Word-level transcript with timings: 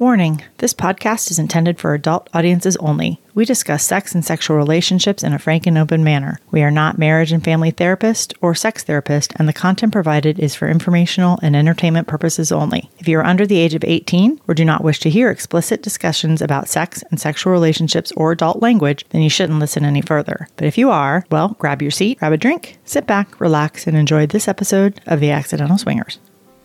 Warning 0.00 0.44
this 0.58 0.72
podcast 0.72 1.28
is 1.28 1.40
intended 1.40 1.80
for 1.80 1.92
adult 1.92 2.28
audiences 2.32 2.76
only. 2.76 3.20
We 3.34 3.44
discuss 3.44 3.82
sex 3.82 4.14
and 4.14 4.24
sexual 4.24 4.56
relationships 4.56 5.24
in 5.24 5.32
a 5.32 5.40
frank 5.40 5.66
and 5.66 5.76
open 5.76 6.04
manner. 6.04 6.38
We 6.52 6.62
are 6.62 6.70
not 6.70 6.98
marriage 6.98 7.32
and 7.32 7.42
family 7.42 7.72
therapist 7.72 8.32
or 8.40 8.54
sex 8.54 8.84
therapist, 8.84 9.32
and 9.34 9.48
the 9.48 9.52
content 9.52 9.92
provided 9.92 10.38
is 10.38 10.54
for 10.54 10.68
informational 10.68 11.40
and 11.42 11.56
entertainment 11.56 12.06
purposes 12.06 12.52
only. 12.52 12.88
If 13.00 13.08
you 13.08 13.18
are 13.18 13.26
under 13.26 13.44
the 13.44 13.58
age 13.58 13.74
of 13.74 13.82
18 13.82 14.40
or 14.46 14.54
do 14.54 14.64
not 14.64 14.84
wish 14.84 15.00
to 15.00 15.10
hear 15.10 15.32
explicit 15.32 15.82
discussions 15.82 16.40
about 16.40 16.68
sex 16.68 17.02
and 17.10 17.20
sexual 17.20 17.52
relationships 17.52 18.12
or 18.12 18.30
adult 18.30 18.62
language, 18.62 19.04
then 19.10 19.22
you 19.22 19.30
shouldn't 19.30 19.58
listen 19.58 19.84
any 19.84 20.02
further. 20.02 20.46
But 20.54 20.68
if 20.68 20.78
you 20.78 20.90
are, 20.90 21.24
well, 21.28 21.56
grab 21.58 21.82
your 21.82 21.90
seat, 21.90 22.20
grab 22.20 22.32
a 22.32 22.36
drink, 22.36 22.78
sit 22.84 23.04
back, 23.08 23.40
relax, 23.40 23.88
and 23.88 23.96
enjoy 23.96 24.26
this 24.26 24.46
episode 24.46 25.00
of 25.06 25.18
The 25.18 25.32
Accidental 25.32 25.76
Swingers. 25.76 26.20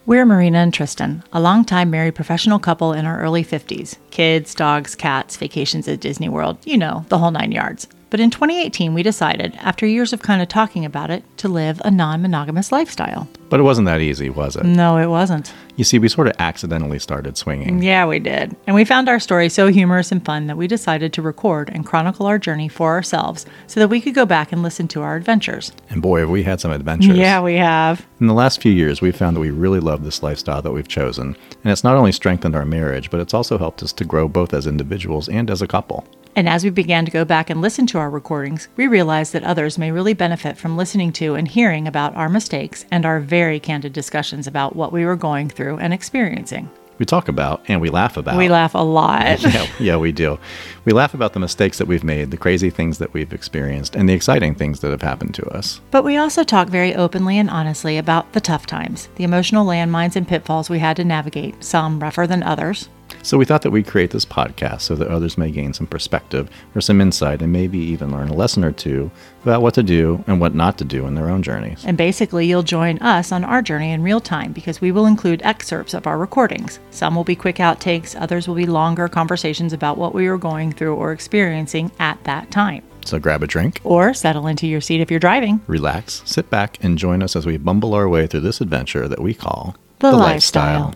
We're 0.06 0.26
Myrina 0.26 0.56
and 0.56 0.74
Tristan, 0.74 1.24
a 1.32 1.40
longtime 1.40 1.90
married 1.90 2.16
professional 2.16 2.60
couple 2.60 2.92
in 2.92 3.06
our 3.06 3.22
early 3.22 3.42
50s. 3.42 3.96
Kids, 4.12 4.54
dogs, 4.54 4.96
cats, 4.96 5.38
vacations 5.38 5.88
at 5.88 6.02
Disney 6.02 6.28
World, 6.28 6.58
you 6.66 6.78
know, 6.78 7.06
the 7.08 7.18
whole 7.18 7.32
nine 7.32 7.54
yards. 7.54 7.88
But 8.14 8.20
in 8.20 8.30
2018, 8.30 8.94
we 8.94 9.02
decided, 9.02 9.56
after 9.56 9.88
years 9.88 10.14
of 10.14 10.22
kind 10.22 10.40
of 10.40 10.48
talking 10.48 10.86
about 10.86 11.10
it, 11.10 11.24
to 11.38 11.48
live 11.48 11.82
a 11.84 11.90
non 11.90 12.22
monogamous 12.22 12.72
lifestyle. 12.72 13.28
But 13.50 13.60
it 13.60 13.64
wasn't 13.64 13.88
that 13.88 14.02
easy, 14.02 14.30
was 14.30 14.56
it? 14.56 14.66
No, 14.66 14.98
it 14.98 15.08
wasn't. 15.08 15.52
You 15.78 15.84
see, 15.84 15.98
we 15.98 16.10
sort 16.10 16.28
of 16.28 16.36
accidentally 16.38 17.00
started 17.00 17.38
swinging. 17.38 17.82
Yeah, 17.82 18.06
we 18.06 18.20
did. 18.20 18.56
And 18.68 18.76
we 18.76 18.86
found 18.86 19.10
our 19.10 19.20
story 19.20 19.50
so 19.50 19.66
humorous 19.66 20.12
and 20.12 20.24
fun 20.24 20.46
that 20.46 20.58
we 20.58 20.68
decided 20.68 21.12
to 21.14 21.24
record 21.24 21.72
and 21.74 21.88
chronicle 21.88 22.28
our 22.28 22.38
journey 22.38 22.68
for 22.68 22.92
ourselves 22.92 23.48
so 23.66 23.80
that 23.80 23.88
we 23.88 24.00
could 24.00 24.14
go 24.14 24.28
back 24.28 24.52
and 24.52 24.62
listen 24.62 24.88
to 24.90 25.02
our 25.02 25.16
adventures. 25.16 25.72
And 25.90 26.00
boy, 26.00 26.20
have 26.20 26.30
we 26.30 26.44
had 26.44 26.62
some 26.62 26.72
adventures. 26.72 27.18
Yeah, 27.18 27.42
we 27.42 27.56
have. 27.56 28.06
In 28.20 28.28
the 28.28 28.36
last 28.36 28.62
few 28.62 28.72
years, 28.72 29.02
we've 29.02 29.18
found 29.18 29.36
that 29.36 29.42
we 29.42 29.50
really 29.50 29.80
love 29.80 30.04
this 30.04 30.22
lifestyle 30.22 30.62
that 30.62 30.72
we've 30.72 30.88
chosen. 30.88 31.36
And 31.64 31.72
it's 31.72 31.84
not 31.84 31.96
only 31.96 32.12
strengthened 32.12 32.56
our 32.56 32.64
marriage, 32.64 33.10
but 33.10 33.22
it's 33.22 33.34
also 33.34 33.58
helped 33.58 33.82
us 33.82 33.92
to 33.94 34.06
grow 34.06 34.28
both 34.28 34.54
as 34.54 34.68
individuals 34.68 35.28
and 35.28 35.50
as 35.50 35.64
a 35.64 35.68
couple. 35.68 36.06
And 36.36 36.50
as 36.50 36.64
we 36.64 36.70
began 36.72 37.06
to 37.06 37.12
go 37.12 37.26
back 37.26 37.50
and 37.50 37.62
listen 37.62 37.86
to 37.88 38.00
our 38.00 38.10
recordings, 38.10 38.68
we 38.76 38.88
realized 38.88 39.34
that 39.34 39.44
others 39.44 39.78
may 39.78 39.92
really 39.92 40.14
benefit 40.14 40.58
from 40.58 40.78
listening 40.78 41.12
to 41.14 41.36
and 41.36 41.48
hearing 41.48 41.88
about 41.88 42.16
our 42.16 42.30
mistakes 42.30 42.86
and 42.92 43.06
our 43.06 43.20
very 43.20 43.60
candid 43.60 43.94
discussions 43.94 44.48
about 44.48 44.76
what 44.76 44.92
we 44.92 45.06
were 45.06 45.16
going 45.16 45.50
through 45.50 45.78
and 45.78 45.94
experiencing. 45.94 46.70
We 47.00 47.06
talk 47.06 47.28
about 47.28 47.64
and 47.68 47.82
we 47.82 47.90
laugh 47.90 48.18
about. 48.18 48.38
We 48.38 48.50
laugh 48.50 48.76
a 48.76 48.80
lot. 48.80 49.42
yeah, 49.54 49.68
yeah, 49.80 49.98
we 49.98 50.12
do. 50.12 50.40
We 50.86 50.94
laugh 50.94 51.14
about 51.14 51.34
the 51.34 51.40
mistakes 51.40 51.78
that 51.80 51.88
we've 51.88 52.04
made, 52.04 52.32
the 52.32 52.38
crazy 52.38 52.70
things 52.70 53.00
that 53.00 53.14
we've 53.14 53.34
experienced, 53.34 53.96
and 53.96 54.08
the 54.08 54.14
exciting 54.14 54.56
things 54.56 54.80
that 54.82 54.92
have 54.92 55.02
happened 55.02 55.34
to 55.36 55.46
us. 55.50 55.82
But 55.92 56.04
we 56.04 56.18
also 56.18 56.44
talk 56.44 56.68
very 56.68 56.94
openly 56.96 57.38
and 57.38 57.50
honestly 57.50 57.98
about 57.98 58.34
the 58.34 58.42
tough 58.42 58.68
times, 58.68 59.10
the 59.16 59.24
emotional 59.24 59.66
landmines 59.66 60.16
and 60.16 60.28
pitfalls 60.28 60.70
we 60.70 60.80
had 60.80 60.96
to 60.98 61.04
navigate, 61.04 61.64
some 61.64 62.00
rougher 62.00 62.28
than 62.28 62.44
others. 62.44 62.90
So 63.22 63.38
we 63.38 63.46
thought 63.46 63.62
that 63.62 63.72
we'd 63.72 63.88
create 63.88 64.12
this 64.12 64.26
podcast 64.26 64.82
so 64.82 64.96
that 64.96 65.08
others 65.08 65.38
may 65.38 65.52
gain 65.52 65.74
some 65.74 65.88
perspective 65.88 66.50
or 66.76 66.82
some 66.82 67.00
insight 67.02 67.42
and 67.42 67.54
maybe 67.54 67.78
even 67.78 68.12
learn 68.12 68.30
a 68.30 68.34
lesson 68.34 68.64
or 68.64 68.72
two 68.72 69.12
about 69.44 69.62
what 69.62 69.74
to 69.76 69.84
do 69.84 70.24
and 70.28 70.40
what 70.40 70.56
not 70.56 70.78
to 70.80 70.86
do 70.86 71.06
in 71.06 71.16
their 71.16 71.30
own 71.30 71.44
journeys. 71.44 71.84
And 71.86 71.98
basically, 71.98 72.48
you'll 72.48 72.64
join 72.64 72.98
us 73.00 73.32
on 73.32 73.44
our 73.44 73.62
journey 73.62 73.92
in 73.92 74.02
real 74.04 74.20
time 74.20 74.52
because 74.54 74.82
we 74.82 74.92
will 74.92 75.06
include 75.06 75.42
excerpts 75.44 75.94
of 75.94 76.08
our 76.08 76.18
recordings. 76.18 76.80
Some 76.92 77.16
will 77.16 77.24
be 77.24 77.36
quick 77.36 77.58
outtakes, 77.58 78.20
others 78.20 78.48
will 78.48 78.56
be 78.56 78.66
longer 78.66 79.08
conversations 79.08 79.74
about 79.74 79.98
what 79.98 80.14
we 80.14 80.28
were 80.30 80.38
going 80.38 80.72
through 80.72 80.96
or 80.96 81.12
experiencing 81.12 81.92
at 82.00 82.24
that 82.24 82.50
time. 82.52 82.84
So 83.06 83.20
grab 83.20 83.44
a 83.44 83.48
drink, 83.48 83.82
Or 83.84 84.14
settle 84.14 84.48
into 84.48 84.66
your 84.66 84.80
seat 84.80 85.02
if 85.02 85.12
you're 85.12 85.20
driving. 85.20 85.60
relax, 85.68 86.22
sit 86.26 86.50
back, 86.50 86.78
and 86.82 86.98
join 86.98 87.22
us 87.22 87.36
as 87.36 87.46
we 87.46 87.58
bumble 87.58 87.94
our 87.94 88.08
way 88.08 88.28
through 88.28 88.40
this 88.42 88.62
adventure 88.62 89.10
that 89.10 89.22
we 89.22 89.34
call 89.34 89.76
The 90.00 90.14
lifestyle. 90.14 90.96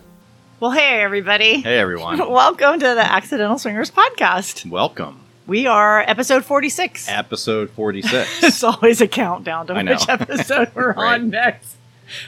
Well, 0.59 0.71
hey, 0.71 1.01
everybody. 1.01 1.61
Hey 1.61 1.77
everyone. 1.77 2.17
Welcome 2.31 2.79
to 2.79 2.85
the 2.87 3.01
Accidental 3.01 3.57
Swingers 3.59 3.91
podcast. 3.91 4.67
Welcome. 4.69 5.19
We 5.45 5.67
are 5.67 6.01
episode 6.01 6.43
46. 6.45 7.07
Episode 7.09 7.69
46. 7.71 8.43
It's 8.43 8.63
always 8.63 8.99
a 9.01 9.07
countdown 9.07 9.67
to 9.67 9.73
I 9.73 9.81
know. 9.83 9.93
which 9.93 10.09
episode 10.09 10.71
we're 10.73 10.93
Right. 10.93 11.21
on 11.21 11.29
next. 11.29 11.75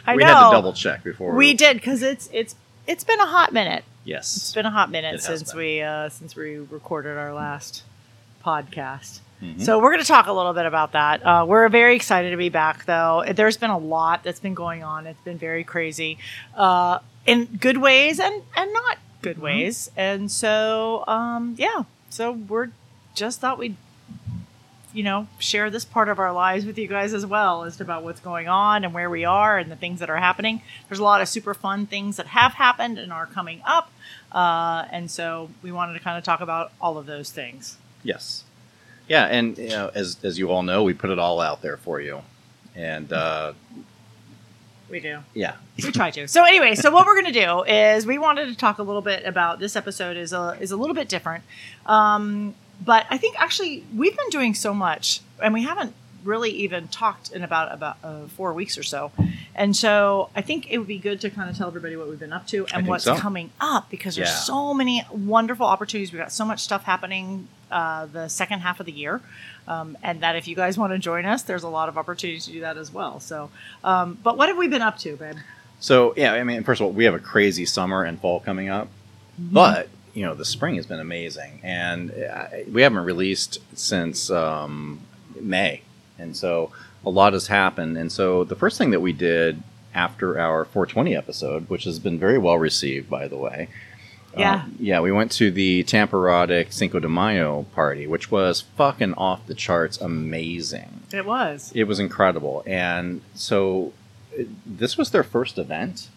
I 0.05 0.15
we 0.15 0.21
know. 0.23 0.27
had 0.27 0.49
to 0.49 0.55
double 0.55 0.73
check 0.73 1.03
before 1.03 1.33
We 1.33 1.53
did 1.53 1.77
because 1.77 2.03
it's 2.03 2.29
it's 2.31 2.55
it's 2.85 3.03
been 3.03 3.19
a 3.19 3.25
hot 3.25 3.51
minute. 3.51 3.83
Yes, 4.03 4.35
it's 4.35 4.53
been 4.53 4.65
a 4.65 4.71
hot 4.71 4.91
minute 4.91 5.21
since 5.21 5.51
been. 5.51 5.57
we 5.57 5.81
uh, 5.81 6.09
since 6.09 6.35
we 6.35 6.57
recorded 6.57 7.17
our 7.17 7.33
last 7.33 7.83
podcast. 8.45 9.19
Mhm. 9.41 9.61
So 9.61 9.79
we're 9.79 9.91
going 9.91 10.01
to 10.03 10.07
talk 10.07 10.27
a 10.27 10.33
little 10.33 10.53
bit 10.53 10.65
about 10.65 10.91
that. 10.91 11.25
Uh, 11.25 11.45
we're 11.47 11.67
very 11.69 11.95
excited 11.95 12.31
to 12.31 12.37
be 12.37 12.49
back, 12.49 12.83
though. 12.85 13.23
There's 13.33 13.55
been 13.55 13.69
a 13.69 13.77
lot 13.77 14.21
that's 14.23 14.41
been 14.41 14.53
going 14.53 14.83
on. 14.83 15.07
It's 15.07 15.21
been 15.21 15.37
very 15.37 15.63
crazy, 15.63 16.17
uh, 16.57 16.99
in 17.29 17.45
good 17.45 17.77
ways 17.77 18.19
and 18.19 18.41
and 18.55 18.73
not 18.73 18.97
good 19.21 19.35
Mm-hmm. 19.35 19.43
ways. 19.45 19.91
And 19.97 20.31
so, 20.31 21.03
um, 21.07 21.55
yeah. 21.57 21.83
So 22.09 22.31
we're 22.31 22.69
just 23.15 23.39
thought 23.41 23.57
we'd 23.57 23.75
you 24.93 25.03
know 25.03 25.27
share 25.37 25.69
this 25.69 25.85
part 25.85 26.09
of 26.09 26.17
our 26.17 26.33
lives 26.33 26.65
with 26.65 26.77
you 26.77 26.87
guys 26.87 27.13
as 27.13 27.23
well 27.25 27.63
as 27.63 27.77
to 27.77 27.83
about 27.83 28.03
what's 28.03 28.19
going 28.19 28.47
on 28.47 28.83
and 28.83 28.91
where 28.93 29.09
we 29.09 29.23
are 29.23 29.57
and 29.59 29.69
the 29.69 29.75
things 29.75 29.99
that 29.99 30.09
are 30.09 30.17
happening 30.17 30.63
there's 30.87 30.97
a 30.99 31.03
lot 31.03 31.21
of 31.21 31.27
super 31.27 31.53
fun 31.53 31.85
things 31.85 32.17
that 32.17 32.25
have 32.27 32.53
happened 32.53 32.97
and 32.97 33.13
are 33.13 33.27
coming 33.27 33.61
up 33.65 33.91
uh, 34.31 34.85
and 34.91 35.11
so 35.11 35.49
we 35.61 35.71
wanted 35.71 35.93
to 35.93 35.99
kind 35.99 36.17
of 36.17 36.23
talk 36.23 36.41
about 36.41 36.71
all 36.81 36.97
of 36.97 37.05
those 37.05 37.29
things 37.31 37.77
Yes. 38.03 38.43
Yeah, 39.07 39.25
and 39.25 39.57
you 39.59 39.69
know, 39.69 39.91
as 39.93 40.17
as 40.23 40.39
you 40.39 40.49
all 40.49 40.63
know, 40.63 40.81
we 40.83 40.93
put 40.93 41.09
it 41.11 41.19
all 41.19 41.39
out 41.41 41.61
there 41.61 41.77
for 41.77 41.99
you. 41.99 42.21
And 42.75 43.11
uh, 43.11 43.53
we 44.89 44.99
do. 44.99 45.19
Yeah. 45.33 45.55
we 45.83 45.91
try 45.91 46.11
to. 46.11 46.27
So 46.27 46.43
anyway 46.43 46.75
so 46.75 46.91
what 46.91 47.05
we're 47.05 47.21
going 47.21 47.33
to 47.33 47.39
do 47.45 47.63
is 47.63 48.05
we 48.05 48.17
wanted 48.17 48.47
to 48.47 48.55
talk 48.55 48.79
a 48.79 48.83
little 48.83 49.01
bit 49.01 49.25
about 49.25 49.59
this 49.59 49.75
episode 49.75 50.17
is 50.17 50.33
a 50.33 50.57
is 50.59 50.71
a 50.71 50.77
little 50.77 50.95
bit 50.95 51.09
different. 51.09 51.43
Um, 51.85 52.55
but 52.83 53.05
i 53.09 53.17
think 53.17 53.39
actually 53.41 53.83
we've 53.95 54.15
been 54.15 54.29
doing 54.29 54.53
so 54.53 54.73
much 54.73 55.19
and 55.41 55.53
we 55.53 55.63
haven't 55.63 55.93
really 56.23 56.51
even 56.51 56.87
talked 56.87 57.31
in 57.31 57.43
about 57.43 57.73
about 57.73 57.97
uh, 58.03 58.25
four 58.27 58.53
weeks 58.53 58.77
or 58.77 58.83
so 58.83 59.11
and 59.59 59.75
so 59.75 60.29
i 60.35 60.41
think 60.41 60.71
it 60.71 60.77
would 60.79 60.87
be 60.87 60.97
good 60.97 61.19
to 61.21 61.29
kind 61.29 61.49
of 61.49 61.55
tell 61.57 61.67
everybody 61.67 61.95
what 61.95 62.07
we've 62.09 62.19
been 62.19 62.33
up 62.33 62.47
to 62.47 62.65
and 62.73 62.87
what's 62.87 63.03
so. 63.03 63.15
coming 63.15 63.51
up 63.61 63.89
because 63.91 64.15
there's 64.15 64.29
Yeah. 64.29 64.35
so 64.35 64.73
many 64.73 65.05
wonderful 65.11 65.67
opportunities 65.67 66.11
we've 66.11 66.21
got 66.21 66.31
so 66.31 66.45
much 66.45 66.61
stuff 66.61 66.83
happening 66.85 67.47
uh, 67.69 68.07
the 68.07 68.27
second 68.29 68.59
half 68.61 68.79
of 68.79 68.87
the 68.87 68.91
year 68.91 69.21
um, 69.67 69.95
and 70.01 70.21
that 70.21 70.35
if 70.35 70.47
you 70.47 70.55
guys 70.55 70.75
want 70.77 70.91
to 70.93 70.97
join 70.97 71.25
us 71.25 71.43
there's 71.43 71.63
a 71.63 71.69
lot 71.69 71.87
of 71.89 71.97
opportunities 71.97 72.45
to 72.45 72.51
do 72.51 72.61
that 72.61 72.77
as 72.77 72.91
well 72.91 73.19
so 73.19 73.51
um, 73.83 74.17
but 74.23 74.35
what 74.37 74.47
have 74.49 74.57
we 74.57 74.67
been 74.67 74.81
up 74.81 74.97
to 74.97 75.15
babe 75.17 75.35
So 75.79 76.13
yeah, 76.17 76.33
I 76.33 76.43
mean, 76.43 76.63
first 76.63 76.81
of 76.81 76.85
all, 76.87 76.91
we 76.91 77.05
have 77.05 77.13
a 77.13 77.19
crazy 77.33 77.65
summer 77.65 78.03
and 78.03 78.19
fall 78.19 78.39
coming 78.39 78.67
up, 78.69 78.87
Mm-hmm. 79.39 79.53
but 79.53 79.87
you 80.13 80.25
know, 80.25 80.33
the 80.35 80.43
spring 80.43 80.75
has 80.75 80.85
been 80.85 80.99
amazing, 80.99 81.61
and 81.63 82.11
uh, 82.11 82.47
we 82.73 82.81
haven't 82.81 83.05
released 83.05 83.59
since 83.77 84.29
um, 84.29 84.99
May, 85.39 85.81
and 86.17 86.35
so 86.35 86.71
a 87.05 87.09
lot 87.09 87.33
has 87.33 87.47
happened. 87.47 87.97
And 87.97 88.11
so 88.11 88.43
the 88.43 88.55
first 88.55 88.77
thing 88.77 88.91
that 88.91 88.99
we 89.01 89.13
did 89.13 89.61
after 89.93 90.39
our 90.39 90.65
420 90.65 91.15
episode, 91.15 91.69
which 91.69 91.83
has 91.85 91.99
been 91.99 92.19
very 92.19 92.37
well 92.37 92.57
received, 92.57 93.09
by 93.09 93.27
the 93.27 93.37
way. 93.37 93.69
Yeah. 94.37 94.63
um, 94.63 94.75
yeah, 94.79 94.99
we 94.99 95.11
went 95.11 95.31
to 95.33 95.49
the 95.49 95.81
Tampa 95.83 96.15
Erotic 96.15 96.71
Cinco 96.71 96.99
de 96.99 97.09
Mayo 97.09 97.63
party, 97.73 98.05
which 98.05 98.29
was 98.29 98.61
fucking 98.77 99.15
off 99.15 99.45
the 99.47 99.55
charts 99.55 99.99
amazing. 99.99 101.01
It 101.11 101.25
was. 101.25 101.71
It 101.73 101.85
was 101.85 101.99
incredible. 101.99 102.61
And 102.67 103.21
so 103.33 103.91
it- 104.31 104.47
this 104.65 104.97
was 104.97 105.09
their 105.09 105.23
first 105.23 105.57
event. 105.57 106.09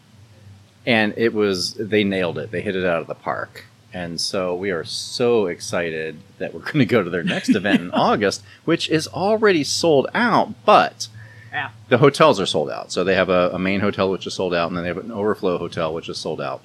And 0.84 1.14
it 1.16 1.32
was, 1.32 1.74
they 1.74 2.04
nailed 2.04 2.36
it. 2.38 2.50
They 2.50 2.60
hit 2.60 2.76
it 2.76 2.84
out 2.84 3.00
of 3.00 3.06
the 3.06 3.14
park. 3.14 3.64
And 3.94 4.20
so 4.20 4.54
we 4.54 4.70
are 4.70 4.84
so 4.84 5.46
excited 5.46 6.16
that 6.38 6.54
we're 6.54 6.60
going 6.72 6.78
to 6.78 6.86
go 6.86 7.02
to 7.02 7.10
their 7.10 7.22
next 7.22 7.50
event 7.50 7.80
in 7.80 7.90
August, 7.92 8.42
which 8.64 8.88
is 8.88 9.06
already 9.08 9.64
sold 9.64 10.06
out, 10.14 10.64
but 10.64 11.08
Yeah. 11.52 11.70
the 11.88 11.98
hotels 11.98 12.40
are 12.40 12.46
sold 12.46 12.70
out. 12.70 12.90
So 12.92 13.04
they 13.04 13.14
have 13.14 13.28
a, 13.28 13.50
a 13.52 13.58
main 13.58 13.80
hotel, 13.80 14.10
which 14.10 14.26
is 14.26 14.34
sold 14.34 14.54
out, 14.54 14.68
and 14.68 14.76
then 14.76 14.84
they 14.84 14.88
have 14.88 14.96
an 14.98 15.12
overflow 15.12 15.58
hotel, 15.58 15.92
which 15.92 16.08
is 16.08 16.16
sold 16.18 16.40
out. 16.40 16.62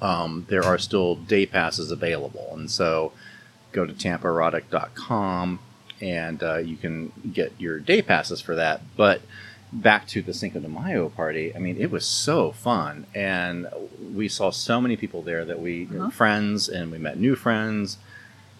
Um, 0.00 0.46
there 0.48 0.64
are 0.64 0.78
still 0.78 1.14
day 1.16 1.46
passes 1.46 1.90
available. 1.90 2.50
And 2.52 2.70
so 2.70 3.12
go 3.72 3.84
to 3.84 3.92
tampaerotic.com 3.92 5.58
and 6.00 6.42
uh, 6.42 6.56
you 6.58 6.76
can 6.76 7.12
get 7.32 7.52
your 7.58 7.78
day 7.78 8.02
passes 8.02 8.40
for 8.40 8.54
that. 8.56 8.82
But 8.96 9.20
back 9.74 10.06
to 10.08 10.22
the 10.22 10.32
Cinco 10.32 10.60
de 10.60 10.68
Mayo 10.68 11.08
party, 11.08 11.54
I 11.54 11.58
mean, 11.58 11.76
it 11.78 11.90
was 11.90 12.06
so 12.06 12.52
fun. 12.52 13.06
And 13.14 13.66
we 14.14 14.28
saw 14.28 14.50
so 14.50 14.80
many 14.80 14.96
people 14.96 15.20
there 15.22 15.44
that 15.44 15.60
we, 15.60 15.86
Uh-huh. 15.86 16.10
friends, 16.10 16.68
and 16.68 16.90
we 16.92 16.98
met 16.98 17.18
new 17.18 17.34
friends. 17.36 17.98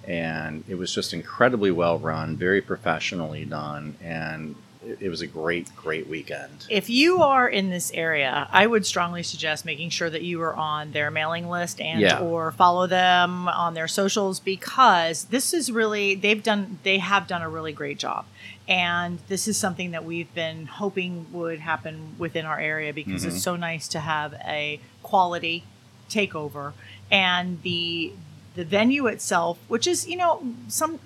And 0.07 0.65
it 0.69 0.75
was 0.75 0.93
just 0.95 1.15
incredibly 1.15 1.71
well 1.71 1.99
run, 1.99 2.37
very 2.37 2.61
professionally 2.61 3.45
done. 3.47 3.95
And 4.03 4.55
it, 5.01 5.09
was 5.09 5.23
a 5.23 5.27
great, 5.27 5.75
great 5.75 6.09
weekend. 6.11 6.67
If 6.69 6.91
you 6.91 7.23
are 7.23 7.49
in 7.49 7.71
this 7.71 7.91
area, 7.95 8.47
I 8.53 8.67
would 8.67 8.85
strongly 8.85 9.23
suggest 9.23 9.65
making 9.65 9.89
sure 9.89 10.11
that 10.11 10.21
you 10.21 10.43
are 10.43 10.55
on 10.55 10.93
their 10.93 11.11
mailing 11.11 11.49
list 11.49 11.81
and 11.81 12.01
Yeah. 12.03 12.19
or 12.21 12.53
follow 12.53 12.87
them 12.87 13.49
on 13.49 13.73
their 13.73 13.89
socials 13.89 14.41
because 14.41 15.25
this 15.25 15.55
is 15.55 15.73
really 15.73 16.15
they've 16.15 16.43
done 16.43 16.81
they 16.83 16.99
have 16.99 17.27
done 17.27 17.41
a 17.41 17.49
really 17.49 17.73
great 17.73 17.99
job. 17.99 18.27
And 18.67 19.19
this 19.29 19.47
is 19.47 19.59
something 19.59 19.91
that 19.91 20.05
we've 20.05 20.33
been 20.35 20.67
hoping 20.67 21.27
would 21.33 21.59
happen 21.61 22.15
within 22.19 22.47
our 22.47 22.59
area 22.59 22.95
because 22.95 23.25
it's 23.25 23.35
mm-hmm. 23.35 23.41
so 23.41 23.57
nice 23.57 23.89
to 23.89 24.01
have 24.01 24.35
a 24.35 24.81
quality 25.03 25.65
takeover 26.09 26.73
and 27.11 27.63
the 27.63 28.13
the 28.55 28.65
venue 28.65 29.07
itself, 29.07 29.59
which 29.69 29.87
is 29.87 30.07
you 30.07 30.17
know 30.17 30.43
some 30.69 30.99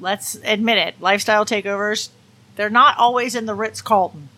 let's 0.00 0.36
admit 0.44 0.78
it, 0.78 1.00
lifestyle 1.00 1.44
takeovers, 1.44 2.08
they're 2.56 2.70
not 2.70 2.98
always 2.98 3.34
in 3.34 3.46
the 3.46 3.54
Ritz 3.54 3.80
Carlton, 3.80 4.28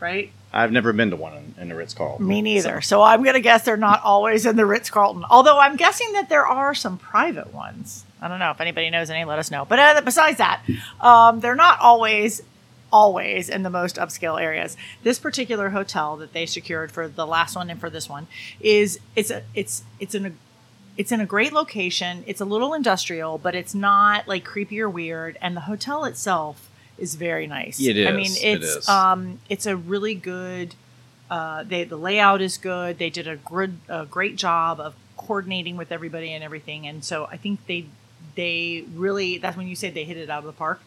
right? 0.00 0.30
I've 0.52 0.70
never 0.70 0.92
been 0.92 1.10
to 1.10 1.16
one 1.16 1.34
in, 1.34 1.54
in 1.62 1.68
the 1.68 1.74
Ritz 1.74 1.94
Carlton. 1.94 2.26
Me 2.26 2.40
neither. 2.40 2.80
So, 2.80 3.02
I'm 3.02 3.24
going 3.24 3.34
to 3.34 3.40
guess 3.40 3.64
they're 3.64 3.76
not 3.76 4.00
always 4.04 4.46
in 4.46 4.54
the 4.54 4.64
Ritz 4.64 4.88
Carlton. 4.88 5.24
Although 5.28 5.58
I'm 5.58 5.74
guessing 5.74 6.12
that 6.12 6.28
there 6.28 6.46
are 6.46 6.74
some 6.74 6.96
private 6.96 7.52
ones. 7.52 8.03
I 8.20 8.28
don't 8.28 8.38
know 8.38 8.50
if 8.50 8.60
anybody 8.60 8.90
knows 8.90 9.10
any. 9.10 9.24
Let 9.24 9.38
us 9.38 9.50
know. 9.50 9.64
But 9.64 9.78
uh, 9.78 10.00
besides 10.02 10.38
that, 10.38 10.62
um, 11.00 11.40
they're 11.40 11.54
not 11.54 11.80
always 11.80 12.42
always 12.92 13.48
in 13.48 13.64
the 13.64 13.70
most 13.70 13.96
upscale 13.96 14.40
areas. 14.40 14.76
This 15.02 15.18
particular 15.18 15.70
hotel 15.70 16.16
that 16.18 16.32
they 16.32 16.46
secured 16.46 16.92
for 16.92 17.08
the 17.08 17.26
last 17.26 17.56
one 17.56 17.68
and 17.68 17.80
for 17.80 17.90
this 17.90 18.08
one 18.08 18.28
is 18.60 19.00
it's 19.16 19.30
a 19.30 19.42
it's 19.52 19.82
it's 19.98 20.14
in 20.14 20.26
a 20.26 20.32
it's 20.96 21.10
in 21.10 21.20
a 21.20 21.26
great 21.26 21.52
location. 21.52 22.24
It's 22.26 22.40
a 22.40 22.44
little 22.44 22.72
industrial, 22.72 23.38
but 23.38 23.54
it's 23.54 23.74
not 23.74 24.28
like 24.28 24.44
creepy 24.44 24.80
or 24.80 24.88
weird. 24.88 25.36
And 25.40 25.56
the 25.56 25.62
hotel 25.62 26.04
itself 26.04 26.70
is 26.96 27.16
very 27.16 27.46
nice. 27.46 27.80
It 27.80 28.06
I 28.06 28.12
mean, 28.12 28.30
it's 28.40 28.76
is. 28.76 28.88
um, 28.88 29.40
it's 29.48 29.66
a 29.66 29.76
really 29.76 30.14
good. 30.14 30.74
Uh, 31.30 31.64
they 31.64 31.84
the 31.84 31.96
layout 31.96 32.40
is 32.40 32.58
good. 32.58 32.98
They 32.98 33.10
did 33.10 33.26
a 33.26 33.36
good, 33.36 33.78
a 33.88 34.06
great 34.06 34.36
job 34.36 34.78
of 34.78 34.94
coordinating 35.16 35.76
with 35.76 35.90
everybody 35.90 36.32
and 36.32 36.44
everything. 36.44 36.86
And 36.86 37.04
so 37.04 37.26
I 37.26 37.36
think 37.38 37.66
they 37.66 37.86
they 38.34 38.84
really 38.94 39.38
that's 39.38 39.56
when 39.56 39.68
you 39.68 39.76
say 39.76 39.90
they 39.90 40.04
hit 40.04 40.16
it 40.16 40.30
out 40.30 40.40
of 40.40 40.44
the 40.46 40.52
park. 40.52 40.80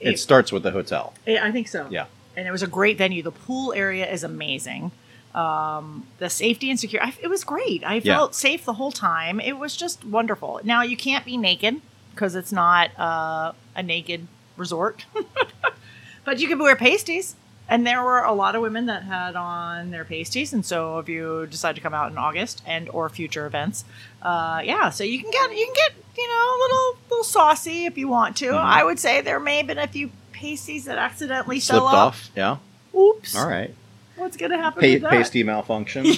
It 0.00 0.18
starts 0.18 0.50
with 0.50 0.62
the 0.64 0.72
hotel. 0.72 1.14
Yeah, 1.26 1.44
I 1.44 1.52
think 1.52 1.68
so. 1.68 1.86
Yeah. 1.90 2.06
And 2.36 2.48
it 2.48 2.50
was 2.50 2.62
a 2.62 2.66
great 2.66 2.98
venue. 2.98 3.22
The 3.22 3.30
pool 3.30 3.72
area 3.72 4.10
is 4.10 4.24
amazing. 4.24 4.90
Um, 5.34 6.06
the 6.18 6.28
safety 6.28 6.70
and 6.70 6.78
security, 6.80 7.12
it 7.22 7.28
was 7.28 7.44
great. 7.44 7.84
I 7.84 7.94
Yeah. 7.96 8.16
felt 8.16 8.34
safe 8.34 8.64
the 8.64 8.72
whole 8.74 8.90
time. 8.92 9.38
It 9.38 9.58
was 9.58 9.76
just 9.76 10.04
wonderful. 10.04 10.60
Now, 10.64 10.82
you 10.82 10.96
can't 10.96 11.24
be 11.24 11.36
naked 11.36 11.80
because 12.14 12.34
it's 12.34 12.52
not 12.52 12.90
uh, 12.98 13.52
a 13.76 13.82
naked 13.82 14.26
resort, 14.56 15.04
but 16.24 16.38
you 16.40 16.48
can 16.48 16.58
wear 16.58 16.74
pasties. 16.76 17.34
And 17.68 17.86
there 17.86 18.02
were 18.02 18.20
a 18.20 18.32
lot 18.32 18.54
of 18.54 18.60
women 18.62 18.86
that 18.86 19.04
had 19.04 19.34
on 19.34 19.90
their 19.90 20.04
pasties, 20.04 20.52
and 20.52 20.64
so 20.66 20.98
if 20.98 21.08
you 21.08 21.46
decide 21.46 21.74
to 21.76 21.80
come 21.80 21.94
out 21.94 22.10
in 22.12 22.18
August 22.18 22.60
and 22.66 22.88
or 22.90 23.08
future 23.08 23.46
events, 23.46 23.84
uh, 24.20 24.60
yeah, 24.64 24.90
so 24.90 25.04
you 25.04 25.20
can 25.20 25.30
get 25.30 25.50
you 25.56 25.64
can 25.64 25.74
get 25.74 25.92
you 26.18 26.28
know 26.28 26.56
a 26.56 26.58
little 26.60 26.98
little 27.10 27.24
saucy 27.24 27.86
if 27.86 27.96
you 27.96 28.08
want 28.08 28.36
to. 28.38 28.50
I 28.50 28.84
would 28.84 28.98
say 28.98 29.20
there 29.22 29.40
may 29.40 29.58
have 29.58 29.66
been 29.68 29.78
a 29.78 29.86
few 29.86 30.10
pasties 30.32 30.84
that 30.84 30.98
accidentally 30.98 31.56
Mm-hmm. 31.58 31.62
Slipped 31.62 31.80
fell 31.80 31.86
off. 31.86 32.30
Yeah. 32.36 32.56
Oops! 32.94 33.34
All 33.36 33.48
right. 33.48 33.74
What's 34.16 34.36
gonna 34.36 34.58
happen? 34.58 34.80
Pa- 34.80 35.08
that? 35.08 35.10
pasty 35.10 35.42
malfunction. 35.42 36.04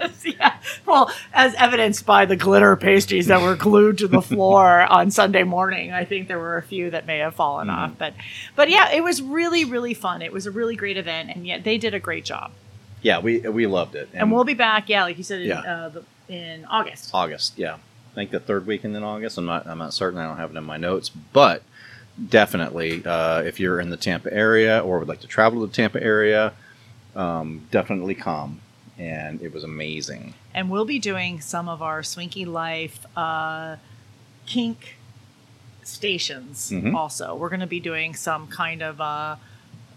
Yes, 0.00 0.24
yeah. 0.24 0.56
Well, 0.86 1.10
as 1.32 1.54
evidenced 1.56 2.06
by 2.06 2.24
the 2.24 2.36
glitter 2.36 2.76
pasties 2.76 3.26
that 3.26 3.40
were 3.42 3.56
glued 3.56 3.98
to 3.98 4.08
the 4.08 4.22
floor 4.32 4.82
on 4.82 5.10
Sunday 5.10 5.42
morning, 5.42 5.92
I 5.92 6.04
think 6.04 6.28
there 6.28 6.38
were 6.38 6.56
a 6.56 6.62
few 6.62 6.90
that 6.90 7.04
may 7.06 7.18
have 7.18 7.34
fallen 7.34 7.66
Mm-hmm. 7.68 7.78
off. 7.78 7.92
But, 7.98 8.14
but 8.54 8.70
yeah, 8.70 8.90
it 8.92 9.02
was 9.02 9.20
really, 9.20 9.64
really 9.64 9.94
fun. 9.94 10.22
It 10.22 10.32
was 10.32 10.46
a 10.46 10.50
really 10.52 10.76
great 10.76 10.96
event, 10.96 11.30
and 11.34 11.46
yet 11.46 11.64
they 11.64 11.78
did 11.78 11.94
a 11.94 12.00
great 12.00 12.24
job. 12.24 12.52
Yeah, 13.02 13.18
we 13.20 13.40
we 13.40 13.66
loved 13.66 13.94
it. 13.96 14.08
And 14.14 14.30
we'll 14.32 14.44
be 14.44 14.54
back, 14.54 14.88
yeah, 14.88 15.02
like 15.04 15.18
you 15.18 15.24
said, 15.24 15.40
in, 15.42 15.48
Yeah. 15.48 15.60
uh, 15.60 15.88
the, 15.88 16.04
in 16.28 16.64
August. 16.66 17.10
August. 17.12 17.58
Yeah, 17.58 17.74
I 17.74 18.14
think 18.14 18.30
the 18.30 18.40
third 18.40 18.66
weekend 18.66 18.96
in 18.96 19.02
August. 19.04 19.36
I'm 19.38 19.46
not. 19.46 19.66
I'm 19.66 19.78
not 19.78 19.92
certain. 19.94 20.18
I 20.20 20.26
don't 20.26 20.36
have 20.36 20.50
it 20.52 20.56
in 20.56 20.64
my 20.64 20.76
notes, 20.78 21.08
but 21.08 21.62
definitely, 22.28 23.04
uh, 23.04 23.42
if 23.42 23.60
you're 23.60 23.80
in 23.80 23.90
the 23.90 23.96
Tampa 23.96 24.32
area 24.32 24.80
or 24.80 24.98
would 24.98 25.08
like 25.08 25.20
to 25.20 25.26
travel 25.26 25.60
to 25.60 25.66
the 25.66 25.72
Tampa 25.72 26.02
area, 26.02 26.52
um, 27.18 27.66
definitely 27.70 28.14
come. 28.14 28.60
And 28.98 29.40
it 29.42 29.52
was 29.54 29.62
amazing. 29.64 30.34
and 30.54 30.70
we'll 30.70 30.84
be 30.84 30.98
doing 30.98 31.40
some 31.40 31.68
of 31.68 31.82
our 31.82 32.02
Swinky 32.02 32.44
Life 32.44 33.06
uh, 33.16 33.76
kink 34.46 34.96
stations 35.84 36.70
Mhm. 36.72 36.94
also. 36.94 37.34
We're 37.34 37.48
going 37.48 37.60
to 37.60 37.66
be 37.66 37.80
doing 37.80 38.14
some 38.14 38.46
kind 38.48 38.82
of 38.82 39.00
uh, 39.00 39.36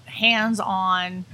hands 0.06 0.60
on 0.60 1.26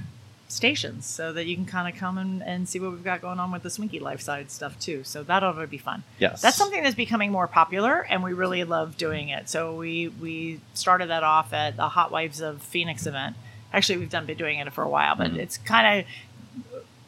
stations 0.48 1.04
so 1.04 1.30
that 1.34 1.44
you 1.44 1.54
can 1.54 1.66
kind 1.66 1.92
of 1.92 2.00
come 2.00 2.16
and, 2.16 2.42
and 2.42 2.66
see 2.66 2.80
what 2.80 2.90
we've 2.90 3.04
got 3.04 3.20
going 3.20 3.38
on 3.38 3.52
with 3.52 3.62
the 3.62 3.68
Swinky 3.70 4.00
Life 4.00 4.22
side 4.22 4.50
stuff 4.50 4.78
too. 4.80 5.04
So 5.04 5.22
that 5.24 5.42
ought 5.42 5.60
to 5.60 5.66
be 5.66 5.76
fun. 5.78 6.04
Yes, 6.18 6.40
That's 6.40 6.56
something 6.56 6.82
that's 6.82 6.94
becoming 6.96 7.30
more 7.30 7.46
popular, 7.46 8.00
and 8.08 8.22
we 8.22 8.32
really 8.32 8.64
love 8.64 8.96
doing 8.96 9.28
it. 9.28 9.48
So 9.50 9.74
we 9.76 10.08
we 10.08 10.60
started 10.74 11.10
that 11.10 11.22
off 11.22 11.52
at 11.52 11.76
the 11.76 11.90
Hot 11.90 12.10
Wives 12.10 12.40
of 12.40 12.62
Phoenix 12.62 13.06
event. 13.06 13.36
Actually, 13.72 13.98
we've 13.98 14.10
done 14.10 14.26
been 14.26 14.38
doing 14.38 14.58
it 14.58 14.72
for 14.72 14.82
a 14.82 14.88
while, 14.88 15.14
but 15.14 15.32
it's 15.32 15.58
kind 15.58 16.00
of 16.00 16.06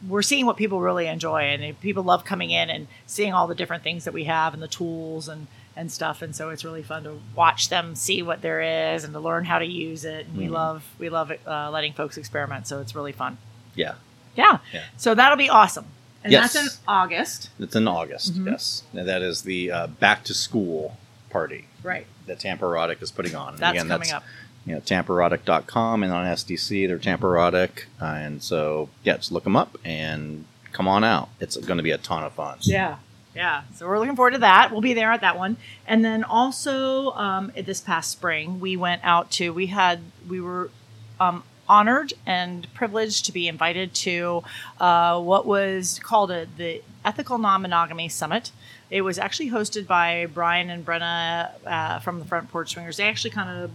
we're 0.08 0.22
seeing 0.22 0.46
what 0.46 0.56
people 0.56 0.80
really 0.80 1.06
enjoy, 1.06 1.42
and 1.42 1.78
people 1.80 2.02
love 2.02 2.24
coming 2.24 2.50
in 2.50 2.70
and 2.70 2.86
seeing 3.06 3.32
all 3.32 3.46
the 3.46 3.54
different 3.54 3.82
things 3.82 4.04
that 4.04 4.14
we 4.14 4.24
have 4.24 4.54
and 4.54 4.62
the 4.62 4.68
tools 4.68 5.28
and 5.28 5.46
and 5.76 5.90
stuff. 5.90 6.20
And 6.22 6.34
so 6.34 6.50
it's 6.50 6.64
really 6.64 6.82
fun 6.82 7.04
to 7.04 7.18
watch 7.34 7.68
them 7.68 7.94
see 7.94 8.22
what 8.22 8.42
there 8.42 8.94
is 8.94 9.04
and 9.04 9.12
to 9.14 9.20
learn 9.20 9.44
how 9.44 9.58
to 9.58 9.64
use 9.64 10.04
it. 10.04 10.26
And 10.26 10.36
we 10.36 10.48
love 10.48 10.84
we 10.98 11.08
love 11.08 11.32
uh, 11.46 11.70
letting 11.70 11.92
folks 11.92 12.16
experiment, 12.16 12.66
so 12.66 12.80
it's 12.80 12.94
really 12.94 13.12
fun. 13.12 13.38
Yeah, 13.74 13.94
Yeah. 14.36 14.58
Yeah. 14.72 14.84
So 14.96 15.14
that'll 15.14 15.38
be 15.38 15.48
awesome, 15.48 15.86
and 16.24 16.32
Yes. 16.32 16.52
that's 16.54 16.66
in 16.66 16.84
August, 16.88 17.50
it's 17.58 17.76
in 17.76 17.86
August. 17.88 18.34
Mm-hmm. 18.34 18.48
Yes, 18.48 18.82
and 18.92 19.06
that 19.08 19.22
is 19.22 19.42
the 19.42 19.70
uh, 19.70 19.86
back 19.86 20.24
to 20.24 20.34
school 20.34 20.96
party 21.30 21.66
right? 21.84 22.06
that 22.26 22.40
Tampa 22.40 22.64
Erotic 22.64 23.00
is 23.00 23.10
putting 23.12 23.34
on. 23.36 23.50
And 23.50 23.58
That's 23.58 23.74
again, 23.76 23.88
coming 23.88 24.08
that's 24.08 24.12
up. 24.12 24.24
You 24.70 24.76
know, 24.76 24.82
tampaerotic.com 24.82 26.04
and 26.04 26.12
on 26.12 26.24
SDC, 26.26 26.86
they're 26.86 26.98
Tampa 26.98 27.26
Erotic. 27.26 27.86
Uh, 28.00 28.04
and 28.04 28.40
so, 28.40 28.88
yeah, 29.02 29.16
just 29.16 29.32
look 29.32 29.42
them 29.42 29.56
up 29.56 29.76
and 29.84 30.44
come 30.70 30.86
on 30.86 31.02
out. 31.02 31.28
It's 31.40 31.56
going 31.56 31.78
to 31.78 31.82
be 31.82 31.90
a 31.90 31.98
ton 31.98 32.22
of 32.22 32.34
fun. 32.34 32.58
Yeah. 32.60 32.98
Yeah. 33.34 33.62
So 33.74 33.88
we're 33.88 33.98
looking 33.98 34.14
forward 34.14 34.34
to 34.34 34.38
that. 34.38 34.70
We'll 34.70 34.80
be 34.80 34.94
there 34.94 35.10
at 35.10 35.22
that 35.22 35.36
one. 35.36 35.56
And 35.88 36.04
then 36.04 36.22
also 36.22 37.10
um, 37.14 37.50
this 37.56 37.80
past 37.80 38.12
spring, 38.12 38.60
we 38.60 38.76
went 38.76 39.02
out 39.02 39.32
to, 39.32 39.52
we 39.52 39.66
had, 39.66 40.02
we 40.28 40.40
were 40.40 40.70
um, 41.18 41.42
honored 41.68 42.12
and 42.24 42.72
privileged 42.72 43.24
to 43.24 43.32
be 43.32 43.48
invited 43.48 43.92
to 43.94 44.44
uh, 44.78 45.20
what 45.20 45.46
was 45.46 45.98
called 45.98 46.30
a, 46.30 46.46
the 46.56 46.80
Ethical 47.04 47.38
Non 47.38 47.62
Monogamy 47.62 48.08
Summit. 48.08 48.52
It 48.88 49.02
was 49.02 49.18
actually 49.18 49.50
hosted 49.50 49.88
by 49.88 50.26
Brian 50.26 50.70
and 50.70 50.86
Brenna 50.86 51.50
uh, 51.66 51.98
from 51.98 52.20
the 52.20 52.24
Front 52.24 52.50
Porch 52.50 52.70
Swingers. 52.74 52.98
They 52.98 53.08
actually 53.08 53.30
kind 53.30 53.64
of 53.64 53.72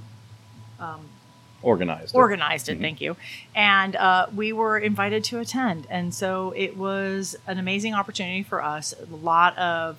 Organized. 1.62 2.14
it. 2.14 2.18
organized 2.18 2.70
it. 2.70 2.80
Thank 2.80 3.02
you. 3.02 3.16
And 3.56 3.96
uh, 3.96 4.28
we 4.36 4.54
were 4.54 4.78
invited 4.78 5.24
to 5.26 5.40
attend, 5.40 5.88
and 5.90 6.14
so 6.14 6.54
it 6.56 6.78
was 6.78 7.36
an 7.48 7.58
amazing 7.58 7.94
opportunity 7.96 8.44
for 8.44 8.62
us. 8.64 8.94
A 9.12 9.16
lot 9.16 9.58
of 9.58 9.98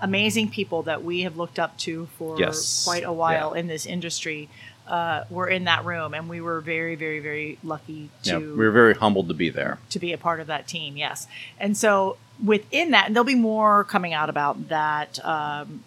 amazing 0.00 0.50
people 0.50 0.82
that 0.84 1.02
we 1.02 1.22
have 1.22 1.36
looked 1.36 1.58
up 1.58 1.76
to 1.78 2.06
for 2.18 2.38
Yes. 2.38 2.84
quite 2.84 3.02
a 3.04 3.12
while 3.12 3.52
Yeah. 3.54 3.60
in 3.60 3.66
this 3.66 3.84
industry 3.86 4.48
uh, 4.86 5.24
were 5.30 5.48
in 5.48 5.64
that 5.64 5.84
room, 5.84 6.12
and 6.14 6.28
we 6.28 6.40
were 6.40 6.60
very, 6.60 6.94
very, 6.96 7.20
very 7.20 7.58
lucky 7.64 8.10
to 8.24 8.30
Yeah, 8.30 8.38
we 8.38 8.52
were 8.52 8.70
very 8.72 8.94
humbled 8.94 9.28
to 9.28 9.34
be 9.34 9.48
there. 9.48 9.78
to 9.90 9.98
be 10.00 10.12
a 10.12 10.18
part 10.18 10.40
of 10.40 10.46
that 10.48 10.66
team. 10.68 10.96
Yes, 10.96 11.26
and 11.58 11.76
so 11.76 12.16
within 12.44 12.90
that, 12.90 13.06
and 13.06 13.14
there'll 13.16 13.24
be 13.24 13.34
more 13.36 13.84
coming 13.84 14.12
out 14.12 14.28
about 14.28 14.68
that 14.68 15.24
um, 15.24 15.82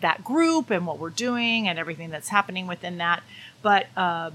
that 0.00 0.22
group 0.22 0.70
and 0.70 0.86
what 0.86 0.98
we're 0.98 1.08
doing 1.10 1.66
and 1.68 1.78
everything 1.78 2.10
that's 2.10 2.28
happening 2.28 2.66
within 2.66 2.98
that. 2.98 3.22
But 3.68 3.84
um, 4.06 4.32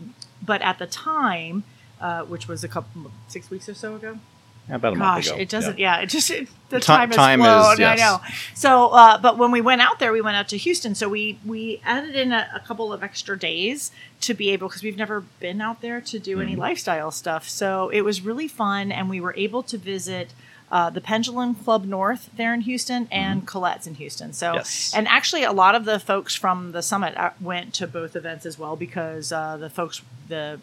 but 0.52 0.60
at 0.62 0.78
the 0.84 0.88
time, 0.88 1.64
uh, 2.06 2.24
which 2.32 2.46
was 2.52 2.60
a 2.64 2.68
couple 2.76 3.12
six 3.28 3.50
weeks 3.54 3.68
or 3.70 3.76
so 3.84 3.96
ago. 3.96 4.14
Yeah, 4.70 4.76
about 4.76 4.94
a 4.94 4.96
Gosh, 4.98 5.14
month 5.16 5.28
ago. 5.28 5.36
it 5.44 5.50
doesn't. 5.56 5.80
Yeah. 5.80 5.96
Yeah, 5.98 6.04
it 6.04 6.10
just 6.18 6.30
it, 6.30 6.48
the 6.70 6.80
Ti- 6.80 6.86
time 6.86 7.10
has 7.10 7.16
time 7.16 7.40
is- 7.42 7.46
flown. 7.48 7.76
I 7.78 7.96
yes. 7.96 8.00
know. 8.00 8.16
So, 8.54 8.70
uh, 9.02 9.18
but 9.26 9.34
when 9.42 9.52
we 9.58 9.62
went 9.62 9.82
out 9.82 9.98
there, 10.00 10.12
we 10.12 10.22
went 10.22 10.38
out 10.38 10.48
to 10.50 10.58
Houston. 10.66 10.94
So 10.96 11.06
we 11.10 11.24
we 11.54 11.82
added 11.84 12.16
in 12.24 12.32
a, 12.32 12.42
a 12.56 12.60
couple 12.68 12.88
of 12.96 13.00
extra 13.04 13.36
days 13.50 13.92
to 14.28 14.34
be 14.34 14.46
able 14.54 14.68
because 14.68 14.84
we've 14.84 14.98
never 15.06 15.22
been 15.40 15.62
out 15.62 15.82
there 15.82 16.00
to 16.12 16.20
do 16.20 16.34
Mm-hmm. 16.38 16.42
any 16.48 16.56
lifestyle 16.68 17.12
stuff. 17.12 17.44
So 17.50 17.90
it 17.90 18.02
was 18.10 18.22
really 18.30 18.48
fun, 18.50 18.92
and 18.92 19.10
we 19.10 19.20
were 19.26 19.34
able 19.38 19.64
to 19.64 19.78
visit. 19.94 20.28
Uh, 20.72 20.90
the 20.90 21.01
Pendulum 21.01 21.54
Club 21.54 21.84
North 21.84 22.30
there 22.38 22.54
in 22.54 22.62
Houston 22.62 23.08
and 23.12 23.46
Colette's 23.46 23.86
in 23.88 23.96
Houston. 23.96 24.32
So, 24.34 24.48
Mm-hmm. 24.48 24.56
Yes. 24.58 24.94
and 24.96 25.08
actually, 25.08 25.44
a 25.44 25.51
lot 25.51 25.75
of 25.75 25.84
the 25.86 26.00
folks 26.00 26.34
from 26.34 26.72
the 26.72 26.82
summit 26.82 27.16
uh, 27.18 27.32
went 27.42 27.74
to 27.75 27.88
both 27.88 28.16
events 28.16 28.46
as 28.46 28.58
well 28.58 28.75
because 28.78 29.32
uh, 29.34 29.58
the 29.58 29.70
folks, 29.70 30.01
the 30.30 30.60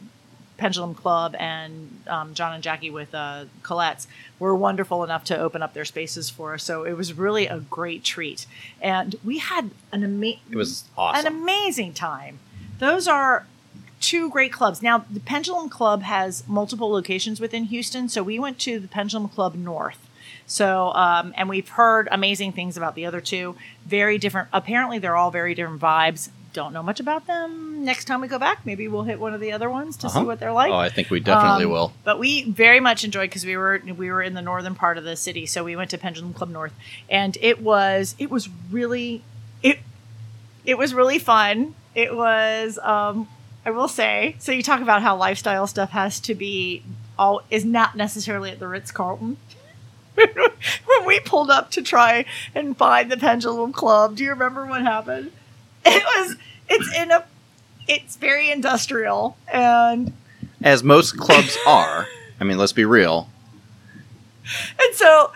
Pendulum 0.57 0.95
Club 0.95 1.37
and 1.39 2.01
um, 2.09 2.35
John 2.35 2.53
and 2.55 2.63
Jackie 2.63 2.91
with 2.91 3.15
uh, 3.15 3.45
Colette's 3.63 4.09
were 4.39 4.55
wonderful 4.57 5.05
enough 5.05 5.25
to 5.25 5.39
open 5.39 5.63
up 5.63 5.73
their 5.75 5.85
spaces 5.85 6.31
for 6.31 6.55
us. 6.55 6.65
So 6.65 6.85
it 6.85 6.95
was 6.95 7.13
really 7.13 7.47
a 7.47 7.61
great 7.61 8.03
treat, 8.03 8.47
and 8.81 9.15
we 9.25 9.39
had 9.39 9.71
an 9.93 10.03
amazing 10.05 10.41
It 10.51 10.57
was 10.57 10.85
an 10.97 11.27
amazing 11.27 11.93
time. 11.93 12.39
Those 12.79 13.07
are 13.07 13.47
two 14.01 14.31
great 14.31 14.53
clubs. 14.53 14.83
Now 14.83 15.05
the 15.11 15.21
Pendulum 15.21 15.69
Club 15.69 16.03
has 16.03 16.47
multiple 16.47 16.91
locations 16.91 17.41
within 17.41 17.65
Houston, 17.65 18.09
so 18.09 18.23
we 18.23 18.39
went 18.39 18.59
to 18.61 18.79
the 18.79 18.89
Pendulum 18.89 19.29
Club 19.29 19.55
North. 19.55 19.99
So, 20.47 20.93
um, 20.95 21.35
and 21.37 21.49
we've 21.49 21.69
heard 21.69 22.09
amazing 22.11 22.53
things 22.53 22.77
about 22.79 22.95
the 22.95 23.05
other 23.05 23.21
two. 23.21 23.55
Very 23.85 24.17
different. 24.19 24.49
Apparently, 24.53 24.99
they're 24.99 25.17
all 25.17 25.31
very 25.31 25.55
different 25.55 25.81
vibes. 25.81 26.31
don't 26.55 26.73
know 26.73 26.83
much 26.83 26.99
about 26.99 27.27
them. 27.27 27.85
Next 27.85 28.07
time 28.07 28.23
we 28.23 28.27
go 28.29 28.39
back, 28.39 28.65
maybe 28.65 28.89
we'll 28.89 29.03
hit 29.03 29.21
one 29.21 29.35
of 29.35 29.41
the 29.41 29.53
other 29.53 29.69
ones 29.69 29.97
to 29.99 30.09
see 30.09 30.17
Uh-huh. 30.19 30.27
what 30.27 30.41
they're 30.41 30.53
like. 30.53 30.73
oh, 30.73 30.77
I 30.77 30.89
think 30.89 31.11
we 31.11 31.21
definitely 31.21 31.67
Um, 31.67 31.71
will. 31.71 31.93
But 32.05 32.19
we 32.19 32.51
very 32.51 32.81
much 32.81 33.05
enjoyed 33.05 33.29
because 33.29 33.45
we 33.45 33.57
were 33.57 33.81
we 33.97 34.11
were 34.11 34.23
in 34.23 34.33
the 34.35 34.41
northern 34.43 34.75
part 34.75 34.97
of 34.97 35.05
the 35.05 35.15
city, 35.17 35.45
so 35.45 35.63
we 35.63 35.77
went 35.77 35.91
to 35.91 35.99
Pendulum 35.99 36.33
Club 36.33 36.49
North, 36.51 36.73
and 37.11 37.37
it 37.43 37.61
was 37.63 38.15
it 38.19 38.31
was 38.31 38.49
really 38.71 39.23
it 39.63 39.79
it 40.65 40.79
was 40.79 40.95
really 40.95 41.19
fun. 41.19 41.75
It 41.95 42.17
was 42.17 42.79
um, 42.83 43.29
I 43.69 43.71
will 43.71 43.87
say. 43.87 44.35
So 44.39 44.51
you 44.51 44.63
talk 44.63 44.81
about 44.81 45.03
how 45.03 45.15
lifestyle 45.15 45.67
stuff 45.67 45.91
has 45.91 46.21
to 46.21 46.35
be 46.35 46.83
all 47.19 47.43
is 47.51 47.67
not 47.67 47.95
necessarily 47.95 48.51
at 48.51 48.61
the 48.61 48.67
Ritz 48.67 48.91
Carlton. 48.91 49.37
when 50.15 51.05
we 51.05 51.21
pulled 51.21 51.51
up 51.51 51.71
to 51.73 51.83
try 51.83 52.25
and 52.55 52.79
find 52.79 53.13
the 53.13 53.19
Pendulum 53.19 53.75
Club, 53.75 54.17
do 54.17 54.25
you 54.25 54.31
remember 54.31 54.65
what 54.65 54.81
happened? 54.81 55.33
It 55.85 56.03
was 56.03 56.37
it's 56.71 56.97
in 56.97 57.11
a 57.11 57.25
it's 57.87 58.17
very 58.17 58.51
industrial 58.51 59.37
and 59.53 60.15
As 60.63 60.83
most 60.83 61.19
clubs 61.19 61.57
are. 61.67 62.07
I 62.41 62.45
mean, 62.45 62.57
let's 62.57 62.73
be 62.73 62.87
real. 62.87 63.29
And 64.81 64.95
so 64.95 65.31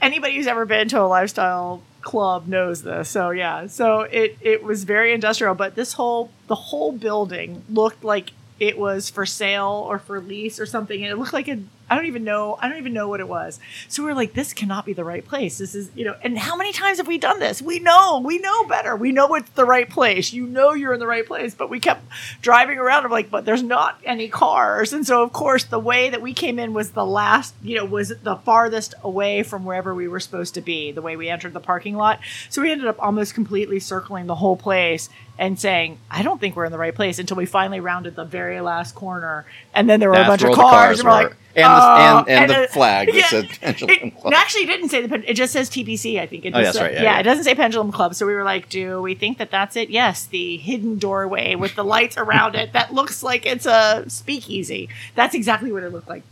anybody 0.00 0.34
who's 0.34 0.48
ever 0.48 0.66
been 0.66 0.88
to 0.88 1.00
a 1.00 1.06
lifestyle 1.06 1.80
club 2.02 2.46
knows 2.46 2.82
this. 2.82 3.08
So 3.08 3.30
yeah, 3.30 3.66
so 3.66 4.02
it 4.02 4.36
it 4.40 4.62
was 4.62 4.84
very 4.84 5.12
industrial, 5.12 5.54
but 5.54 5.74
this 5.74 5.94
whole 5.94 6.30
the 6.48 6.54
whole 6.54 6.92
building 6.92 7.64
looked 7.68 8.04
like 8.04 8.30
it 8.60 8.78
was 8.78 9.10
for 9.10 9.26
sale 9.26 9.84
or 9.88 9.98
for 9.98 10.20
lease 10.20 10.60
or 10.60 10.66
something 10.66 11.02
and 11.02 11.10
it 11.10 11.16
looked 11.18 11.32
like 11.32 11.48
a 11.48 11.58
I 11.92 11.94
don't 11.94 12.06
even 12.06 12.24
know 12.24 12.56
I 12.58 12.70
don't 12.70 12.78
even 12.78 12.94
know 12.94 13.06
what 13.06 13.20
it 13.20 13.28
was. 13.28 13.60
So 13.88 14.02
we 14.02 14.10
are 14.10 14.14
like 14.14 14.32
this 14.32 14.54
cannot 14.54 14.86
be 14.86 14.94
the 14.94 15.04
right 15.04 15.22
place. 15.22 15.58
This 15.58 15.74
is, 15.74 15.90
you 15.94 16.06
know, 16.06 16.16
and 16.22 16.38
how 16.38 16.56
many 16.56 16.72
times 16.72 16.96
have 16.96 17.06
we 17.06 17.18
done 17.18 17.38
this? 17.38 17.60
We 17.60 17.80
know, 17.80 18.22
we 18.24 18.38
know 18.38 18.64
better. 18.64 18.96
We 18.96 19.12
know 19.12 19.34
it's 19.34 19.50
the 19.50 19.66
right 19.66 19.88
place. 19.90 20.32
You 20.32 20.46
know 20.46 20.72
you're 20.72 20.94
in 20.94 21.00
the 21.00 21.06
right 21.06 21.26
place, 21.26 21.54
but 21.54 21.68
we 21.68 21.80
kept 21.80 22.02
driving 22.40 22.78
around. 22.78 23.04
I'm 23.04 23.10
like, 23.10 23.30
but 23.30 23.44
there's 23.44 23.62
not 23.62 24.00
any 24.06 24.28
cars. 24.28 24.94
And 24.94 25.06
so 25.06 25.22
of 25.22 25.34
course 25.34 25.64
the 25.64 25.78
way 25.78 26.08
that 26.08 26.22
we 26.22 26.32
came 26.32 26.58
in 26.58 26.72
was 26.72 26.92
the 26.92 27.04
last, 27.04 27.54
you 27.62 27.76
know, 27.76 27.84
was 27.84 28.08
the 28.22 28.36
farthest 28.36 28.94
away 29.02 29.42
from 29.42 29.66
wherever 29.66 29.94
we 29.94 30.08
were 30.08 30.20
supposed 30.20 30.54
to 30.54 30.62
be, 30.62 30.92
the 30.92 31.02
way 31.02 31.16
we 31.16 31.28
entered 31.28 31.52
the 31.52 31.60
parking 31.60 31.94
lot. 31.94 32.20
So 32.48 32.62
we 32.62 32.72
ended 32.72 32.86
up 32.86 32.96
almost 33.02 33.34
completely 33.34 33.80
circling 33.80 34.28
the 34.28 34.36
whole 34.36 34.56
place 34.56 35.10
and 35.42 35.58
saying, 35.58 35.98
I 36.08 36.22
don't 36.22 36.40
think 36.40 36.54
we're 36.54 36.66
in 36.66 36.70
the 36.72 36.78
right 36.78 36.94
place 36.94 37.18
until 37.18 37.36
we 37.36 37.46
finally 37.46 37.80
rounded 37.80 38.14
the 38.14 38.24
very 38.24 38.60
last 38.60 38.94
corner. 38.94 39.44
And 39.74 39.90
then 39.90 39.98
there 39.98 40.08
were 40.08 40.14
a 40.14 40.24
bunch 40.24 40.44
of 40.44 40.54
cars. 40.54 41.00
and 41.00 41.08
we're 41.08 41.14
like, 41.14 41.36
And 41.56 41.64
the- 41.64 41.68
"Oh," 41.68 42.18
and- 42.20 42.28
and 42.28 42.50
the 42.50 42.62
it- 42.62 42.70
flag 42.70 43.12
that 43.12 43.24
said 43.24 43.48
Pendulum 43.60 43.90
it, 43.90 44.16
Club. 44.20 44.34
Actually, 44.34 44.66
didn't 44.66 44.88
say 44.90 45.04
the 45.04 45.30
it 45.30 45.34
just 45.34 45.52
says 45.52 45.68
TPC. 45.68 46.20
I 46.20 46.26
think 46.26 46.44
it. 46.46 46.54
Oh, 46.54 46.60
Just 46.60 46.64
that's 46.68 46.76
said- 46.78 46.82
right, 46.84 46.92
yeah, 46.94 47.02
yeah, 47.02 47.12
yeah. 47.14 47.18
it 47.20 47.24
doesn't 47.24 47.42
say 47.44 47.54
Pendulum 47.56 47.90
Club. 47.90 48.14
So 48.14 48.24
we 48.24 48.34
were 48.34 48.44
like, 48.44 48.68
do 48.68 49.02
we 49.02 49.14
think 49.14 49.38
that 49.38 49.50
that's 49.50 49.74
it? 49.74 49.90
Yes, 49.90 50.24
the 50.26 50.58
hidden 50.58 50.98
doorway 50.98 51.56
with 51.56 51.74
the 51.74 51.82
lights 51.84 52.16
around 52.16 52.54
it 52.54 52.72
that 52.72 52.94
looks 52.94 53.22
like 53.24 53.44
it's 53.44 53.66
a 53.66 54.04
speakeasy. 54.08 54.88
That's 55.16 55.34
exactly 55.34 55.72
what 55.72 55.82
it 55.82 55.92
looked 55.92 56.08
like. 56.08 56.22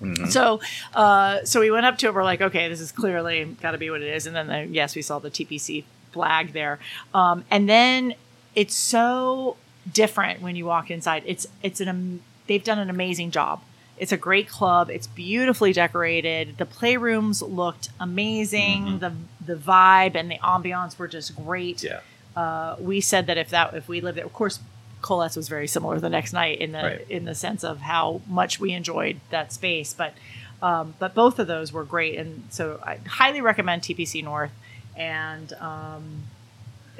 Mm-hmm. 0.00 0.26
So, 0.30 0.60
uh, 0.94 1.44
so 1.44 1.58
we 1.60 1.70
went 1.72 1.84
up 1.86 1.98
to 1.98 2.06
it. 2.06 2.14
We're 2.14 2.24
like, 2.24 2.40
okay, 2.40 2.68
this 2.68 2.80
is 2.80 2.90
clearly 2.92 3.44
got 3.60 3.72
to 3.72 3.78
be 3.78 3.90
what 3.90 4.00
it 4.00 4.14
is. 4.14 4.26
And 4.26 4.34
then, 4.36 4.46
the, 4.46 4.64
yes, 4.66 4.94
we 4.96 5.02
saw 5.02 5.18
the 5.18 5.28
TPC 5.30 5.84
flag 6.12 6.52
there. 6.54 6.78
Um, 7.12 7.44
and 7.50 7.68
then 7.68 8.14
it's 8.54 8.74
so 8.74 9.56
different 9.90 10.40
when 10.42 10.56
you 10.56 10.66
walk 10.66 10.90
inside. 10.90 11.22
It's 11.26 11.46
it's 11.62 11.80
an 11.80 11.88
am- 11.88 12.22
they've 12.46 12.64
done 12.64 12.78
an 12.78 12.90
amazing 12.90 13.30
job. 13.30 13.62
It's 13.96 14.12
a 14.12 14.16
great 14.16 14.48
club. 14.48 14.88
It's 14.90 15.06
beautifully 15.06 15.72
decorated. 15.74 16.56
The 16.58 16.64
playrooms 16.66 17.42
looked 17.46 17.90
amazing. 18.00 18.98
The 19.00 19.12
the 19.44 19.54
vibe 19.56 20.14
and 20.14 20.30
the 20.30 20.38
ambiance 20.38 20.98
were 20.98 21.08
just 21.08 21.36
great 21.36 21.82
Yeah. 21.82 22.00
uh, 22.36 22.76
we 22.80 23.00
said 23.00 23.26
that 23.26 23.36
if 23.38 23.50
that 23.50 23.74
if 23.74 23.88
we 23.88 24.00
lived 24.00 24.18
there, 24.18 24.24
of 24.24 24.32
course, 24.32 24.60
Colette's 25.02 25.36
was 25.36 25.48
very 25.48 25.66
similar 25.66 25.98
the 26.00 26.10
next 26.10 26.32
night 26.32 26.60
in 26.60 26.72
the 26.72 26.78
Right. 26.82 27.06
in 27.10 27.24
the 27.24 27.34
sense 27.34 27.62
of 27.64 27.80
how 27.80 28.20
much 28.26 28.58
we 28.60 28.72
enjoyed 28.72 29.20
that 29.30 29.52
space. 29.52 29.92
But 29.94 30.14
um, 30.62 30.94
but 30.98 31.14
both 31.14 31.38
of 31.38 31.46
those 31.46 31.72
were 31.72 31.84
great, 31.84 32.18
and 32.18 32.44
so 32.50 32.80
I 32.84 32.98
highly 33.06 33.40
recommend 33.40 33.82
TPC 33.82 34.22
North. 34.22 34.52
And 34.96 35.52
um, 35.54 36.24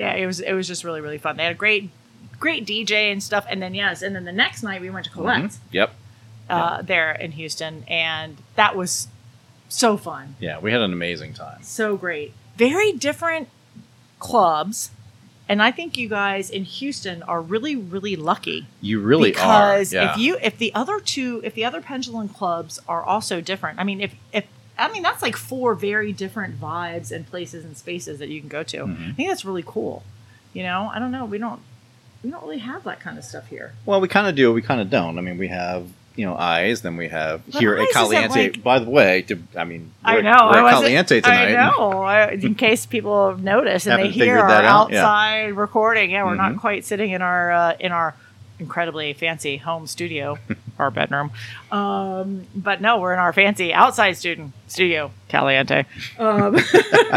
yeah, 0.00 0.14
it 0.14 0.26
was 0.26 0.40
it 0.40 0.52
was 0.52 0.66
just 0.66 0.82
really 0.84 1.00
really 1.00 1.18
fun. 1.18 1.36
They 1.36 1.44
had 1.44 1.52
a 1.52 1.58
great 1.58 1.90
great 2.38 2.66
DJ 2.66 3.12
and 3.12 3.22
stuff. 3.22 3.44
And 3.48 3.60
then 3.62 3.74
yes, 3.74 4.02
and 4.02 4.14
then 4.16 4.24
the 4.24 4.32
next 4.32 4.62
night 4.62 4.80
we 4.80 4.90
went 4.90 5.04
to 5.06 5.12
Colette's 5.12 5.58
Yep. 5.72 5.94
uh, 6.48 6.82
there 6.82 7.12
in 7.12 7.32
Houston, 7.32 7.84
and 7.86 8.36
that 8.56 8.74
was 8.76 9.08
so 9.68 9.96
fun 9.96 10.34
Yeah, 10.40 10.58
we 10.58 10.72
had 10.72 10.80
an 10.80 10.92
amazing 10.92 11.32
time. 11.34 11.62
so 11.62 11.96
great. 11.96 12.32
Very 12.56 12.92
different 12.92 13.48
clubs. 14.18 14.90
And 15.48 15.60
I 15.60 15.72
think 15.72 15.96
you 15.98 16.08
guys 16.08 16.48
in 16.48 16.62
Houston 16.62 17.24
are 17.24 17.40
really, 17.42 17.74
really 17.74 18.14
lucky 18.14 18.66
You 18.80 19.00
really 19.00 19.30
because 19.32 19.92
are. 19.92 19.96
Yeah. 19.96 20.12
if 20.12 20.18
you 20.18 20.38
if 20.40 20.56
the 20.58 20.72
other 20.74 21.00
two 21.00 21.40
if 21.44 21.54
the 21.54 21.64
other 21.64 21.80
pendulum 21.80 22.28
clubs 22.28 22.78
are 22.88 23.02
also 23.02 23.40
different. 23.40 23.78
I 23.80 23.84
mean, 23.84 24.00
if 24.00 24.14
if 24.32 24.44
I 24.80 24.90
mean 24.92 25.02
that's 25.02 25.22
like 25.22 25.36
four 25.36 25.74
very 25.74 26.12
different 26.12 26.60
vibes 26.60 27.12
and 27.12 27.26
places 27.26 27.64
and 27.64 27.76
spaces 27.76 28.18
that 28.18 28.28
you 28.28 28.40
can 28.40 28.48
go 28.48 28.62
to. 28.64 28.78
Mm-hmm. 28.78 29.10
I 29.10 29.12
think 29.12 29.28
that's 29.28 29.44
really 29.44 29.64
cool. 29.66 30.02
You 30.52 30.62
know, 30.64 30.90
I 30.92 30.98
don't 30.98 31.12
know. 31.12 31.24
We 31.24 31.38
don't 31.38 31.60
we 32.24 32.30
don't 32.30 32.42
really 32.42 32.58
have 32.58 32.84
that 32.84 33.00
kind 33.00 33.16
of 33.18 33.24
stuff 33.24 33.48
here. 33.48 33.72
Well, 33.86 34.00
we 34.00 34.08
kind 34.08 34.26
of 34.26 34.34
do. 34.34 34.52
We 34.52 34.62
kind 34.62 34.80
of 34.80 34.90
don't. 34.90 35.16
I 35.18 35.20
mean, 35.22 35.38
we 35.38 35.48
have 35.48 35.86
you 36.16 36.26
know 36.26 36.36
eyes. 36.36 36.82
Then 36.82 36.96
we 36.96 37.08
have 37.08 37.44
But 37.46 37.60
here 37.60 37.76
at 37.76 37.88
Caliente. 37.92 38.28
like- 38.50 38.62
By 38.62 38.78
the 38.80 38.90
way, 38.90 39.22
to, 39.22 39.38
I 39.56 39.64
mean, 39.64 39.92
I 40.04 40.20
know. 40.20 40.50
We're 40.52 40.58
I 40.64 40.68
at 40.68 40.74
Caliente 40.74 41.20
tonight. 41.20 41.54
I 41.56 41.70
know. 41.70 42.02
I, 42.02 42.30
in 42.32 42.54
case 42.56 42.84
people 42.84 43.28
have 43.30 43.42
noticed 43.42 43.86
and 43.86 44.02
they 44.02 44.08
hear 44.10 44.38
our 44.38 44.48
that 44.48 44.64
out, 44.64 44.90
yeah. 44.90 44.98
outside 45.00 45.52
recording. 45.56 46.10
Yeah, 46.10 46.24
we're 46.24 46.34
not 46.34 46.54
Mhm. 46.54 46.60
quite 46.60 46.84
sitting 46.84 47.10
in 47.12 47.22
our 47.22 47.52
uh, 47.52 47.76
in 47.80 47.92
our 47.92 48.14
incredibly 48.60 49.12
fancy 49.12 49.56
home 49.56 49.86
studio, 49.86 50.38
our 50.78 50.90
bedroom. 50.90 51.32
Um, 51.72 52.46
but 52.54 52.80
no, 52.80 53.00
we're 53.00 53.12
in 53.12 53.18
our 53.18 53.32
fancy 53.32 53.72
outside 53.72 54.12
student 54.12 54.52
studio, 54.68 55.10
Caliente. 55.28 55.86
Um, 56.18 56.58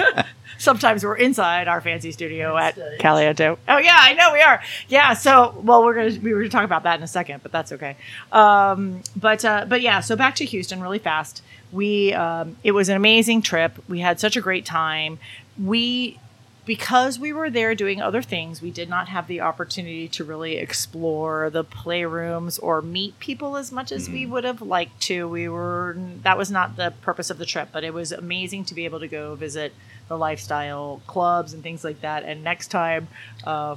sometimes 0.57 1.03
we're 1.03 1.17
inside 1.17 1.67
our 1.67 1.81
fancy 1.81 2.11
studio 2.11 2.57
at 2.57 2.77
Caliente. 2.99 3.55
Oh 3.67 3.77
yeah, 3.77 3.97
I 3.99 4.13
know 4.13 4.33
we 4.33 4.41
are. 4.41 4.61
Yeah, 4.87 5.13
so 5.13 5.59
well, 5.63 5.83
we're 5.83 5.93
gonna 5.93 6.19
we 6.21 6.33
were 6.33 6.39
gonna 6.39 6.49
talk 6.49 6.65
about 6.65 6.83
that 6.83 6.97
in 6.97 7.03
a 7.03 7.07
second, 7.07 7.43
but 7.43 7.51
that's 7.51 7.71
okay. 7.73 7.97
Um, 8.31 9.01
but 9.15 9.45
uh, 9.45 9.65
but 9.67 9.81
yeah, 9.81 9.99
so 9.99 10.15
back 10.15 10.35
to 10.35 10.45
Houston 10.45 10.81
really 10.81 10.99
fast. 10.99 11.43
We 11.71 12.13
um, 12.13 12.55
it 12.63 12.71
was 12.71 12.89
an 12.89 12.95
amazing 12.95 13.41
trip. 13.41 13.77
We 13.87 13.99
had 13.99 14.19
such 14.19 14.37
a 14.37 14.41
great 14.41 14.65
time. 14.65 15.19
We 15.61 16.19
because 16.65 17.19
we 17.19 17.33
were 17.33 17.49
there 17.49 17.75
doing 17.75 18.01
other 18.01 18.21
things, 18.21 18.61
we 18.61 18.71
did 18.71 18.89
not 18.89 19.09
have 19.09 19.27
the 19.27 19.41
opportunity 19.41 20.07
to 20.09 20.23
really 20.23 20.57
explore 20.57 21.49
the 21.49 21.63
playrooms 21.63 22.57
or 22.61 22.81
meet 22.81 23.19
people 23.19 23.57
as 23.57 23.71
much 23.71 23.91
as 23.91 24.09
we 24.09 24.25
would 24.25 24.43
have 24.43 24.61
liked 24.61 25.01
to. 25.01 25.27
We 25.27 25.49
were 25.49 25.97
that 26.23 26.37
was 26.37 26.49
not 26.49 26.75
the 26.77 26.93
purpose 27.01 27.29
of 27.29 27.37
the 27.37 27.45
trip, 27.45 27.69
but 27.73 27.83
it 27.83 27.93
was 27.93 28.11
amazing 28.11 28.65
to 28.65 28.73
be 28.75 28.85
able 28.85 28.99
to 29.01 29.07
go 29.07 29.35
visit 29.35 29.73
the 30.07 30.17
lifestyle 30.17 31.01
clubs 31.07 31.53
and 31.53 31.63
things 31.63 31.83
like 31.83 32.01
that. 32.01 32.23
And 32.23 32.43
next 32.43 32.67
time, 32.69 33.07
uh, 33.43 33.75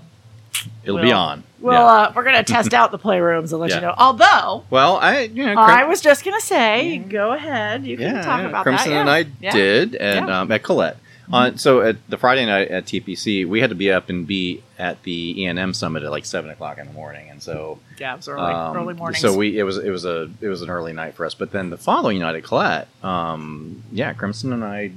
It'll 0.84 0.96
we'll- 0.96 1.04
be 1.04 1.12
on. 1.12 1.42
Well, 1.60 1.82
Yeah. 1.86 2.02
uh, 2.08 2.12
we're 2.14 2.24
gonna 2.24 2.42
test 2.42 2.72
out 2.72 2.90
the 2.90 2.98
playrooms 2.98 3.50
and 3.52 3.60
let 3.60 3.70
Yeah. 3.70 3.76
you 3.76 3.82
know. 3.82 3.94
Although 3.98 4.64
well, 4.70 4.96
I 4.96 5.20
you 5.22 5.44
know, 5.44 5.54
I 5.60 5.84
was 5.84 6.00
just 6.00 6.24
gonna 6.24 6.40
say, 6.40 6.98
go 6.98 7.32
ahead, 7.32 7.84
you 7.84 7.96
can 7.96 8.14
yeah, 8.16 8.22
talk 8.22 8.44
about 8.44 8.62
Crimson 8.62 8.90
that. 8.92 9.00
and. 9.00 9.10
I 9.10 9.22
did, 9.24 9.94
and. 9.96 10.20
Mm-hmm. 10.26 10.30
um, 10.32 10.52
at 10.52 10.62
Colette. 10.62 10.96
On 11.32 11.58
so 11.58 11.80
at 11.80 11.96
the 12.08 12.16
Friday 12.16 12.46
night 12.46 12.68
at 12.68 12.84
TPC, 12.84 13.46
we 13.48 13.60
had 13.60 13.70
to 13.70 13.76
be 13.76 13.90
up 13.90 14.08
and 14.08 14.26
be 14.26 14.62
at 14.78 15.02
the 15.02 15.42
E 15.42 15.46
and 15.46 15.58
M 15.58 15.74
summit 15.74 16.02
at 16.04 16.10
like 16.10 16.24
seven 16.24 16.50
o'clock 16.50 16.78
in 16.78 16.86
the 16.86 16.92
morning, 16.92 17.28
and 17.30 17.42
so 17.42 17.78
Yeah, 17.98 18.14
it 18.14 18.18
was 18.18 18.28
early, 18.28 18.52
Um, 18.52 18.76
early 18.76 18.94
mornings. 18.94 19.20
So 19.20 19.36
we 19.36 19.58
it 19.58 19.64
was 19.64 19.78
it 19.78 19.90
was 19.90 20.04
a 20.04 20.30
it 20.40 20.48
was 20.48 20.62
an 20.62 20.70
early 20.70 20.92
night 20.92 21.14
for 21.14 21.26
us. 21.26 21.34
But 21.34 21.50
then 21.50 21.70
the 21.70 21.76
following 21.76 22.20
night 22.20 22.36
at 22.36 22.44
Colette, 22.44 22.88
um, 23.02 23.82
yeah, 23.90 24.12
Crimson 24.12 24.52
and 24.52 24.64
I, 24.64 24.92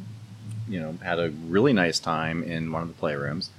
you 0.67 0.79
know, 0.79 0.98
had 1.03 1.19
a 1.19 1.31
really 1.48 1.74
nice 1.74 2.00
time 2.00 2.43
in 2.43 2.71
one 2.71 2.83
of 2.83 2.88
the 2.89 3.01
playrooms, 3.01 3.50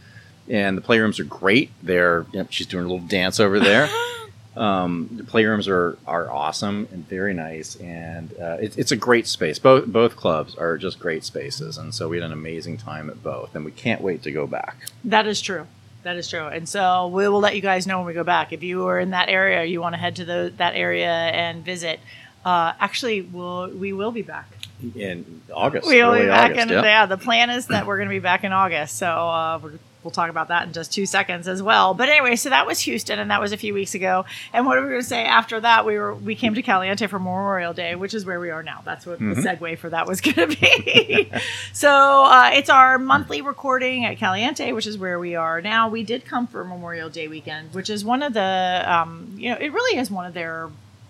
and 0.48 0.78
the 0.78 0.82
playrooms 0.82 1.18
are 1.18 1.24
great. 1.24 1.70
They're 1.82 2.24
yep, 2.32 2.48
she's 2.50 2.66
doing 2.66 2.84
a 2.84 2.88
little 2.88 3.06
dance 3.06 3.40
over 3.40 3.58
there. 3.58 3.88
um, 4.56 5.08
the 5.12 5.22
playrooms 5.22 5.68
are 5.68 5.96
are 6.06 6.30
awesome 6.30 6.88
and 6.92 7.06
very 7.08 7.34
nice, 7.34 7.76
and 7.76 8.32
uh, 8.40 8.56
it's 8.60 8.76
it's 8.76 8.92
a 8.92 8.96
great 8.96 9.26
space. 9.26 9.58
Both 9.58 9.86
both 9.86 10.16
clubs 10.16 10.54
are 10.56 10.76
just 10.76 10.98
great 10.98 11.24
spaces, 11.24 11.78
and 11.78 11.94
so 11.94 12.08
we 12.08 12.16
had 12.16 12.24
an 12.24 12.32
amazing 12.32 12.76
time 12.76 13.10
at 13.10 13.22
both, 13.22 13.54
and 13.54 13.64
we 13.64 13.70
can't 13.70 14.00
wait 14.00 14.22
to 14.24 14.32
go 14.32 14.46
back. 14.46 14.76
That 15.04 15.26
is 15.26 15.40
true. 15.40 15.66
That 16.02 16.16
is 16.16 16.28
true. 16.28 16.46
And 16.46 16.68
so 16.68 17.08
we 17.08 17.28
will 17.28 17.40
let 17.40 17.54
you 17.54 17.60
guys 17.60 17.86
know 17.86 17.98
when 17.98 18.06
we 18.06 18.14
go 18.14 18.24
back. 18.24 18.52
If 18.52 18.62
you 18.62 18.86
are 18.86 18.98
in 18.98 19.10
that 19.10 19.28
area, 19.28 19.64
you 19.64 19.80
want 19.80 19.94
to 19.94 19.98
head 19.98 20.16
to 20.16 20.24
the, 20.24 20.52
that 20.56 20.74
area 20.74 21.10
and 21.10 21.62
visit. 21.62 22.00
Uh, 22.42 22.72
actually, 22.80 23.20
we'll, 23.20 23.68
we 23.68 23.92
will 23.92 24.10
be 24.10 24.22
back. 24.22 24.48
In 24.94 25.42
August, 25.52 25.86
We 25.86 26.02
will 26.02 26.18
be 26.18 26.26
back 26.26 26.52
August, 26.52 26.62
in 26.62 26.68
yeah. 26.70 26.82
yeah. 26.82 27.06
The 27.06 27.18
plan 27.18 27.50
is 27.50 27.66
that 27.66 27.86
we're 27.86 27.98
going 27.98 28.08
to 28.08 28.14
be 28.14 28.18
back 28.18 28.44
in 28.44 28.52
August. 28.52 28.96
So 28.96 29.06
uh, 29.08 29.60
we're 29.62 29.72
we'll 30.02 30.10
talk 30.10 30.30
about 30.30 30.48
that 30.48 30.66
in 30.66 30.72
just 30.72 30.92
two 30.92 31.04
seconds 31.06 31.46
as 31.46 31.62
well. 31.62 31.92
But 31.94 32.08
anyway, 32.08 32.36
so 32.36 32.48
that 32.50 32.66
was 32.66 32.80
Houston, 32.80 33.18
and 33.18 33.30
that 33.30 33.40
was 33.40 33.52
a 33.52 33.56
few 33.56 33.74
weeks 33.74 33.94
ago. 33.94 34.24
And 34.52 34.64
what 34.66 34.78
are 34.78 34.82
we 34.82 34.88
going 34.88 35.00
to 35.00 35.06
say 35.06 35.24
after 35.24 35.60
that? 35.60 35.84
We 35.84 35.98
were 35.98 36.14
we 36.14 36.34
came 36.34 36.54
to 36.54 36.62
Caliente 36.62 37.06
for 37.06 37.18
Memorial 37.18 37.72
Day, 37.72 37.94
which 37.94 38.14
is 38.14 38.24
where 38.24 38.40
we 38.40 38.50
are 38.50 38.62
now. 38.62 38.80
That's 38.84 39.04
what 39.06 39.18
the 39.18 39.24
segue 39.24 39.78
for 39.78 39.90
that 39.90 40.06
was 40.06 40.20
going 40.22 40.34
to 40.34 40.46
be. 40.48 41.30
so 41.72 42.24
uh, 42.24 42.50
it's 42.52 42.70
our 42.70 42.98
monthly 42.98 43.42
recording 43.42 44.04
at 44.04 44.18
Caliente, 44.18 44.72
which 44.72 44.86
is 44.86 44.96
where 44.98 45.18
we 45.18 45.34
are 45.34 45.60
now. 45.60 45.88
We 45.88 46.02
did 46.02 46.24
come 46.24 46.46
for 46.46 46.64
Memorial 46.64 47.08
Day 47.10 47.28
weekend, 47.28 47.74
which 47.74 47.90
is 47.90 48.04
one 48.04 48.22
of 48.22 48.32
the 48.32 48.84
um, 48.86 49.34
you 49.36 49.50
know 49.50 49.56
it 49.60 49.72
really 49.72 49.98
is 49.98 50.10
one 50.10 50.26
of 50.26 50.34
their 50.34 50.68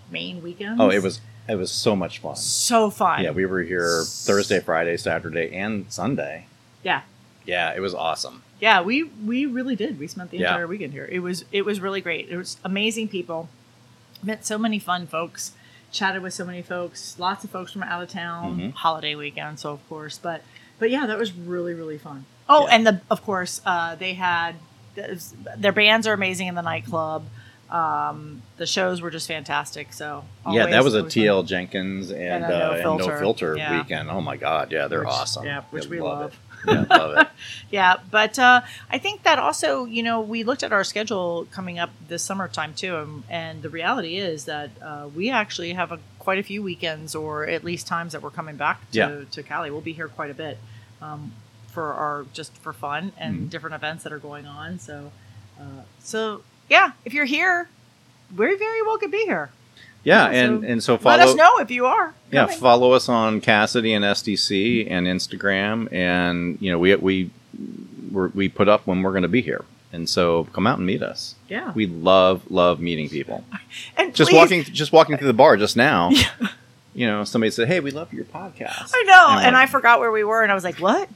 main 0.09 0.43
weekends. 0.43 0.79
Oh, 0.81 0.89
it 0.89 1.01
was 1.01 1.21
it 1.47 1.55
was 1.55 1.71
so 1.71 1.95
much 1.95 2.19
fun. 2.19 2.35
so 2.35 2.89
fun. 2.89 3.23
Yeah, 3.23 3.31
we 3.31 3.45
were 3.45 3.61
here 3.61 4.03
Thursday, 4.05 4.59
Friday, 4.59 4.97
Saturday, 4.97 5.55
and 5.55 5.85
Sunday. 5.91 6.45
yeah. 6.83 7.01
Yeah, 7.43 7.73
it 7.73 7.79
was 7.79 7.95
awesome. 7.95 8.43
Yeah, 8.61 8.81
we 8.81 9.03
we 9.03 9.45
really 9.45 9.75
did. 9.75 9.99
We 9.99 10.07
spent 10.07 10.31
the 10.31 10.37
Yeah. 10.37 10.49
entire 10.51 10.67
weekend 10.67 10.93
here. 10.93 11.07
It 11.11 11.19
was 11.19 11.43
it 11.51 11.65
was 11.65 11.81
really 11.81 11.99
great. 11.99 12.29
It 12.29 12.37
was 12.37 12.57
amazing 12.63 13.09
people. 13.09 13.49
Met 14.23 14.45
so 14.45 14.57
many 14.57 14.79
fun 14.79 15.07
folks. 15.07 15.51
Chatted 15.91 16.21
with 16.21 16.33
so 16.33 16.45
many 16.45 16.61
folks. 16.61 17.15
Lots 17.19 17.43
of 17.43 17.49
folks 17.49 17.73
from 17.73 17.83
out 17.83 18.01
of 18.03 18.09
town. 18.09 18.57
Mhm. 18.57 18.73
Holiday 18.75 19.15
weekend, 19.15 19.59
so 19.59 19.71
of 19.71 19.89
course. 19.89 20.17
But 20.17 20.43
but 20.79 20.89
yeah, 20.91 21.05
that 21.07 21.17
was 21.17 21.33
really 21.33 21.73
really 21.73 21.97
fun. 21.97 22.25
Oh, 22.47 22.67
Yeah. 22.67 22.75
and 22.75 22.87
the 22.87 23.01
of 23.09 23.23
course 23.25 23.61
uh, 23.65 23.95
they 23.95 24.13
had 24.13 24.55
their 25.57 25.71
bands 25.71 26.05
are 26.05 26.13
amazing 26.13 26.47
in 26.47 26.55
the 26.55 26.61
nightclub. 26.61 27.25
Um, 27.69 28.41
the 28.57 28.65
shows 28.67 29.01
were 29.01 29.09
just 29.09 29.27
fantastic. 29.27 29.93
So 29.93 30.25
yeah, 30.49 30.67
that 30.67 30.83
was 30.83 30.93
a 30.93 30.99
always 30.99 31.13
fun. 31.13 31.23
TL 31.23 31.45
Jenkins 31.47 32.11
and, 32.11 32.21
And 32.21 32.43
uh, 32.45 32.49
No 32.49 32.71
and 32.73 32.83
no 32.83 32.97
Filter. 32.97 33.17
filter 33.19 33.55
Yeah. 33.57 33.77
weekend. 33.77 34.09
Oh 34.11 34.21
my 34.21 34.35
god, 34.37 34.71
yeah, 34.71 34.87
they're 34.87 34.99
Which- 34.99 35.07
awesome. 35.07 35.45
yeah, 35.45 35.61
which 35.71 35.87
we 35.87 35.99
love 36.01 36.19
love. 36.19 36.39
It. 36.67 36.87
Yeah, 36.89 36.97
love 36.97 37.17
it. 37.17 37.27
Yeah, 37.69 37.95
but 38.09 38.37
uh, 38.39 38.61
I 38.89 38.97
think 38.97 39.23
that 39.23 39.39
also, 39.39 39.85
you 39.85 40.03
know, 40.03 40.21
we 40.21 40.43
looked 40.43 40.63
at 40.63 40.71
our 40.73 40.83
schedule 40.83 41.47
coming 41.51 41.79
up 41.79 41.89
this 42.07 42.23
summertime 42.23 42.73
too, 42.73 42.95
and, 42.97 43.23
and 43.29 43.61
the 43.61 43.69
reality 43.69 44.17
is 44.17 44.45
that 44.45 44.69
uh, 44.81 45.09
we 45.15 45.29
actually 45.29 45.73
have 45.73 45.91
a, 45.91 45.99
quite 46.19 46.39
a 46.39 46.43
few 46.43 46.61
weekends, 46.61 47.15
or 47.15 47.47
at 47.47 47.63
least 47.63 47.87
times 47.87 48.13
that 48.13 48.21
we're 48.21 48.29
coming 48.29 48.55
back 48.57 48.79
to, 48.91 48.97
Yeah. 48.97 49.21
to 49.31 49.43
Cali. 49.43 49.71
We'll 49.71 49.81
be 49.81 49.93
here 49.93 50.07
quite 50.07 50.31
a 50.31 50.35
bit 50.35 50.57
um, 51.01 51.31
for 51.67 51.93
our 51.93 52.25
just 52.33 52.55
for 52.57 52.73
fun 52.73 53.11
and 53.17 53.35
Mm-hmm. 53.35 53.47
different 53.47 53.75
events 53.75 54.03
that 54.03 54.13
are 54.13 54.19
going 54.19 54.45
on. 54.45 54.77
So, 54.79 55.11
uh, 55.59 55.63
so 55.99 56.41
yeah, 56.69 56.91
if 57.05 57.13
you're 57.13 57.25
here, 57.25 57.67
we 58.35 58.55
very 58.55 58.81
well 58.83 58.97
could 58.97 59.11
be 59.11 59.23
here. 59.25 59.49
Yeah, 60.03 60.29
Yeah, 60.31 60.37
and 60.43 60.61
so 60.61 60.67
and 60.67 60.83
so 60.83 60.97
follow 60.97 61.17
Let 61.17 61.27
us 61.29 61.35
know 61.35 61.57
if 61.59 61.69
you 61.71 61.85
are. 61.85 62.13
Yeah, 62.31 62.45
coming. 62.45 62.57
follow 62.59 62.93
us 62.93 63.07
on 63.09 63.41
Kasidie 63.41 63.95
and 63.95 64.03
SDC 64.05 64.87
and 64.89 65.05
Instagram, 65.07 65.91
and 65.93 66.57
you 66.61 66.71
know 66.71 66.79
we 66.79 66.95
we 66.95 67.29
we're, 68.11 68.27
we 68.29 68.49
put 68.49 68.67
up 68.67 68.87
when 68.87 69.01
we're 69.03 69.11
going 69.11 69.21
to 69.23 69.27
be 69.29 69.41
here, 69.41 69.63
and 69.93 70.09
so 70.09 70.45
come 70.53 70.65
out 70.67 70.77
and 70.77 70.85
meet 70.87 71.01
us. 71.03 71.35
yeah, 71.49 71.71
We 71.73 71.85
love 71.87 72.41
love 72.49 72.79
meeting 72.79 73.09
people. 73.09 73.43
and 73.97 74.13
Just 74.15 74.31
please- 74.31 74.37
walking 74.37 74.63
just 74.63 74.91
walking 74.91 75.17
through 75.17 75.27
the 75.27 75.33
bar 75.33 75.57
just 75.57 75.75
now. 75.77 76.11
You 76.93 77.07
know, 77.07 77.23
somebody 77.23 77.51
said, 77.51 77.69
"Hey, 77.69 77.79
we 77.79 77.91
love 77.91 78.11
your 78.11 78.25
podcast." 78.25 78.91
I 78.93 79.03
know, 79.03 79.27
And 79.37 79.45
and 79.47 79.55
I 79.55 79.65
forgot 79.65 80.01
where 80.01 80.11
we 80.11 80.25
were, 80.25 80.43
and 80.43 80.51
I 80.51 80.55
was 80.55 80.65
like, 80.65 80.75
"What?" 80.79 81.07